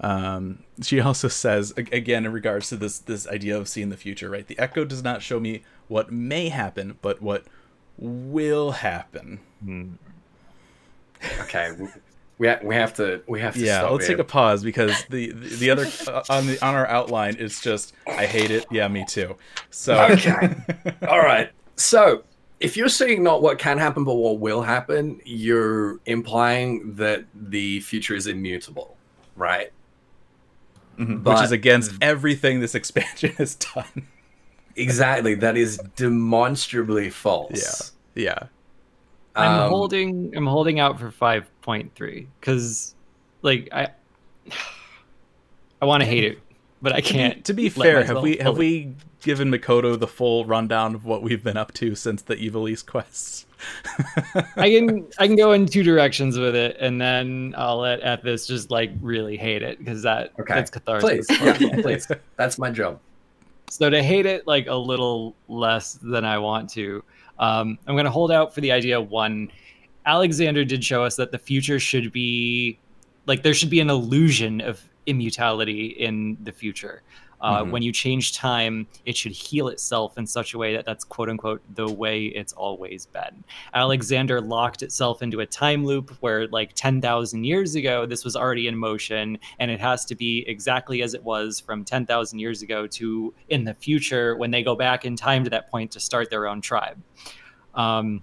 [0.00, 4.28] um, she also says again in regards to this this idea of seeing the future,
[4.30, 4.46] right?
[4.46, 7.44] The echo does not show me what may happen, but what
[7.98, 9.40] will happen.
[11.40, 11.72] Okay.
[11.78, 11.88] we-
[12.38, 14.16] We, ha- we have to we have to yeah let's here.
[14.16, 17.60] take a pause because the the, the other uh, on the on our outline is
[17.60, 19.36] just i hate it yeah me too
[19.70, 20.52] so Okay.
[21.06, 21.50] All right.
[21.76, 22.24] So,
[22.62, 27.80] if you're seeing not what can happen but what will happen, you're implying that the
[27.80, 28.96] future is immutable,
[29.36, 29.70] right?
[30.98, 31.22] Mhm.
[31.22, 34.06] But which is against everything this expansion has done
[34.76, 37.92] exactly that is demonstrably false.
[38.14, 38.38] yeah yeah.
[39.34, 42.94] I'm Um, holding I'm holding out for 5.3 cuz
[43.42, 43.88] like I
[45.80, 46.38] I want to hate it,
[46.80, 47.44] but I can't.
[47.46, 51.04] to be let fair have we have fully- we given Mikoto the full rundown of
[51.04, 53.46] what we've been up to since the Ivalice quests
[54.56, 58.46] I can I can go in two directions with it, and then I'll let Ethis
[58.46, 60.54] just like really hate it because that Okay.
[60.54, 61.26] that's catharsis.
[61.26, 62.08] Please, yeah, please.
[62.36, 62.98] That's my job.
[63.70, 67.02] So to hate it like a little less than I want to,
[67.38, 69.00] um, I'm going to hold out for the idea.
[69.00, 69.50] One,
[70.04, 72.78] Alexander did show us that the future should be
[73.26, 77.02] like there should be an illusion of immutability in the future.
[77.42, 77.70] Uh, Mhm.
[77.72, 81.28] When you change time, it should heal itself in such a way that that's quote
[81.28, 83.42] unquote the way it's always been.
[83.74, 88.68] Alexander locked itself into a time loop where, like 10,000 years ago, this was already
[88.68, 92.86] in motion, and it has to be exactly as it was from 10,000 years ago
[92.86, 96.30] to in the future when they go back in time to that point to start
[96.30, 97.02] their own tribe.
[97.74, 98.22] Um,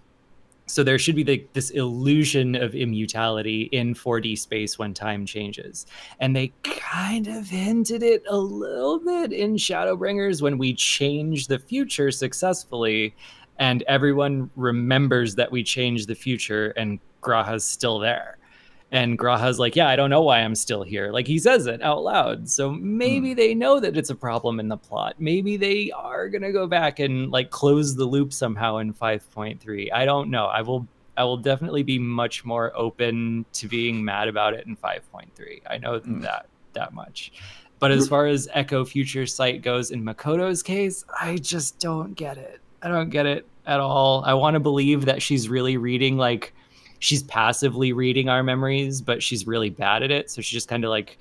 [0.69, 5.87] so there should be the, this illusion of immutability in 4D space when time changes.
[6.19, 11.57] And they kind of hinted it a little bit in Shadowbringers when we change the
[11.57, 13.15] future successfully
[13.57, 18.38] and everyone remembers that we changed the future and G'raha's still there.
[18.91, 21.11] And G'raha's like, yeah, I don't know why I'm still here.
[21.11, 22.49] Like he says it out loud.
[22.49, 25.15] So maybe they know that it's a problem in the plot.
[25.19, 29.89] Maybe they are gonna go back and like close the loop somehow in 5.3.
[29.93, 30.45] I don't know.
[30.47, 30.87] I will
[31.17, 35.61] I will definitely be much more open to being mad about it in 5.3.
[35.69, 36.21] I know Mm.
[36.23, 37.31] that that much.
[37.79, 42.37] But as far as Echo Future Sight goes in Mikoto's case, I just don't get
[42.37, 42.59] it.
[42.81, 44.23] I don't get it at all.
[44.25, 46.53] I want to believe that she's really reading like
[46.99, 50.29] she's passively reading our memories, but she's really bad at it.
[50.29, 51.17] So she just kind of like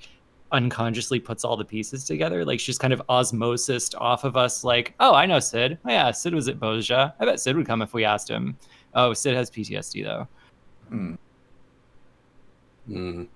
[0.51, 2.45] unconsciously puts all the pieces together.
[2.45, 5.77] Like she's kind of osmosis off of us, like, oh, I know Cid.
[5.85, 7.13] Oh, yeah, Cid was at Bozja.
[7.19, 8.57] I bet Cid would come if we asked him.
[8.93, 10.27] Oh, Cid has PTSD though.
[10.91, 11.17] Mm.
[12.89, 13.27] Mm.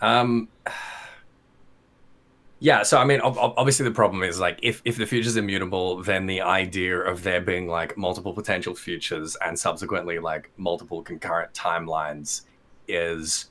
[0.00, 0.48] Um,
[2.62, 5.36] yeah, so I mean, ob- ob- obviously the problem is like if if the future's
[5.36, 11.02] immutable, then the idea of there being like multiple potential futures and subsequently like multiple
[11.02, 12.42] concurrent timelines
[12.86, 13.50] is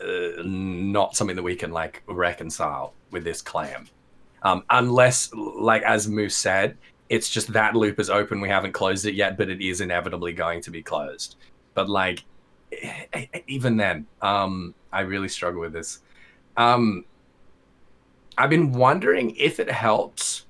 [0.00, 3.86] uh, not something that we can like reconcile with this claim,
[4.42, 6.76] um, unless like as Moose said,
[7.08, 8.40] it's just that loop is open.
[8.40, 11.36] We haven't closed it yet, but it is inevitably going to be closed.
[11.74, 12.24] But like
[13.46, 16.00] even then, um, I really struggle with this.
[16.56, 17.04] Um,
[18.40, 20.46] I've been wondering if it helps,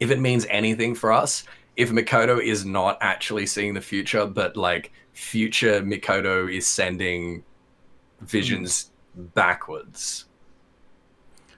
[0.00, 1.44] if it means anything for us,
[1.76, 7.44] if Mikoto is not actually seeing the future, but like future Mikoto is sending
[8.22, 10.24] visions backwards.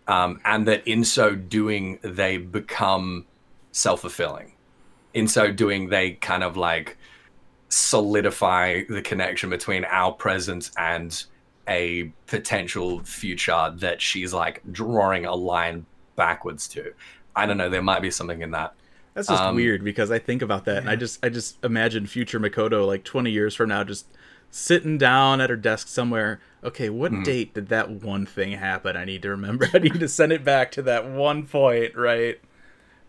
[0.08, 3.24] Um, and that in so doing, they become
[3.70, 4.54] self fulfilling.
[5.14, 6.98] In so doing, they kind of like
[7.68, 11.24] solidify the connection between our presence and
[11.70, 15.86] a potential future that she's like drawing a line
[16.16, 16.92] backwards to.
[17.36, 17.70] I don't know.
[17.70, 18.74] There might be something in that.
[19.14, 22.06] That's just Um, weird because I think about that and I just I just imagine
[22.06, 24.06] future Mikoto like 20 years from now just
[24.50, 26.40] sitting down at her desk somewhere.
[26.64, 27.24] Okay, what Mhm.
[27.24, 28.96] date did that one thing happen?
[28.96, 29.68] I need to remember.
[29.74, 32.38] I need to send it back to that one point, right?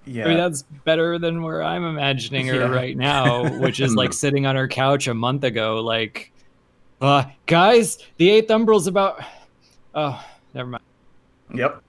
[0.06, 0.26] Yeah.
[0.26, 2.70] I mean, that's better than where I'm imagining her Yeah.
[2.70, 6.32] right now, which is like sitting on her couch a month ago, like,
[7.02, 9.22] uh, guys, the eighth umbral's about.
[9.96, 10.24] Oh,
[10.54, 10.84] never mind.
[11.54, 11.82] Yep.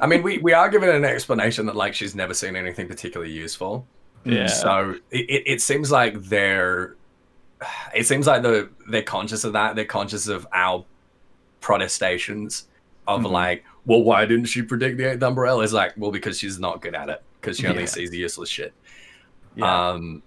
[0.00, 3.32] I mean, we, we are given an explanation that like she's never seen anything particularly
[3.32, 3.86] useful.
[4.24, 4.46] Yeah.
[4.46, 6.96] So it, it, it seems like they're
[7.94, 9.76] it seems like they're they're conscious of that.
[9.76, 10.84] They're conscious of our
[11.60, 12.68] protestations
[13.08, 13.30] of Mhm.
[13.30, 15.62] like, well, why didn't she predict the eighth umbrella?
[15.64, 17.22] It's like, well, because she's not good at it.
[17.40, 17.86] Because she only Yeah.
[17.86, 18.72] sees the useless shit.
[19.56, 19.90] Yeah.
[19.90, 20.22] Um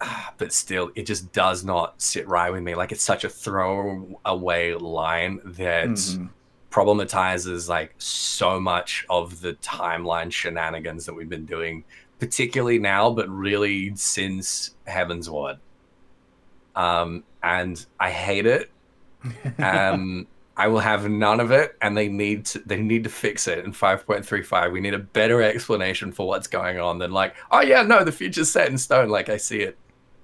[0.38, 2.74] but still, it just does not sit right with me.
[2.74, 6.30] Like it's such a throwaway line that Mhm.
[6.70, 11.84] problematizes like so much of the timeline shenanigans that we've been doing,
[12.18, 15.58] particularly now, but really since Heavensward.
[16.76, 18.70] Um, and I hate it.
[19.62, 23.46] Um, I will have none of it, and they need to they need to fix
[23.48, 24.72] it in 5.35.
[24.72, 28.12] We need a better explanation for what's going on than like, oh yeah, no, the
[28.12, 29.08] future's set in stone.
[29.08, 29.76] Like I see it.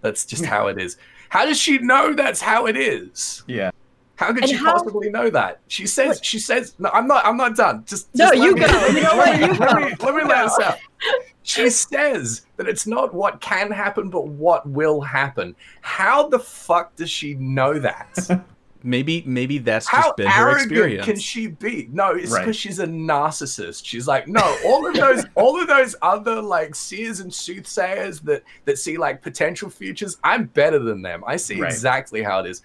[0.07, 0.97] That's just how it is.
[1.29, 3.43] How does she know that's how it is?
[3.49, 3.71] yeah.
[4.15, 5.61] How could And she how- possibly know that?
[5.69, 6.21] She says.
[6.23, 6.75] She says.
[6.79, 7.27] No, I'm not.
[7.27, 7.85] I'm not done.
[7.87, 8.09] Just.
[8.15, 8.87] No, just let you me- go.
[8.97, 9.39] You know what?
[9.39, 9.75] You let go.
[9.81, 10.79] me, let me let this out.
[11.43, 15.55] She says that it's not what can happen, but what will happen.
[15.83, 18.43] How the fuck does she know that?
[18.87, 21.05] Maybe maybe that's How just been her arrogant experience.
[21.05, 21.89] can she be?
[21.93, 22.55] No, it's because Right.
[22.57, 23.85] she's a narcissist.
[23.85, 28.45] She's like, no, all of those, all of those other like seers and soothsayers that
[28.65, 30.19] that see like potential futures.
[30.23, 31.25] I'm better than them.
[31.27, 31.71] I see Right.
[31.73, 32.63] exactly how it is.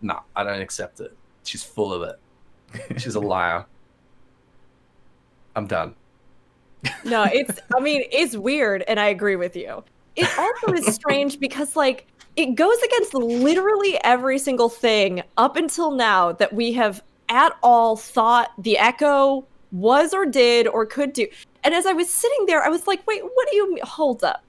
[0.00, 1.16] No, I don't accept it.
[1.42, 3.00] She's full of it.
[3.00, 3.66] She's a liar.
[5.56, 5.94] I'm done.
[7.04, 9.82] no, it's I mean, it's weird and I agree with you.
[10.16, 12.06] It also is strange because like
[12.40, 17.96] it goes against literally every single thing up until now that we have at all
[17.96, 21.26] thought the echo was or did or could do.
[21.62, 23.84] And as I was sitting there, I was like, wait, what do you mean?
[23.84, 24.42] Hold up.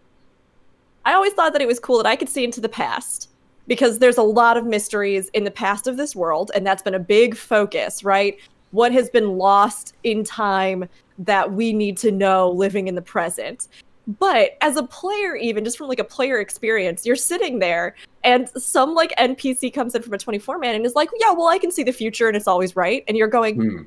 [1.03, 3.30] I always thought that it was cool that I could see into the past
[3.68, 6.95] because there's a lot of mysteries in the past of this world, and that's been
[6.95, 8.38] a big focus, right?
[8.72, 10.88] What has been lost in time
[11.19, 13.68] that we need to know living in the present.
[14.07, 18.49] But as a player, even just from like a player experience, you're sitting there and
[18.57, 21.60] some like NPC comes in from a 24 man and is like, Yeah, well, I
[21.60, 23.03] can see the future and it's always right.
[23.07, 23.82] And you're going, Hmm.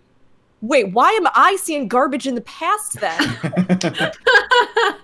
[0.62, 3.18] Wait, why am I seeing garbage in the past then?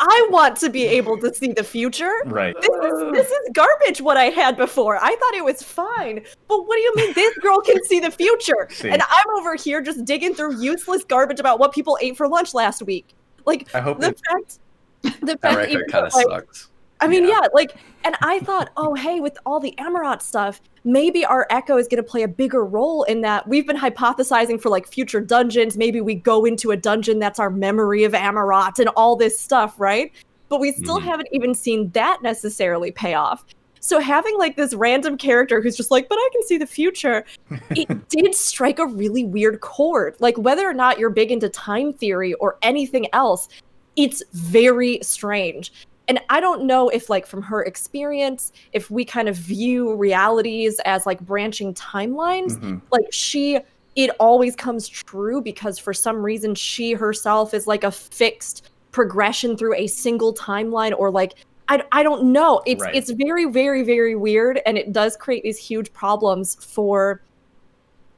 [0.00, 2.12] I want to be able to see the future.
[2.26, 2.54] right.
[2.60, 4.96] This is, this is garbage what I had before.
[4.96, 6.24] I thought it was fine.
[6.48, 8.68] But what do you mean this girl can see the future?
[8.72, 8.90] See.
[8.90, 12.52] And I'm over here just digging through useless garbage about what people ate for lunch
[12.52, 13.14] last week.
[13.50, 14.58] Like I hope the it, fact
[15.02, 16.68] the That fact record kind of like, sucks.
[17.00, 17.40] I mean, Yeah.
[17.42, 17.48] yeah.
[17.54, 17.74] like,
[18.04, 22.02] and I thought, oh, hey, with all the Amaurot stuff, maybe our Echo is going
[22.02, 23.48] to play a bigger role in that.
[23.48, 25.76] We've been hypothesizing for like future dungeons.
[25.76, 29.74] Maybe we go into a dungeon that's our memory of Amaurot and all this stuff,
[29.80, 30.12] right?
[30.50, 31.04] But we still Mhm.
[31.04, 33.44] haven't even seen that necessarily pay off.
[33.80, 37.24] So having like this random character who's just like, but I can see the future,
[37.70, 40.16] it did strike a really weird chord.
[40.20, 43.48] Like whether or not you're big into time theory or anything else,
[43.96, 45.72] it's very strange.
[46.08, 50.80] And I don't know if like from her experience, if we kind of view realities
[50.84, 52.82] as like branching timelines, Mhm.
[52.90, 53.58] like she
[53.96, 59.56] it always comes true because for some reason she herself is like a fixed progression
[59.56, 61.34] through a single timeline or like
[61.70, 62.94] I, I don't know it's Right.
[62.94, 67.22] it's very very very weird and it does create these huge problems for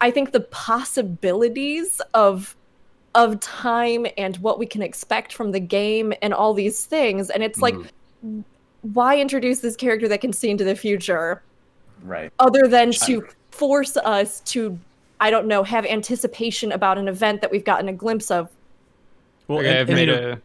[0.01, 2.57] i think the possibilities of
[3.15, 7.43] of time and what we can expect from the game and all these things and
[7.43, 7.75] it's like
[8.25, 8.43] Mhm.
[8.95, 11.43] why introduce this character that can see into the future
[12.05, 12.33] right.
[12.39, 14.79] other than to force us to
[15.21, 18.49] i don't know have anticipation about an event that we've gotten a glimpse of
[19.47, 20.41] Well, okay, and- I've and made you know- a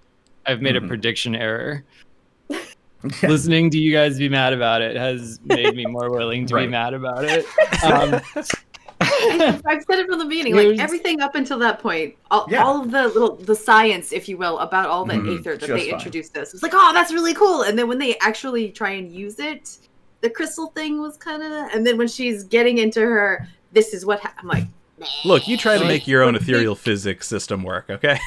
[0.50, 1.84] I've made a prediction error.
[3.22, 3.30] Yeah.
[3.30, 6.66] Listening to you guys be mad about it has made me more willing to Right.
[6.66, 7.46] be mad about it.
[7.84, 8.20] Um,
[9.00, 10.56] I've said it from the beginning.
[10.56, 12.64] There's- Like everything up until that point, all, Yeah.
[12.64, 15.60] all of the little the science, if you will, about all the Mhm, aether that
[15.60, 15.94] just they fine.
[15.94, 17.62] introduced us was like, oh, that's really cool.
[17.62, 19.78] And then when they actually try and use it,
[20.22, 21.52] the crystal thing was kind of.
[21.74, 24.66] And then when she's getting into her, this is what ha-, I'm like.
[25.24, 28.18] Look, you try to make your own let's ethereal physics system work, okay?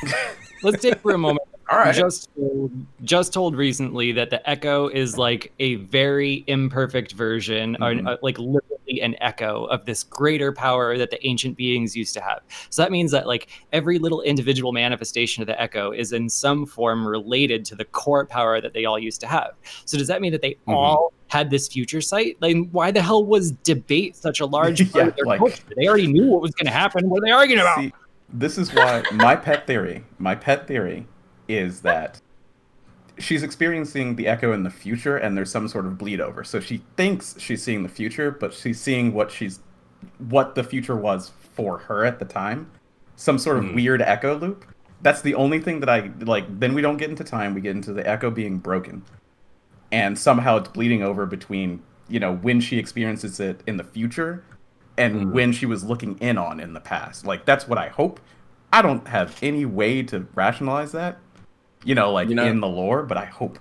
[0.63, 1.40] let's take for a moment.
[1.71, 1.95] All right.
[1.95, 2.73] Just told,
[3.05, 8.07] just told recently that the Echo is like a very imperfect version, Mhm.
[8.07, 12.13] or uh, like literally an echo of this greater power that the ancient beings used
[12.15, 12.41] to have.
[12.71, 16.67] So that means that like every little individual manifestation of the Echo is in some
[16.67, 19.53] form related to the core power that they all used to have.
[19.85, 20.75] So does that mean that they Mhm.
[20.75, 22.37] all had this future sight?
[22.41, 25.63] Like, why the hell was debate such a large part Yeah, of their like- culture?
[25.77, 27.09] They already knew what was going to happen.
[27.09, 27.79] What are they arguing about?
[27.79, 27.93] See,
[28.33, 31.07] this is why my pet theory, my pet theory
[31.57, 32.21] is that
[33.19, 36.43] she's experiencing the echo in the future and there's some sort of bleed over.
[36.45, 39.61] So she thinks she's seeing the future, but she's seeing what she's
[40.19, 42.71] what the future was for her at the time.
[43.17, 43.75] Some sort of Hmm.
[43.75, 44.65] weird echo loop.
[45.03, 47.77] That's the only thing that I like then we don't get into time, we get
[47.77, 49.03] into the echo being broken.
[49.93, 54.45] And somehow it's bleeding over between, you know, when she experiences it in the future
[54.97, 55.33] and Hmm.
[55.33, 57.27] when she was looking in on in the past.
[57.27, 58.21] Like that's what I hope.
[58.73, 61.19] I don't have any way to rationalize that,
[61.85, 63.59] you know, like You know- in the lore, but I hope.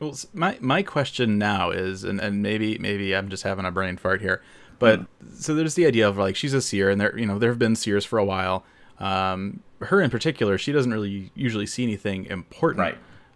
[0.00, 3.96] Well, my my question now is, and, and maybe maybe I'm just having a brain
[3.96, 4.40] fart here,
[4.78, 5.00] but
[5.34, 7.58] so there's the idea of like she's a seer, and there you know there have
[7.58, 8.64] been seers for a while.
[9.00, 12.94] Um, her in particular, she doesn't really usually see anything important, Right.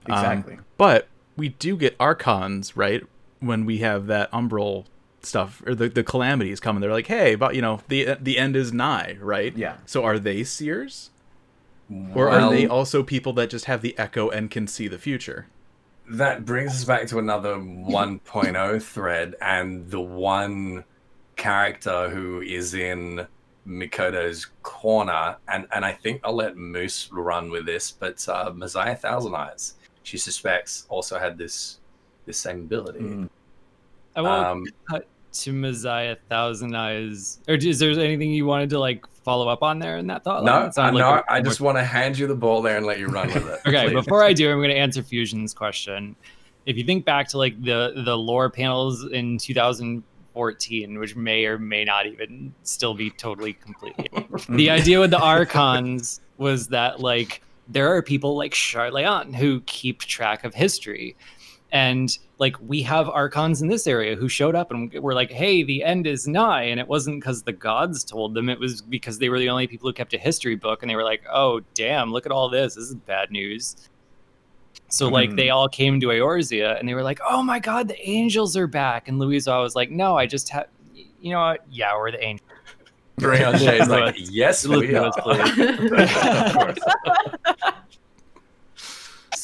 [0.08, 0.58] Um, Exactly.
[0.76, 3.02] but we do get archons, right?
[3.40, 4.86] When we have that umbral
[5.22, 8.54] stuff or the, the calamities coming, they're like, hey, but you know the the end
[8.56, 9.56] is nigh, right?
[9.56, 9.76] Yeah.
[9.86, 11.10] So are they seers,
[12.14, 15.46] or are they also people that just have the echo and can see the future?
[16.08, 20.84] That brings us back to another 1.0 thread, and the one
[21.36, 23.26] character who is in
[23.66, 28.96] Mikoto's corner, and, and I think I'll let Moose run with this, but uh, Messiah
[28.96, 31.78] Thousand Eyes, she suspects, also had this
[32.26, 33.00] this same ability.
[33.00, 33.28] Mm.
[34.14, 37.40] I won't Um, cut to Messiah Thousand Eyes.
[37.48, 40.44] Or is there anything you wanted to like follow up on there in that thought?
[40.44, 42.86] no, sounded no, like a- I just want to hand you the ball there and
[42.86, 43.60] let you run with it.
[43.66, 43.94] Okay, please.
[43.94, 46.16] before I do, I'm going to answer Fusion's question.
[46.66, 51.58] If you think back to like the the lore panels in 2014, which may or
[51.58, 54.08] may not even still be totally completely,
[54.48, 60.00] the idea with the archons was that like there are people like Sharlayan who keep
[60.00, 61.16] track of history,
[61.72, 65.62] and like we have archons in this area who showed up and were like, "Hey,
[65.62, 69.18] the end is nigh," and it wasn't because the gods told them; it was because
[69.18, 71.60] they were the only people who kept a history book, and they were like, "Oh,
[71.74, 72.74] damn, look at all this!
[72.74, 73.88] This is bad news."
[74.88, 75.36] So like hmm.
[75.36, 78.66] they all came to Eorzea and they were like, "Oh my god, the angels are
[78.66, 81.64] back!" And Louisa was like, "No, I just have, you know what?
[81.70, 82.48] Yeah, we're the angels."
[83.16, 85.12] Brion Shay's like, yes, we are.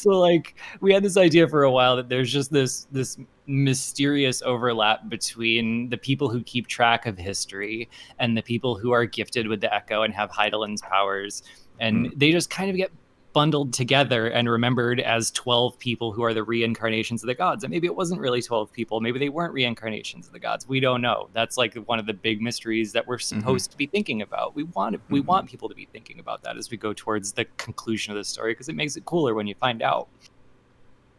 [0.01, 3.17] So like we had this idea for a while that there's just this this
[3.47, 7.89] mysterious overlap between the people who keep track of history
[8.19, 11.43] and the people who are gifted with the echo and have Hydaelyn's powers.
[11.79, 12.13] And hmm.
[12.17, 12.91] they just kind of get
[13.33, 17.69] bundled together and remembered as 12 people who are the reincarnations of the gods and
[17.71, 21.01] maybe it wasn't really 12 people maybe they weren't reincarnations of the gods we don't
[21.01, 24.55] know that's like one of the big mysteries that we're supposed to be thinking about
[24.55, 25.25] we want we Mhm.
[25.25, 28.23] want people to be thinking about that as we go towards the conclusion of the
[28.23, 30.07] story because it makes it cooler when you find out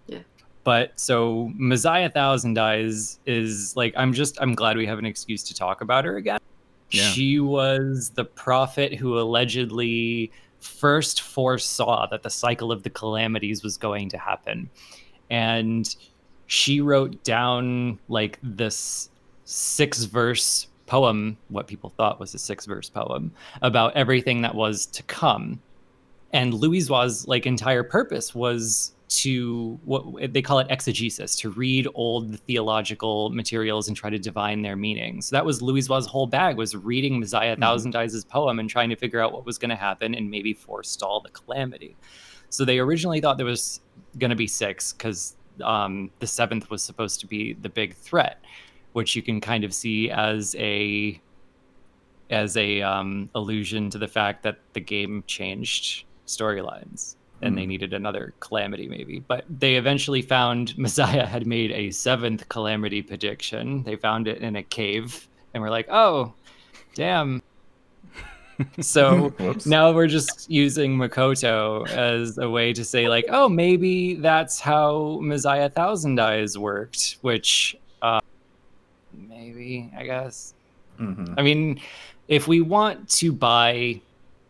[0.09, 0.19] Yeah.
[0.65, 5.45] but so Messiah Thousand Eyes is like I'm just I'm glad we have an excuse
[5.45, 6.41] to talk about her again.
[6.91, 7.05] Yeah.
[7.05, 13.77] She was the prophet who allegedly first foresaw that the cycle of the calamities was
[13.77, 14.71] going to happen.
[15.31, 15.95] And
[16.47, 19.11] she wrote down like this
[19.45, 23.33] six verse poem, what people thought was a six verse poem,
[23.63, 25.61] about everything that was to come.
[26.33, 32.39] And Louisoix's like entire purpose was to what they call it exegesis, to read old
[32.41, 35.21] theological materials and try to divine their meaning.
[35.21, 38.97] So that was Louisoix's whole bag was reading Messiah Thousand Eyes' poem and trying to
[38.97, 41.97] figure out what was going to happen and maybe forestall the calamity.
[42.51, 43.81] So they originally thought there was
[44.19, 48.41] going to be six because um, the seventh was supposed to be the big threat,
[48.93, 51.21] which you can kind of see as a
[52.31, 57.93] as a um, allusion to the fact that the game changed storylines and they needed
[57.93, 59.21] another calamity maybe.
[59.21, 63.83] But they eventually found messiah had made a seventh calamity prediction.
[63.83, 66.35] They found it in a cave and we're like oh
[66.95, 67.43] damn.
[68.81, 69.33] So
[69.65, 75.19] now we're just using Mikoto as a way to say like, oh, maybe that's how
[75.23, 78.21] Messiah Thousand Eyes worked, which uh,
[79.15, 80.53] maybe I guess.
[80.99, 81.35] Mhm.
[81.39, 81.81] I mean,
[82.29, 84.01] if we want to buy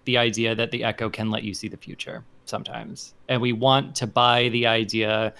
[0.06, 3.94] the idea that the Echo can let you see the future sometimes, and we want
[3.96, 5.32] to buy the idea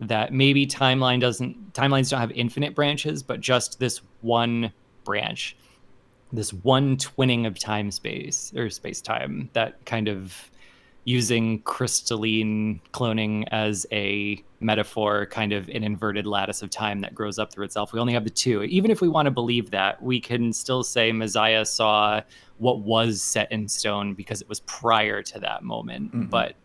[0.00, 4.72] that maybe timeline doesn't timelines don't have infinite branches, but just this one
[5.04, 5.56] branch
[6.32, 10.50] this one twinning of time space or space time that kind of
[11.08, 17.38] using crystalline cloning as a metaphor kind of an inverted lattice of time that grows
[17.38, 17.94] up through itself.
[17.94, 18.62] We only have the two.
[18.64, 22.20] Even if we want to believe that we can still say messiah saw
[22.58, 26.12] what was set in stone because it was prior to that moment.
[26.14, 26.28] Mhm.
[26.28, 26.56] but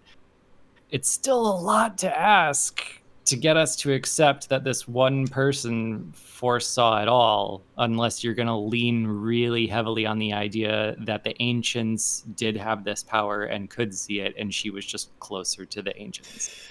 [0.91, 2.81] it's still a lot to ask
[3.25, 8.47] to get us to accept that this one person foresaw it all, unless you're going
[8.47, 13.69] to lean really heavily on the idea that the ancients did have this power and
[13.69, 16.67] could see it, and she was just closer to the ancients.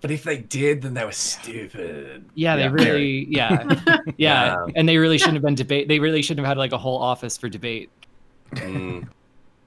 [0.00, 2.24] But if they did, then they were stupid.
[2.34, 4.66] Yeah, they Yeah, really, yeah, yeah, Yeah.
[4.74, 5.86] and they really shouldn't have been debate.
[5.86, 7.90] They really shouldn't have had like a whole office for debate.
[8.54, 9.06] Mm.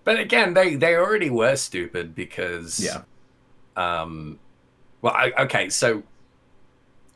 [0.03, 3.03] But again, they they already were stupid because Yeah.
[3.77, 4.37] Um,
[5.01, 6.03] well, I, okay, so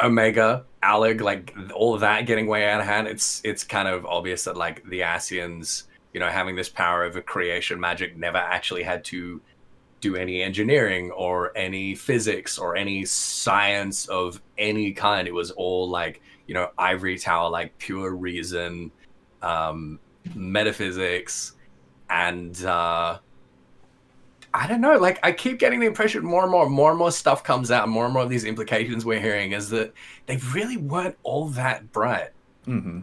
[0.01, 3.07] Omega, Allag, like all of that getting way out of hand.
[3.07, 7.21] It's it's kind of obvious that like the Ascians, you know, having this power over
[7.21, 9.41] creation magic, never actually had to
[10.01, 15.27] do any engineering or any physics or any science of any kind.
[15.27, 18.91] It was all like, you know, ivory tower, like pure reason,
[19.41, 19.99] um,
[20.35, 21.53] metaphysics,
[22.09, 23.19] and uh,
[24.53, 24.97] I don't know.
[24.97, 27.87] Like, I keep getting the impression more and more, more and more stuff comes out,
[27.89, 29.93] more and more of these implications we're hearing is that
[30.25, 32.29] they really weren't all that bright.
[32.65, 33.01] hmm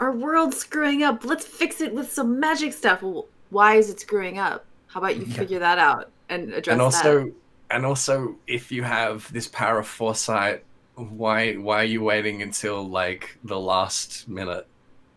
[0.00, 1.24] Our world's screwing up.
[1.24, 3.02] Let's fix it with some magic stuff.
[3.02, 4.68] Well, why is it screwing up?
[4.86, 5.38] How about you Yeah.
[5.38, 7.32] figure that out and address and also that?
[7.70, 10.64] and also if you have this power of foresight
[10.94, 14.66] why why are you waiting until like the last minute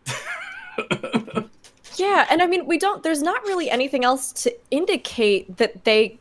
[1.96, 3.02] Yeah, and I mean, we don't.
[3.02, 6.18] There's not really anything else to indicate that they.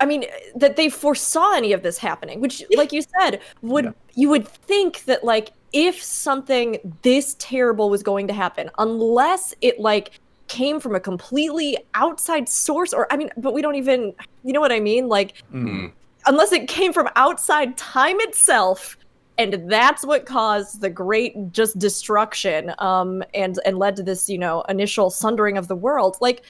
[0.00, 0.24] I mean,
[0.56, 3.92] that they foresaw any of this happening, which, like you said, would Yeah.
[4.14, 9.80] you would think that like if something this terrible was going to happen, unless it
[9.80, 10.12] like
[10.48, 14.12] came from a completely outside source, or I mean, but we don't even,
[14.42, 15.86] you know what I mean, like hmm
[16.26, 18.96] unless it came from outside time itself
[19.36, 24.38] and that's what caused the great just destruction um and and led to this you
[24.38, 26.42] know initial sundering of the world like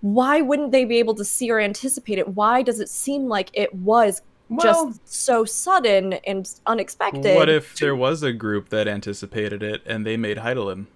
[0.00, 3.50] why wouldn't they be able to see or anticipate it why does it seem like
[3.52, 8.88] it was Well- just so sudden and unexpected What if there was a group that
[8.88, 10.86] anticipated it and they made Hydaelyn?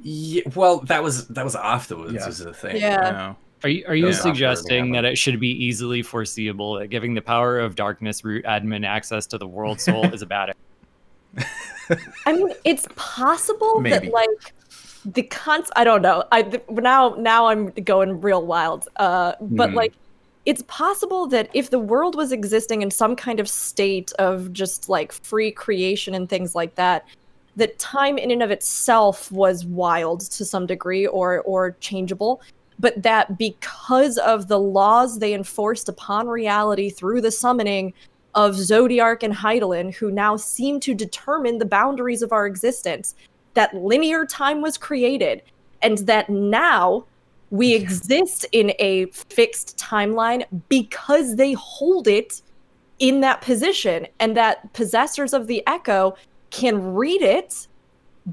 [0.00, 2.28] yeah, well that was that was afterwards Yeah.
[2.28, 3.10] is the thing Yeah.
[3.10, 3.36] No.
[3.64, 4.12] Are you, are you Yeah.
[4.12, 8.86] Suggesting that it should be easily foreseeable that giving the power of darkness root admin
[8.86, 10.52] access to the world soul is a bad
[12.26, 14.06] I mean, it's possible Maybe.
[14.06, 14.54] that like
[15.04, 15.70] the cons.
[15.76, 16.24] I don't know.
[16.30, 18.86] I th- now now I'm going real wild.
[18.96, 19.74] Uh, but Mhm.
[19.74, 19.92] like,
[20.46, 24.88] it's possible that if the world was existing in some kind of state of just
[24.88, 27.04] like free creation and things like that,
[27.56, 32.40] that time in and of itself was wild to some degree or or changeable.
[32.78, 37.94] But that because of the laws they enforced upon reality through the summoning
[38.34, 43.14] of Zodiark and Hydaelyn, who now seem to determine the boundaries of our existence,
[43.54, 45.42] that linear time was created,
[45.82, 47.04] and that now
[47.50, 52.42] we exist in a fixed timeline because they hold it
[52.98, 56.16] in that position, and that possessors of the echo
[56.50, 57.68] can read it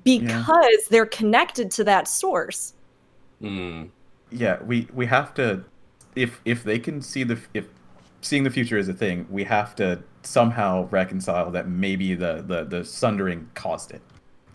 [0.04, 2.74] because they're connected to that source.
[3.40, 3.86] Hmm.
[4.32, 5.64] Yeah we we have to
[6.16, 7.66] if if they can see the if
[8.22, 12.64] seeing the future is a thing we have to somehow reconcile that maybe the the
[12.64, 14.02] the sundering caused it.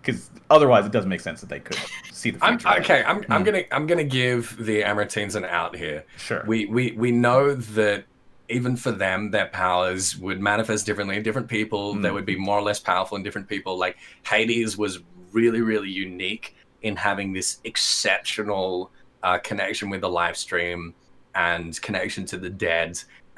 [0.01, 1.79] Because otherwise it doesn't make sense that they could
[2.13, 2.79] see the I'm, future.
[2.81, 3.45] Okay i'm i'm Hmm.
[3.45, 6.05] gonna i'm gonna give the Amaurotines an out here.
[6.17, 6.45] Sure.
[6.47, 8.05] We we we know that
[8.49, 12.15] even for them their powers would manifest differently in different people they Mm.
[12.15, 13.77] would be more or less powerful in different people.
[13.77, 15.01] Like hades was
[15.33, 18.93] really really unique in having this exceptional
[19.27, 20.93] uh, connection with the lifestream
[21.35, 22.91] and connection to the dead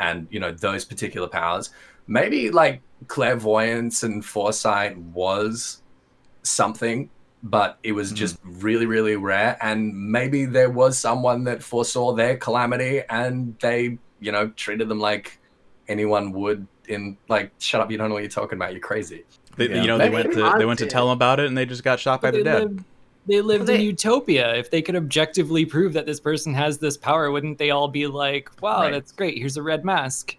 [0.06, 1.70] and you know those particular powers
[2.06, 5.82] maybe like clairvoyance and foresight was
[6.43, 7.10] something
[7.43, 8.16] but it was Mhm.
[8.16, 13.98] just really really rare and maybe there was someone that foresaw their calamity and they
[14.20, 15.39] you know treated them like
[15.89, 19.24] anyone would in like shut up you don't know what you're talking about you're crazy
[19.56, 19.81] They, Yeah.
[19.82, 20.90] You know, they went to they went to to.
[20.90, 22.62] tell them about it, and they just got shot by they the dead.
[22.62, 22.85] lived,
[23.28, 24.55] they lived Well, in utopia.
[24.56, 28.06] If they could objectively prove that this person has this power, wouldn't they all be
[28.06, 28.92] like, "Wow, Right.
[28.92, 29.38] that's great.
[29.38, 30.36] Here's a red mask."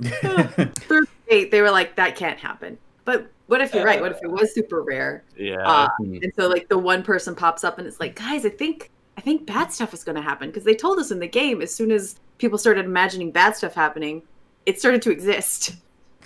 [0.02, 2.76] Through they were like, that can't happen.
[3.04, 4.00] But what if you're right?
[4.00, 5.24] What if it was super rare?
[5.36, 5.56] Yeah.
[5.66, 6.18] Uh, Hmm.
[6.22, 9.20] and so like the one person pops up and it's like, guys, I think I
[9.20, 11.74] think bad stuff is going to happen because they told us in the game as
[11.74, 14.22] soon as people started imagining bad stuff happening,
[14.66, 15.76] it started to exist.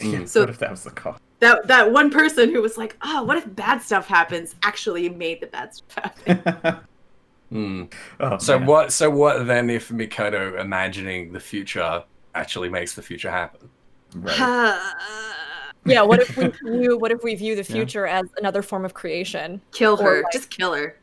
[0.00, 2.96] Yeah, So- what if that was the cause That that one person who was like,
[3.02, 4.54] oh, what if bad stuff happens?
[4.62, 6.76] Actually made the bad stuff happen.
[7.48, 7.84] Hmm.
[8.18, 8.66] oh, so man.
[8.66, 12.02] what so what then if mikoto imagining the future
[12.34, 13.70] actually makes the future happen
[14.16, 14.92] right.
[15.84, 17.76] Yeah, what if we view what if we view the Yeah.
[17.76, 19.60] future as another form of creation?
[19.70, 20.22] kill Or, her.
[20.24, 20.96] like- Just kill her.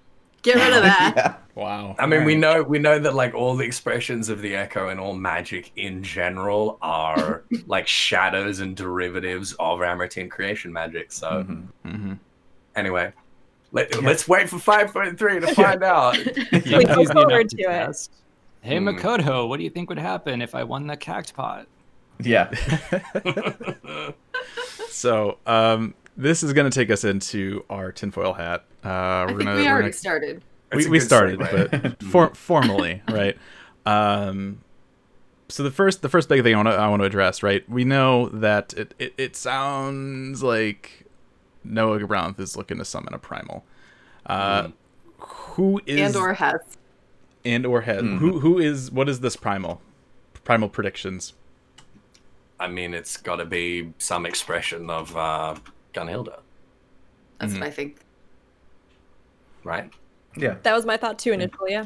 [0.44, 1.14] Get rid of that.
[1.16, 1.36] yeah.
[1.56, 1.96] Wow.
[2.00, 5.00] I mean, we know we know that like all the expressions of the echo and
[5.00, 11.12] all magic in general are like shadows and derivatives of Amaurotine creation magic.
[11.12, 11.68] So Mhm.
[11.84, 12.14] hmm
[12.76, 13.14] anyway,
[13.72, 16.18] let, let's wait for five point three to find out.
[16.18, 18.10] You We look look easy enough forward to to it.
[18.62, 18.88] Hey Hmm.
[18.90, 21.66] Mikoto, what do you think would happen if I won the cactpot?
[22.20, 22.50] yeah
[24.90, 28.66] So, um, this is going to take us into our tinfoil hat.
[28.84, 30.44] Uh, I we're think gonna, we already gonna- started.
[30.74, 31.82] We, we started, segue.
[32.00, 33.38] but for, formally, right?
[33.86, 34.60] Um,
[35.50, 37.68] so the first the first big thing I want to I want to address, right?
[37.70, 41.06] We know that it, it, it sounds like
[41.64, 43.64] Noah Gabranth is looking to summon a primal.
[44.26, 44.74] Uh, Mm.
[45.56, 46.60] Who is and or Hess.
[47.46, 48.04] and or head.
[48.04, 48.18] Mhm.
[48.18, 49.80] Who who is what is this primal?
[50.44, 51.34] Primal predictions.
[52.60, 55.56] I mean, it's got to be some expression of uh,
[55.94, 56.40] Gunnhildr,
[57.40, 57.60] That's Mhm.
[57.60, 57.98] what I think.
[59.64, 59.92] right?
[60.36, 60.56] Yeah.
[60.64, 61.72] That was my thought too initially.
[61.72, 61.86] Yeah.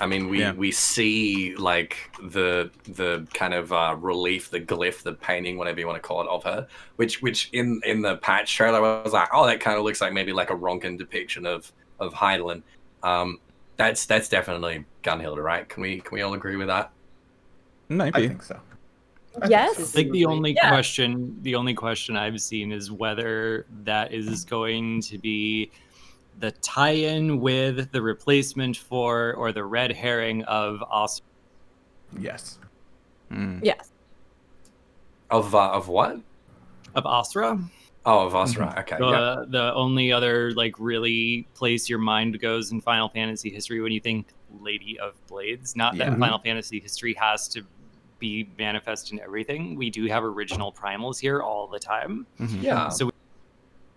[0.00, 0.52] I mean, we Yeah.
[0.52, 5.86] we see like the the kind of uh, relief, the glyph, the painting, whatever you
[5.86, 6.66] want to call it, of her.
[6.96, 10.00] Which which in in the patch trailer, I was like, oh, that kind of looks
[10.00, 12.62] like maybe like a Ronkan depiction of of Hydaelyn.
[13.02, 13.40] Um,
[13.76, 15.68] that's that's definitely Gunhilda, right?
[15.68, 16.90] Can we can we all agree with that?
[17.88, 18.58] Might I think so.
[19.42, 19.78] I Yes.
[19.78, 20.68] I think the only Yeah.
[20.70, 25.70] question, the only question I've seen is whether that is going to be
[26.38, 31.22] the tie-in with the replacement for or the red herring of Os-
[32.18, 32.58] Yes.
[33.30, 33.60] Mm.
[33.62, 33.90] Yes.
[35.30, 36.20] Of uh, of what?
[36.94, 37.58] of Asra.
[38.06, 38.74] Oh, of Osra.
[38.78, 38.96] Okay.
[38.98, 39.44] The yeah.
[39.48, 44.00] the only other like really place your mind goes in Final Fantasy history when you
[44.00, 44.28] think
[44.60, 45.74] Lady of Blades.
[45.74, 46.10] Not Yeah.
[46.10, 47.64] that Final Fantasy history has to
[48.18, 49.76] be manifest in everything.
[49.76, 52.26] We do have original primals here all the time.
[52.38, 52.62] Mhm.
[52.62, 52.88] Yeah.
[52.88, 53.10] So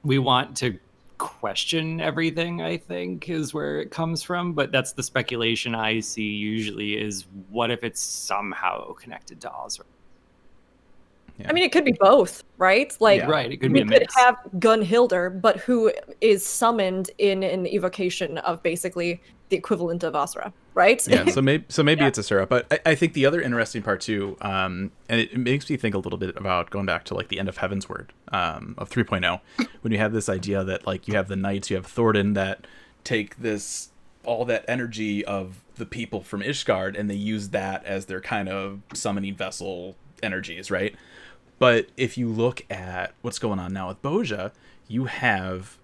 [0.03, 0.77] we want to
[1.17, 6.23] question everything i think is where it comes from but that's the speculation i see
[6.23, 9.51] usually is what if it's somehow connected to
[11.39, 11.49] Ozra?
[11.49, 12.95] I mean, it could be both, right?
[12.99, 13.27] Like, Yeah.
[13.27, 15.91] right it could we be a could mix have Gunnhildr, but who
[16.21, 21.05] is summoned in an evocation of basically the equivalent of Asra, right?
[21.07, 22.07] yeah so maybe so maybe Yeah.
[22.07, 25.31] it's a syrup but I, I think the other interesting part too um and it,
[25.33, 27.57] it makes me think a little bit about going back to like the end of
[27.57, 29.39] Heavensward um of 3.0
[29.81, 32.67] when you have this idea that like you have the knights you have Thordan that
[33.03, 33.89] take this
[34.23, 38.47] all that energy of the people from ishgard and they use that as their kind
[38.49, 40.95] of summoning vessel energies right
[41.59, 44.51] but if you look at what's going on now with Bozja
[44.87, 45.77] you have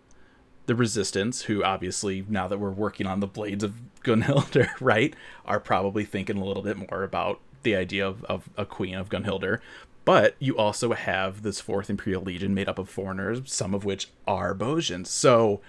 [0.66, 5.16] the resistance who obviously now that we're working on the blades of Gunnhildr right
[5.46, 9.10] are probably thinking a little bit more about the idea of, of a queen of
[9.10, 9.60] Gunnhildr.
[10.04, 14.10] But you also have this fourth imperial legion made up of foreigners some of which
[14.28, 15.08] are Bozjans.
[15.08, 15.62] So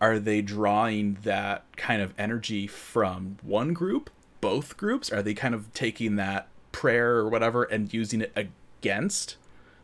[0.00, 4.10] are they drawing that kind of energy from one group
[4.40, 5.10] both groups?
[5.10, 8.52] Are they kind of taking that prayer or whatever and using it against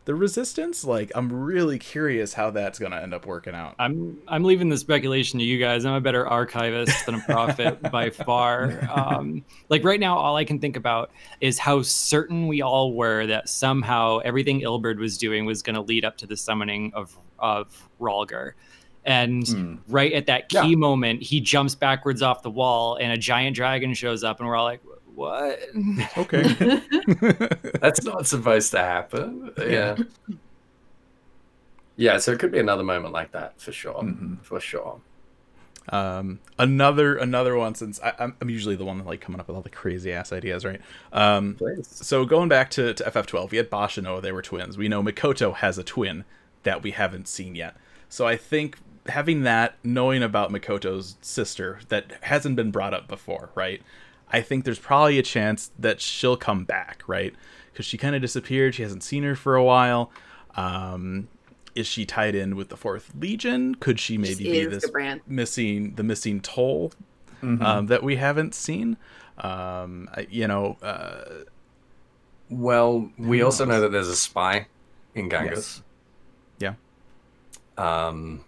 [0.05, 3.75] the resistance like i'm really curious how that's going to end up working out.
[3.79, 5.85] I'm i'm leaving the speculation to you guys.
[5.85, 8.71] I'm a better archivist than a prophet by far.
[8.89, 13.25] Um like right now all i can think about is how certain we all were
[13.27, 17.17] that somehow everything Ilberd was doing was going to lead up to the summoning of
[17.39, 18.53] of Rhalgr.
[19.05, 19.75] And Hmm.
[19.87, 23.93] right at that key moment he jumps backwards off the wall and a giant dragon
[23.93, 24.81] shows up and we're all like
[25.15, 25.59] what
[26.17, 26.43] okay
[27.81, 29.51] That's not supposed to happen.
[29.59, 29.97] Yeah.
[31.95, 34.01] Yeah, so it could be another moment like that for sure.
[34.01, 34.41] Mhm.
[34.43, 35.01] For sure.
[35.89, 39.47] um another another one since I, I'm, I'm usually the one that like coming up
[39.49, 40.79] with all the crazy ass ideas right
[41.11, 41.87] um Please.
[41.89, 44.87] so going back to, to ff12 we had Basch and Noah, they were twins we
[44.87, 46.23] know mikoto has a twin
[46.63, 47.75] that we haven't seen yet
[48.07, 48.77] so i think
[49.07, 53.81] having that knowing about mikoto's sister that hasn't been brought up before right
[54.33, 57.33] i think there's probably a chance that she'll come back right
[57.71, 60.11] because she kind of disappeared she hasn't seen her for a while
[60.55, 61.27] um
[61.75, 64.89] is she tied in with the fourth legion could she maybe Just be is this
[64.91, 65.21] Gabran.
[65.27, 66.91] missing the missing toll
[67.41, 67.61] Mhm.
[67.61, 68.97] um, that we haven't seen
[69.39, 71.43] um I, you know uh
[72.49, 74.67] Well, we Who also know that there's a spy
[75.15, 75.81] in Gangos.
[76.59, 76.75] Yeah.
[77.77, 78.43] Um,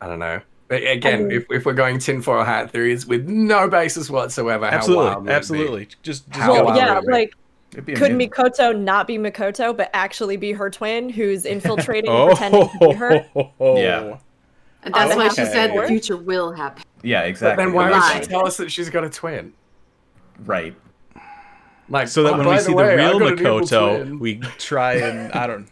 [0.00, 0.42] I don't know.
[0.70, 4.76] A- Again, mean- if, if we're going tinfoil hat theories with no basis whatsoever, how
[4.76, 5.32] wild absolutely would it be?
[5.32, 7.34] absolutely just, just How well, wild yeah, would it like
[7.84, 8.30] be could amazing.
[8.30, 12.92] Mikoto not be Mikoto, but actually be her twin who's infiltrating oh pretending to be
[12.94, 13.26] her?
[13.60, 14.18] Yeah.
[14.82, 16.82] And that's why she said the future will happen.
[17.02, 17.64] Yeah, But exactly.
[17.64, 19.52] then why would she tell us that she's got a twin?
[20.46, 20.74] Right.
[21.90, 24.36] Like so that when we the see way, the real got an evil Mikoto, we
[24.58, 25.66] try and I don't.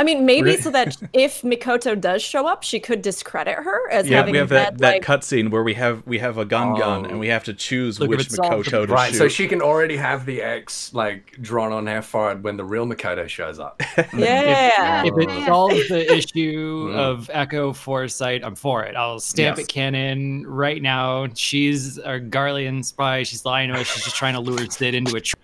[0.00, 4.08] I mean, maybe so that if Mikoto does show up, she could discredit her as
[4.08, 6.46] Yeah, having we have that, bad, that like, cutscene where we have we have a
[6.46, 7.08] gun gun Oh.
[7.10, 9.18] and we have to choose Look, which it's solved, Mikoto to Right, shoot.
[9.18, 12.86] so she can already have the X like drawn on her forehead when the real
[12.86, 13.82] Mikoto shows up.
[14.16, 15.02] Yeah.
[15.04, 16.94] if it solves the issue Mm.
[16.96, 18.96] of Echo Foresight, I'm for it.
[18.96, 19.66] I'll stamp Yes.
[19.66, 21.28] it canon right now.
[21.34, 23.22] She's a Garlean spy.
[23.24, 23.86] She's lying to us.
[23.86, 25.20] She's just trying to lure Cid into a.
[25.20, 25.36] Tr-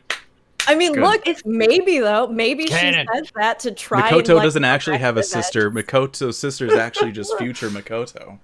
[0.66, 1.02] I mean, Good.
[1.02, 3.06] look, maybe though, maybe Canon.
[3.12, 4.10] she says that to try.
[4.10, 5.66] Mikoto and, like, doesn't actually have a the sister.
[5.68, 5.86] event.
[5.86, 8.38] Mikoto's sister is actually just future Mikoto.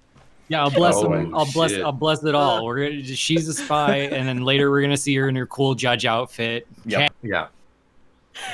[0.47, 1.35] yeah, I'll bless Oh, them.
[1.35, 1.71] I'll bless.
[1.71, 1.83] shit.
[1.83, 2.65] I'll bless it all.
[2.65, 3.03] We're gonna.
[3.03, 6.65] She's a spy, and then later we're gonna see her in her cool judge outfit.
[6.85, 7.13] Yep.
[7.23, 7.47] Yeah.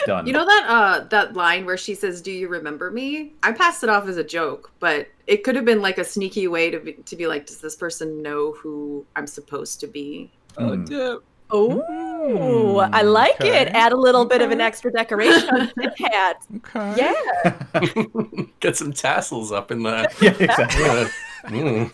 [0.06, 0.28] Done.
[0.28, 3.82] You know that uh that line where she says, "Do you remember me?" I passed
[3.82, 6.80] it off as a joke, but it could have been like a sneaky way to
[6.82, 11.16] be, to be like, "Does this person know who I'm supposed to be?" Oh yeah.
[11.52, 11.82] Oh,
[12.20, 12.34] Hmm.
[12.34, 12.42] dip.
[12.42, 13.70] Oh, I like it.
[13.70, 16.46] Add a little bit of an extra decoration on the hat.
[16.58, 16.96] Okay.
[16.98, 18.44] Yeah.
[18.60, 20.08] Get some tassels up in there.
[20.22, 20.84] yeah, exactly.
[20.84, 21.10] Yeah.
[21.46, 21.92] Mm.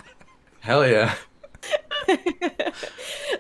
[0.60, 1.16] Hell yeah.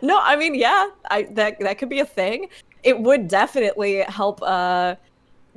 [0.02, 2.50] no, I mean, yeah, I that that could be a thing.
[2.84, 4.96] It would definitely help uh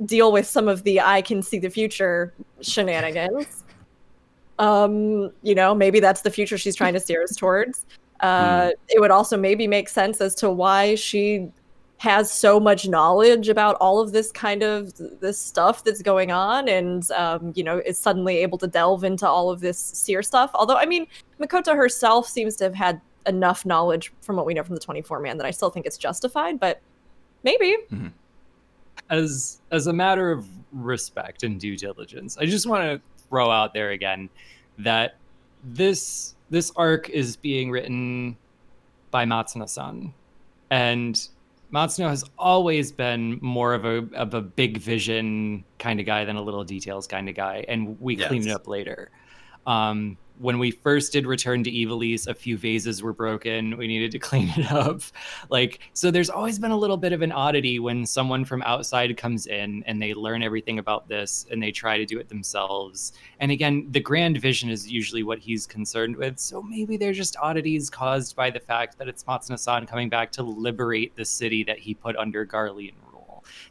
[0.05, 3.63] deal with some of the I can see the future shenanigans.
[4.57, 7.85] Um, you know, maybe that's the future she's trying to steer us towards.
[8.21, 11.49] Uh it would also maybe make sense as to why she
[11.97, 16.69] has so much knowledge about all of this kind of this stuff that's going on
[16.69, 20.49] and um, you know is suddenly able to delve into all of this seer stuff.
[20.53, 21.07] Although i mean
[21.39, 25.19] Mikoto herself seems to have had enough knowledge from what we know from the 24
[25.19, 26.81] man that I still think it's justified, but
[27.43, 27.75] maybe.
[29.09, 33.73] as as a matter of respect and due diligence, I just want to throw out
[33.73, 34.29] there again
[34.79, 35.15] that
[35.63, 38.37] this this arc is being written
[39.11, 40.13] by Matsuno-san,
[40.69, 41.29] and
[41.73, 46.35] Matsuno has always been more of a of a big vision kind of guy than
[46.35, 49.11] a little details kind of guy, and we clean it up later.
[49.67, 53.77] Um, when we first did Return to Ivalice, a few vases were broken.
[53.77, 55.01] We needed to clean it up.
[55.49, 59.15] Like, so there's always been a little bit of an oddity when someone from outside
[59.17, 63.13] comes in and they learn everything about this and they try to do it themselves.
[63.39, 66.39] And again, the grand vision is usually what he's concerned with.
[66.39, 70.43] So maybe they're just oddities caused by the fact that it's Matsuno-san coming back to
[70.43, 72.93] liberate the city that he put under Garlean.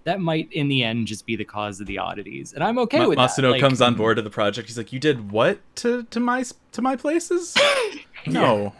[0.04, 3.00] That might, in the end, just be the cause of the oddities, and I'm okay
[3.00, 3.30] Ma- with that.
[3.30, 4.68] Masuno Like, comes on um, board to the project.
[4.68, 7.54] He's like, "You did what to to my to my places?
[8.26, 8.74] no,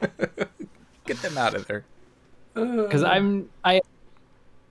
[1.06, 1.84] get them out of there."
[2.56, 3.80] Uh, because I'm I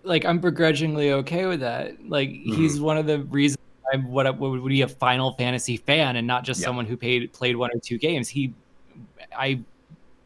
[0.03, 2.07] like I'm begrudgingly okay with that.
[2.07, 2.53] Like mm-hmm.
[2.53, 3.57] he's one of the reasons
[3.91, 6.67] I'm what I would be a Final Fantasy fan and not just Yeah.
[6.67, 8.29] someone who paid played one or two games.
[8.29, 8.53] He,
[9.37, 9.59] I,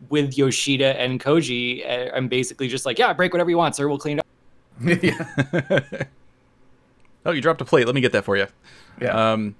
[0.09, 3.87] with Yoshida and Koji, uh, I'm basically just like, yeah, break whatever you want, sir.
[3.87, 4.27] We'll clean it up.
[4.81, 5.83] Yeah.
[7.25, 7.85] oh, you dropped a plate.
[7.85, 8.47] Let me get that for you.
[9.01, 9.31] Yeah.
[9.33, 9.55] Um,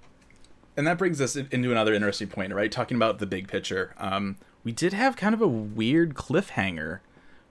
[0.75, 2.71] and that brings us into another interesting point, right?
[2.71, 3.95] Talking about the big picture.
[3.97, 6.99] Um, we did have kind of a weird cliffhanger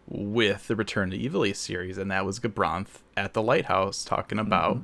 [0.07, 4.83] with the Return to Ivalice series, and that was Gabranth at the lighthouse talking about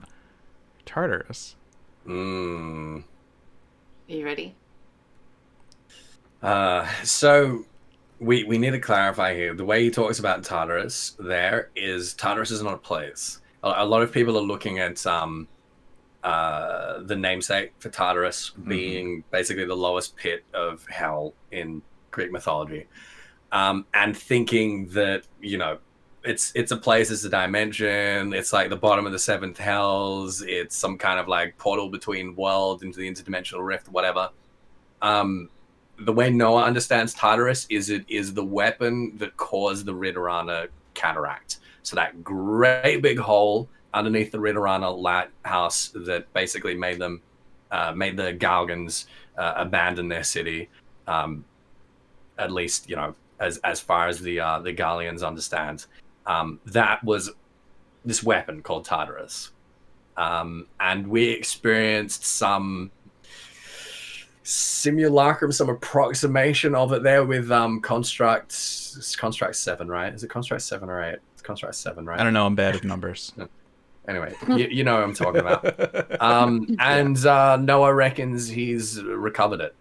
[0.84, 1.54] Tartarus.
[2.06, 3.04] Mm.
[4.09, 4.56] Are you ready?
[6.42, 7.64] Uh, so
[8.22, 9.52] we we need to clarify here.
[9.54, 13.40] The way he talks about Tartarus there is Tartarus is not a place.
[13.64, 15.48] A, a lot of people are looking at um
[16.22, 21.82] uh the namesake for Tartarus being basically the lowest pit of hell in
[22.12, 22.86] Greek mythology.
[23.50, 25.78] Um, and thinking that, you know,
[26.24, 30.42] it's it's a place, it's a dimension, it's like the bottom of the seventh hells,
[30.42, 34.30] it's some kind of like portal between worlds into the interdimensional rift, whatever.
[35.02, 35.50] Um,
[35.98, 41.59] the way Noah understands Tartarus is it is the weapon that caused the Ridorana cataract.
[41.82, 47.20] So that great big hole underneath the Ridorana lighthouse that basically made them
[47.70, 49.06] uh, made the Galgans
[49.36, 50.69] uh, abandon their city.
[51.06, 51.44] Um,
[52.39, 55.86] at least you know as as far as the uh, the Garleans understand.
[56.27, 57.31] Um, that was
[58.05, 59.51] this weapon called Tartarus,
[60.16, 62.90] um, and we experienced some
[64.43, 70.12] simulacrum, some approximation of it there with um construct it's construct seven, right?
[70.12, 71.19] Is it construct seven or eight?
[71.35, 72.20] It's construct seven, right?
[72.20, 72.47] I don't know.
[72.47, 73.32] I'm bad with numbers.
[74.09, 76.20] Anyway, you, you know what I'm talking about.
[76.20, 79.77] Um, and uh, Noah reckons he's recovered it.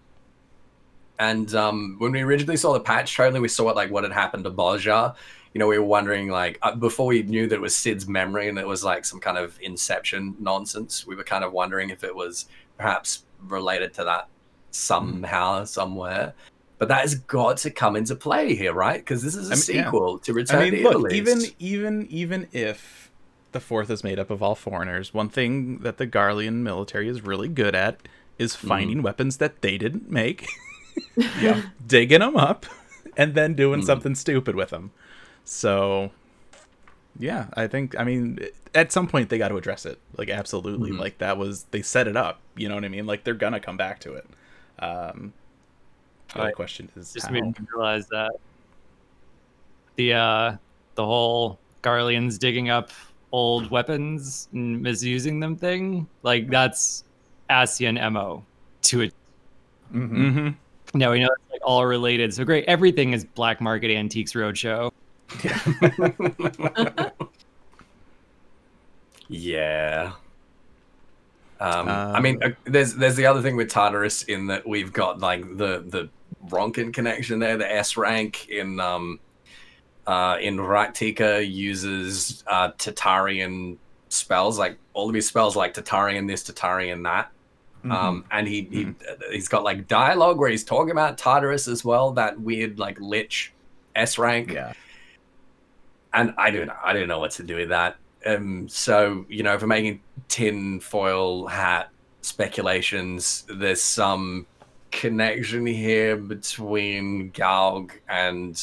[1.18, 4.14] And um, when we originally saw the patch trailer, we saw it like what had
[4.14, 5.16] happened to Bozja.
[5.54, 8.48] You know, we were wondering like uh, before we knew that it was Cid's memory
[8.48, 11.06] and it was like some kind of Inception nonsense.
[11.08, 12.46] We were kind of wondering if it was
[12.78, 14.28] perhaps related to that
[14.72, 16.34] somehow, somewhere.
[16.80, 19.00] But that has got to come into play here, right?
[19.00, 19.86] Because this is a I mean, yeah.
[19.86, 23.12] sequel to Return I mean, to look, Evil even even even if
[23.52, 27.22] the fourth is made up of all foreigners, one thing that the Garlean military is
[27.22, 28.00] really good at
[28.40, 30.48] is finding weapons that they didn't make,
[31.40, 31.62] yeah.
[31.88, 32.66] digging them up,
[33.16, 33.86] and then doing Mhm.
[33.86, 34.90] something stupid with them.
[35.46, 36.10] So,
[37.20, 38.40] yeah, I think I mean
[38.74, 40.00] at some point they got to address it.
[40.18, 41.00] Like absolutely, Mhm.
[41.00, 42.40] like that was they set it up.
[42.56, 43.06] You know what I mean?
[43.06, 44.26] Like they're gonna come back to it.
[44.82, 45.34] Um,
[46.34, 47.34] the only question is Just how.
[47.34, 48.32] made me realize that
[49.96, 50.56] the uh
[50.96, 52.92] the whole Garleans digging up
[53.32, 57.04] old weapons and misusing them thing, like that's
[57.50, 58.44] Ascian MO
[58.84, 59.14] to it.
[59.94, 60.26] Mm-hmm.
[60.28, 60.98] Mm-hmm.
[60.98, 62.34] Now we know it's like all related.
[62.34, 62.66] So great.
[62.66, 64.92] Everything is Black Market Antiques Roadshow.
[69.32, 70.12] Yeah.
[71.62, 75.20] Um, I mean, uh, there's there's the other thing with Tartarus in that we've got
[75.20, 76.10] like the the
[76.48, 77.56] Ronkan connection there.
[77.56, 79.20] The S rank in um,
[80.08, 83.78] uh, in Rak'tika uses uh, Tatarian
[84.10, 87.32] spells, like all of his spells, like Tatarian this, Tatarian that.
[87.84, 87.92] Mm-hmm.
[87.92, 88.94] Um, and he, he
[89.32, 93.54] he's got like dialogue where he's talking about Tartarus as well, that weird like lich
[93.96, 94.52] S rank.
[94.52, 94.74] Yeah.
[96.14, 97.98] And I don't I don't know what to do with that.
[98.26, 101.90] Um, so you know, if we're making tin foil hat
[102.22, 104.46] speculations, there's some
[104.92, 108.56] connection here between Galg and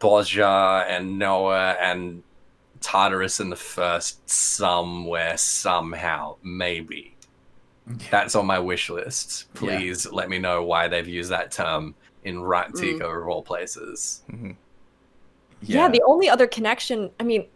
[0.00, 2.22] Bozja and Noah and
[2.80, 7.16] Tartarus in the first somewhere somehow maybe.
[8.10, 9.52] That's on my wish list.
[9.54, 14.22] Please let me know why they've used that term in Rak'tika of all places.
[15.62, 15.88] Yeah.
[15.88, 17.46] the only other connection, I mean,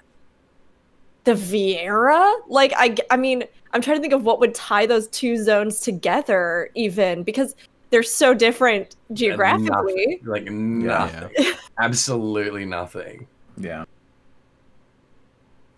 [1.24, 2.32] the Vieira?
[2.48, 5.80] Like, I I mean, I'm trying to think of what would tie those two zones
[5.80, 7.55] together, even because
[7.90, 10.20] they're so different geographically.
[10.22, 10.26] Nothing.
[10.26, 11.30] Like nothing.
[11.78, 13.26] Absolutely nothing.
[13.56, 13.84] Yeah.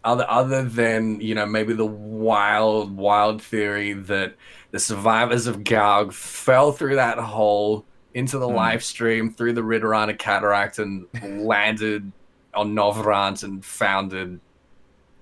[0.04, 4.34] Other other than, you know, maybe the wild, wild theory that
[4.72, 8.56] the survivors of Galg fell through that hole into the Hmm.
[8.56, 11.06] lifestream through the Ridorana Cataract and
[11.46, 12.10] landed
[12.52, 14.40] on Norvrandt and founded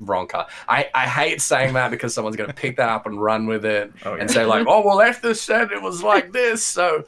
[0.03, 0.47] Ronka.
[0.69, 3.65] I, I hate saying that because someone's going to pick that up and run with
[3.65, 4.21] it Oh, yeah.
[4.23, 7.05] and say like, "Oh well, Ethel said it was like this." So,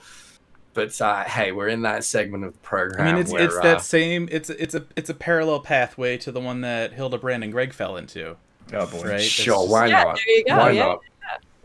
[0.75, 3.07] but uh, hey, we're in that segment of the program.
[3.09, 4.29] I mean, it's where, it's uh, that same.
[4.31, 7.97] It's it's a it's a parallel pathway to the one that Hildibrand and Greg fell
[7.97, 8.37] into.
[8.73, 9.03] Oh boy.
[9.03, 9.21] Right?
[9.21, 10.19] Sure, just- why Yeah, not?
[10.47, 11.01] go, Why yeah, not?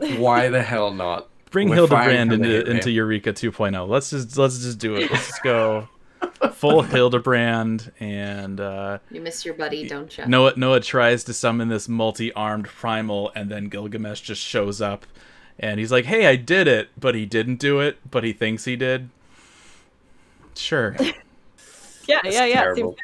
[0.18, 1.28] Why the hell not?
[1.50, 2.90] Bring We're Hildibrand firing into into.
[2.90, 3.88] Eureka 2.0.
[3.88, 5.10] Let's just let's just do it.
[5.10, 5.88] Let's just go
[6.52, 10.26] full Hildibrand and uh, You miss your buddy, don't you?
[10.26, 15.06] Noah Noah tries to summon this multi-armed primal, and then Gilgamesh just shows up,
[15.58, 18.64] and he's like, "Hey, I did it," but he didn't do it, but he thinks
[18.64, 19.10] he did.
[20.54, 20.96] Sure.
[22.08, 22.60] Yeah, yeah, yeah.
[22.62, 22.96] terrible.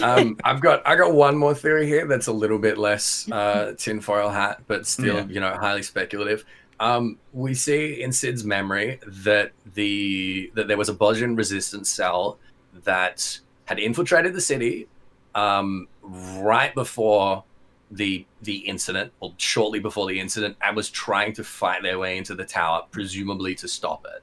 [0.00, 3.74] um, I've got I got one more theory here that's a little bit less uh,
[3.76, 5.24] tinfoil hat, but still, Yeah.
[5.26, 6.44] you know, highly speculative.
[6.80, 12.38] Um, we see in Cid's memory that the that there was a Bozjan resistance cell
[12.84, 14.88] that had infiltrated the city
[15.34, 17.44] um, right before
[17.90, 22.18] the the incident, or shortly before the incident, and was trying to fight their way
[22.18, 24.22] into the tower, presumably to stop it.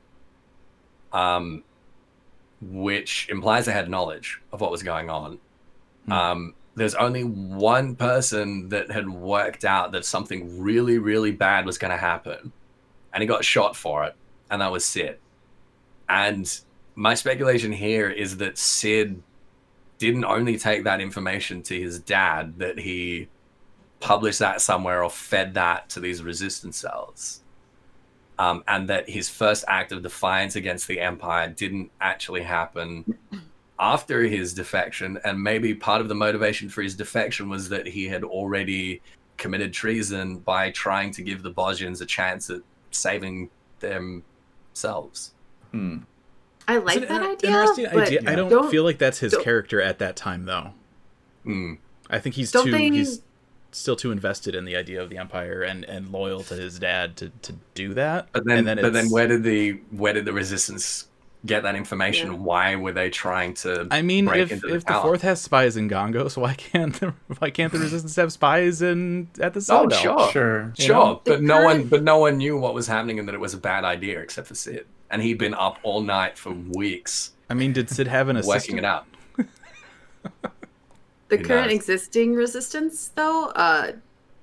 [1.15, 1.63] Um,
[2.61, 5.39] which implies they had knowledge of what was going on.
[6.09, 11.77] Um, there's only one person that had worked out that something really, really bad was
[11.77, 12.51] going to happen,
[13.13, 14.15] and he got shot for it,
[14.49, 15.19] and that was Cid.
[16.07, 16.59] And
[16.95, 19.21] my speculation here is that Cid
[19.97, 23.27] didn't only take that information to his dad, that he
[23.99, 27.41] published that somewhere or fed that to these resistance cells
[28.41, 33.17] um, and that his first act of defiance against the empire didn't actually happen
[33.81, 38.05] after his defection and maybe part of the motivation for his defection was that he
[38.05, 39.01] had already
[39.37, 43.49] committed treason by trying to give the Bozjans a chance at saving
[43.79, 45.33] themselves
[45.71, 45.99] Hmm.
[46.67, 47.49] I like It's an that idea.
[47.49, 48.21] Interesting but idea.
[48.27, 50.71] I don't, don't- feel like that's his character at that time, though.
[51.43, 51.73] Hmm.
[52.09, 53.21] I think he's Don't too they- he's
[53.71, 57.15] still too invested in the idea of the empire and, and loyal to his dad
[57.17, 58.27] to, to do that.
[58.33, 61.07] but then, and then but then where did the where did the resistance
[61.45, 64.93] get that information why were they trying to I mean, break if into if the
[64.93, 65.01] tower?
[65.01, 69.27] fourth has spies in Gangos, why can't the why can't the resistance have spies in
[69.39, 70.31] at the Oh, sure.
[70.31, 70.73] Sure.
[70.77, 71.21] You Sure, know?
[71.25, 73.57] but no one, but no one knew what was happening and that it was a
[73.57, 77.73] bad idea except for Cid, and he'd been up all night for weeks I mean,
[77.73, 78.55] did Cid have an assistant?
[78.61, 79.05] working it out.
[81.29, 81.75] The Who current knows?
[81.75, 83.93] existing resistance, though, uh,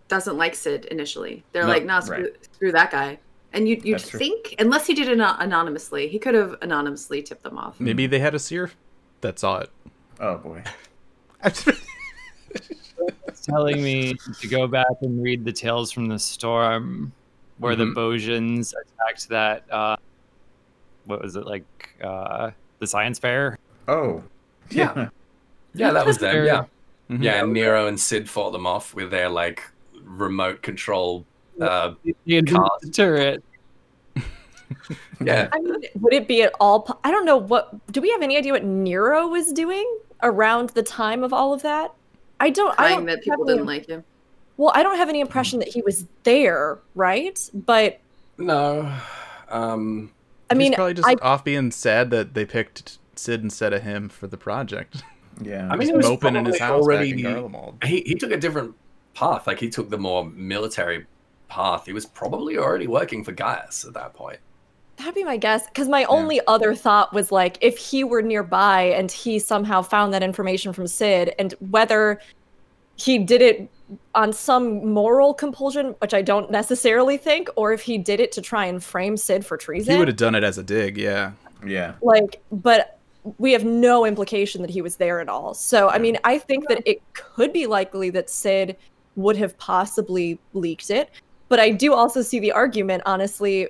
[0.09, 1.45] doesn't like Cid initially.
[1.53, 2.45] They're No, like, nah, screw, right.
[2.55, 3.19] screw that guy.
[3.53, 4.19] And you'd, you'd That's true.
[4.19, 7.81] think, unless he did it ano- anonymously, he could have anonymously tipped them off.
[7.81, 8.71] Maybe they had a seer
[9.23, 9.71] that saw it.
[10.21, 10.63] Oh boy.
[11.45, 11.65] It's
[13.43, 17.13] telling me to go back and read the Tales from the Storm,
[17.59, 17.95] where Mhm.
[17.95, 19.65] the Bozjans attacked that.
[19.71, 19.97] Uh,
[21.07, 21.65] what was it like?
[22.03, 22.51] Uh,
[22.81, 23.59] the science fair.
[23.87, 24.23] Oh.
[24.71, 25.09] Yeah.
[25.75, 26.33] Yeah, that was them.
[26.33, 26.65] Very- Yeah,
[27.11, 27.23] Mhm.
[27.23, 27.43] yeah.
[27.45, 29.63] And Nero and Cid fought them off with their like
[30.03, 31.25] remote control.
[31.61, 31.95] Uh,
[32.25, 32.91] The Cars.
[32.93, 33.43] turret.
[35.25, 36.81] yeah, I mean, would it be at all?
[36.81, 37.75] po- I don't know what.
[37.93, 39.87] Do we have any idea what Nero was doing
[40.23, 41.93] around the time of all of that?
[42.41, 42.79] I don't.
[42.79, 44.05] I don't that people any- didn't like him.
[44.57, 47.39] Well, I don't have any impression that he was there, right?
[47.55, 48.01] But
[48.39, 48.93] no.
[49.49, 50.13] Um,
[50.51, 53.83] I mean, he's probably just I off being sad that they picked Cid instead of
[53.83, 55.03] him for the project.
[55.41, 55.69] Yeah.
[55.71, 57.37] I mean, Just it was moping in his probably house already- back
[57.83, 58.75] in he he took a different
[59.15, 59.47] path.
[59.47, 61.07] Like he took the more military
[61.49, 61.87] path.
[61.87, 64.39] He was probably already working for Gaius at that point.
[64.97, 65.67] That'd be my guess.
[65.67, 70.13] Because my only other thought was like, if he were nearby and he somehow found
[70.13, 72.21] that information from Cid, and whether
[72.97, 73.71] he did it
[74.15, 78.43] on some moral compulsion, which I don't necessarily think, or if he did it to
[78.43, 79.95] try and frame Cid for treason.
[79.95, 81.33] He would have done it as a dig, yeah.
[81.67, 81.95] Yeah.
[82.03, 82.99] like but
[83.39, 86.69] we have no implication that he was there at all so i mean i think
[86.69, 88.77] that it could be likely that Cid
[89.17, 91.11] would have possibly leaked it
[91.49, 93.69] but i do also see the argument honestly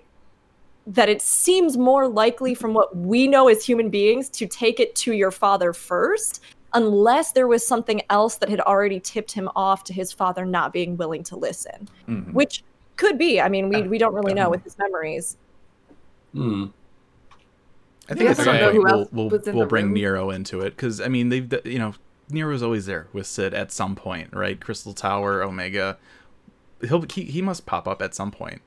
[0.86, 4.94] that it seems more likely from what we know as human beings to take it
[4.94, 6.42] to your father first
[6.74, 10.72] unless there was something else that had already tipped him off to his father not
[10.72, 12.32] being willing to listen Mhm.
[12.32, 12.62] which
[12.96, 15.36] could be i mean we, we don't really know with his memories
[16.34, 16.66] Hmm.
[18.10, 19.94] I think I at don't some point we'll we'll, we'll bring room.
[19.94, 21.94] Nero into it because I mean they've you know
[22.30, 24.60] Nero's always there with Cid at some point, right?
[24.60, 25.96] Crystal Tower, Omega.
[26.86, 28.60] He'll he, he must pop up at some point.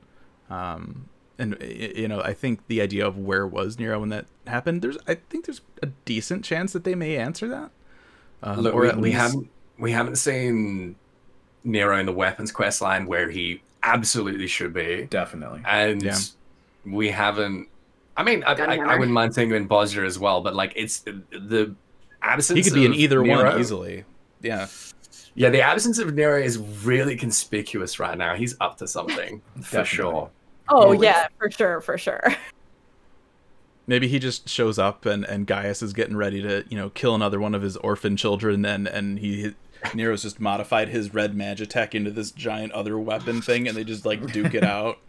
[0.50, 1.08] Um,
[1.40, 4.98] and you know I think the idea of where was Nero when that happened, there's
[5.08, 7.72] I think there's a decent chance that they may answer that.
[8.44, 10.96] Um, Look, or we, at we haven't we haven't seen
[11.64, 15.62] Nero in the weapons quest line where he absolutely should be, Definitely.
[15.66, 16.18] and Yeah.
[16.86, 17.68] we haven't.
[18.18, 20.74] I mean, I, I, I wouldn't mind seeing him in Bozja as well, but like
[20.76, 21.74] it's the
[22.22, 22.58] absence.
[22.58, 24.04] he could be in either Nero- one easily.
[24.42, 24.68] Yeah.
[25.36, 28.36] Yeah, the absence of Nero is really conspicuous right now.
[28.36, 30.30] He's up to something for sure.
[30.70, 31.00] oh Yeah.
[31.02, 32.22] yeah for sure for sure
[33.88, 37.16] Maybe he just shows up and, and Gaius is getting ready to, you know, kill
[37.16, 39.54] another one of his orphan children and and he
[39.96, 44.06] Nero's just modified his red magitech into this giant other weapon thing and they just
[44.06, 45.00] like duke it out.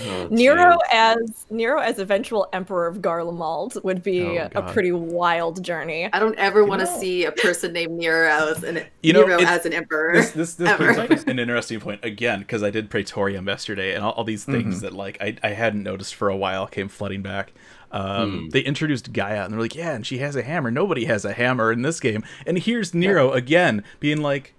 [0.00, 0.78] Oh, Nero geez.
[0.92, 6.08] as Nero as eventual emperor of Garlemald would be Oh, a pretty wild journey.
[6.12, 9.40] I don't ever want to see a person named Nero as an You know, Nero
[9.40, 10.12] as an emperor.
[10.14, 10.92] This this this Ever.
[10.94, 14.44] brings up an interesting point again because I did Praetorium yesterday and all, all these
[14.44, 17.52] things that like I, I hadn't noticed for a while came flooding back.
[17.90, 18.48] Um, Hmm.
[18.50, 20.70] They introduced Gaia and they're like, yeah, and she has a hammer.
[20.70, 22.22] Nobody has a hammer in this game.
[22.46, 24.54] And here's Nero again being like,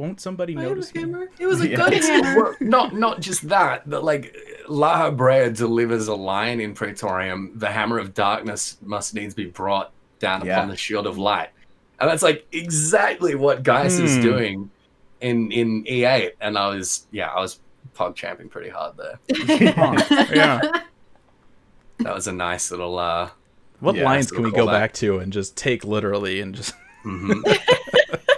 [0.00, 1.00] won't somebody I notice a me?
[1.02, 1.28] hammer.
[1.38, 1.76] It was a Yeah.
[1.76, 2.56] good hammer.
[2.60, 4.34] Not not just that, but like
[4.68, 10.44] Lahabrea delivers a line in Praetorium: "The hammer of darkness must needs be brought down
[10.44, 10.56] Yeah.
[10.56, 11.50] upon the shield of light,"
[11.98, 14.22] and that's like exactly what Gaius is Hmm.
[14.22, 14.70] doing
[15.20, 16.30] in in E8.
[16.40, 17.60] And I was yeah, I was
[17.94, 19.18] pog champing pretty hard there.
[20.34, 20.60] yeah.
[22.00, 22.98] That was a nice little.
[22.98, 23.30] uh
[23.80, 24.72] What Yeah, lines so can we go that.
[24.72, 26.74] back to and just take literally and just
[27.04, 27.42] mhm.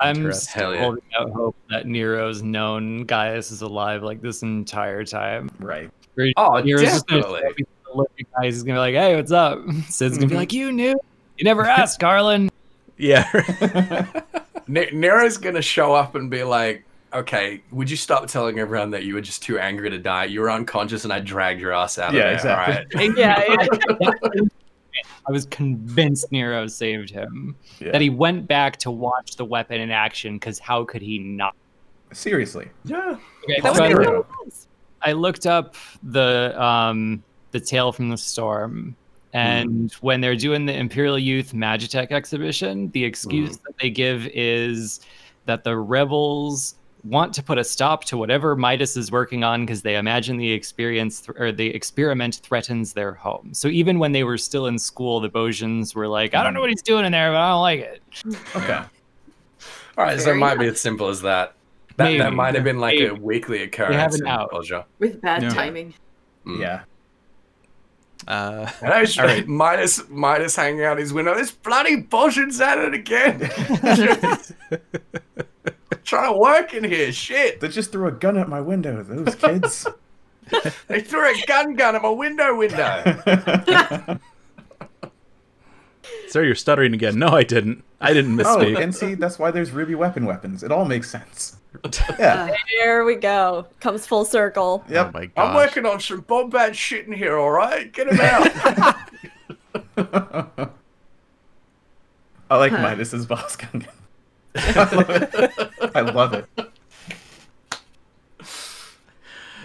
[0.00, 0.82] I'm still yeah.
[0.82, 5.50] holding out hope that Nero's known Gaius is alive like this entire time.
[5.60, 5.90] Right.
[6.14, 7.40] Where Oh, Nero's definitely.
[7.40, 7.96] show he's gonna
[8.40, 10.38] Gaius, he's gonna be like, "Hey, what's up?" Cid's gonna be Mhm.
[10.38, 10.98] like, "You knew?
[11.38, 12.50] You never asked, Garlond."
[12.98, 13.24] yeah.
[14.66, 19.04] Ne- Nero's gonna show up and be like, "Okay, would you stop telling everyone that
[19.04, 20.24] you were just too angry to die?
[20.24, 23.08] You were unconscious, and I dragged your ass out Yeah, of there." all exactly.
[23.10, 23.66] right?" yeah,
[24.00, 24.30] yeah.
[25.26, 27.56] I was convinced Nero saved him.
[27.80, 27.92] Yeah.
[27.92, 31.54] That he went back to watch the weapon in action because how could he not?
[32.12, 32.68] Seriously.
[32.84, 33.16] Yeah.
[33.44, 34.26] Okay, That so would I, Nero.
[35.02, 38.96] I looked up the um the tale from the storm
[39.32, 45.00] and when they're doing the imperial youth magitech exhibition the excuse that they give is
[45.46, 49.82] that the rebels want to put a stop to whatever midas is working on because
[49.82, 54.24] they imagine the experience th- or the experiment threatens their home so even when they
[54.24, 57.12] were still in school the Bozjans were like i don't know what he's doing in
[57.12, 58.02] there but i don't like it
[58.56, 58.80] Okay.
[59.96, 61.54] All right, so it might be as simple as that.
[61.98, 63.94] That, that might have been like a weekly occurrence.
[63.94, 64.50] have in out.
[64.50, 64.84] Bulger.
[64.98, 65.50] With bad Yeah.
[65.50, 65.94] timing.
[66.44, 66.58] Mm.
[66.58, 66.80] Yeah.
[68.26, 69.46] Uh, And I was All right.
[69.46, 71.36] Midas, Midas hanging out his window.
[71.36, 73.38] This bloody Bulger's at it again.
[76.04, 77.10] Trying to work in here.
[77.12, 77.60] Shit.
[77.60, 79.02] They just threw a gun at my window.
[79.02, 79.86] Those kids.
[80.88, 83.02] They threw a gun gun at my window window.
[86.28, 87.18] sir, you're stuttering again.
[87.18, 87.82] No, I didn't.
[87.98, 90.62] I didn't oh, and see, that's why there's ruby weapon weapons.
[90.62, 91.56] It all makes sense.
[92.18, 92.50] Yeah.
[92.52, 93.66] Uh, there we go.
[93.80, 94.84] Comes full circle.
[94.86, 95.12] Oh Yep.
[95.14, 95.32] my gosh.
[95.36, 97.90] I'm working on some bombad shit in here, all right?
[97.92, 98.96] Get him out.
[102.50, 103.88] I like Midas's boss gun.
[104.56, 105.70] I love it.
[105.94, 106.46] I love it.
[106.58, 106.66] Uh,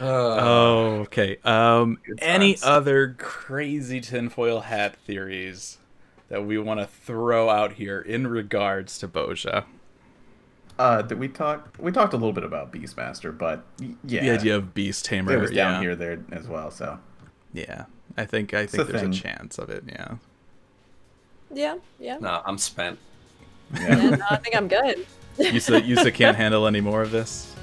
[0.01, 1.37] Oh, okay.
[1.43, 5.77] Um, any other crazy tinfoil hat theories
[6.29, 9.65] that we want to throw out here in regards to Bozja?
[10.77, 11.75] Uh, did we talk?
[11.77, 13.65] We talked a little bit about Beastmaster, but
[14.05, 15.33] yeah, The idea of Beast Tamer.
[15.33, 15.81] it was down yeah.
[15.81, 16.71] here there as well.
[16.71, 16.97] So
[17.53, 17.85] Yeah,
[18.15, 19.11] I think I think there's thing.
[19.11, 19.83] a chance of it.
[19.85, 20.15] Yeah.
[21.51, 22.19] Yeah, yeah.
[22.19, 22.99] no, I'm spent.
[23.73, 23.81] Yeah.
[23.87, 25.05] yeah no, I think I'm good.
[25.37, 27.55] Yusa, Yusa can't handle any more of this.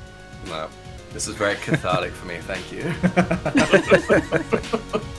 [0.47, 0.69] No,
[1.13, 2.39] this is very cathartic for me.
[2.41, 2.93] Thank you.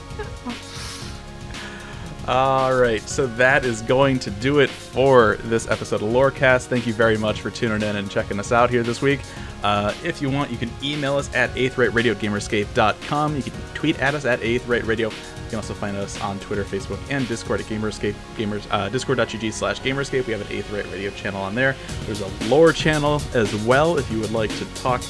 [2.28, 6.66] All right, so that is going to do it for this episode of Lorecast.
[6.66, 9.20] Thank you very much for tuning in and checking us out here this week.
[9.62, 13.98] Uh, if you want, you can email us at 8th Radio at You can tweet
[13.98, 15.10] at us at 8th Radio.
[15.48, 18.14] You can also find us on Twitter, Facebook, and Discord at Gamerscape.
[18.36, 20.26] Gamers, uh, Discord.gg slash Gamerscape.
[20.26, 21.74] We have an Aetheryte Radio channel on there.
[22.02, 25.00] There's a lore channel as well if you would like to talk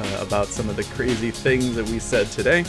[0.00, 2.64] uh, about some of the crazy things that we said today.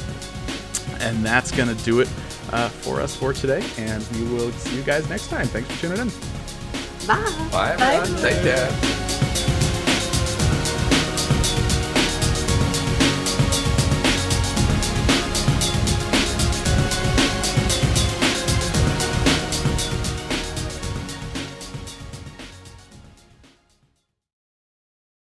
[1.02, 2.08] And that's going to do it
[2.52, 3.64] uh, for us for today.
[3.78, 5.46] And we will see you guys next time.
[5.46, 6.08] Thanks for tuning in.
[7.06, 7.50] Bye.
[7.52, 8.20] Bye, everyone.
[8.24, 9.59] Take care.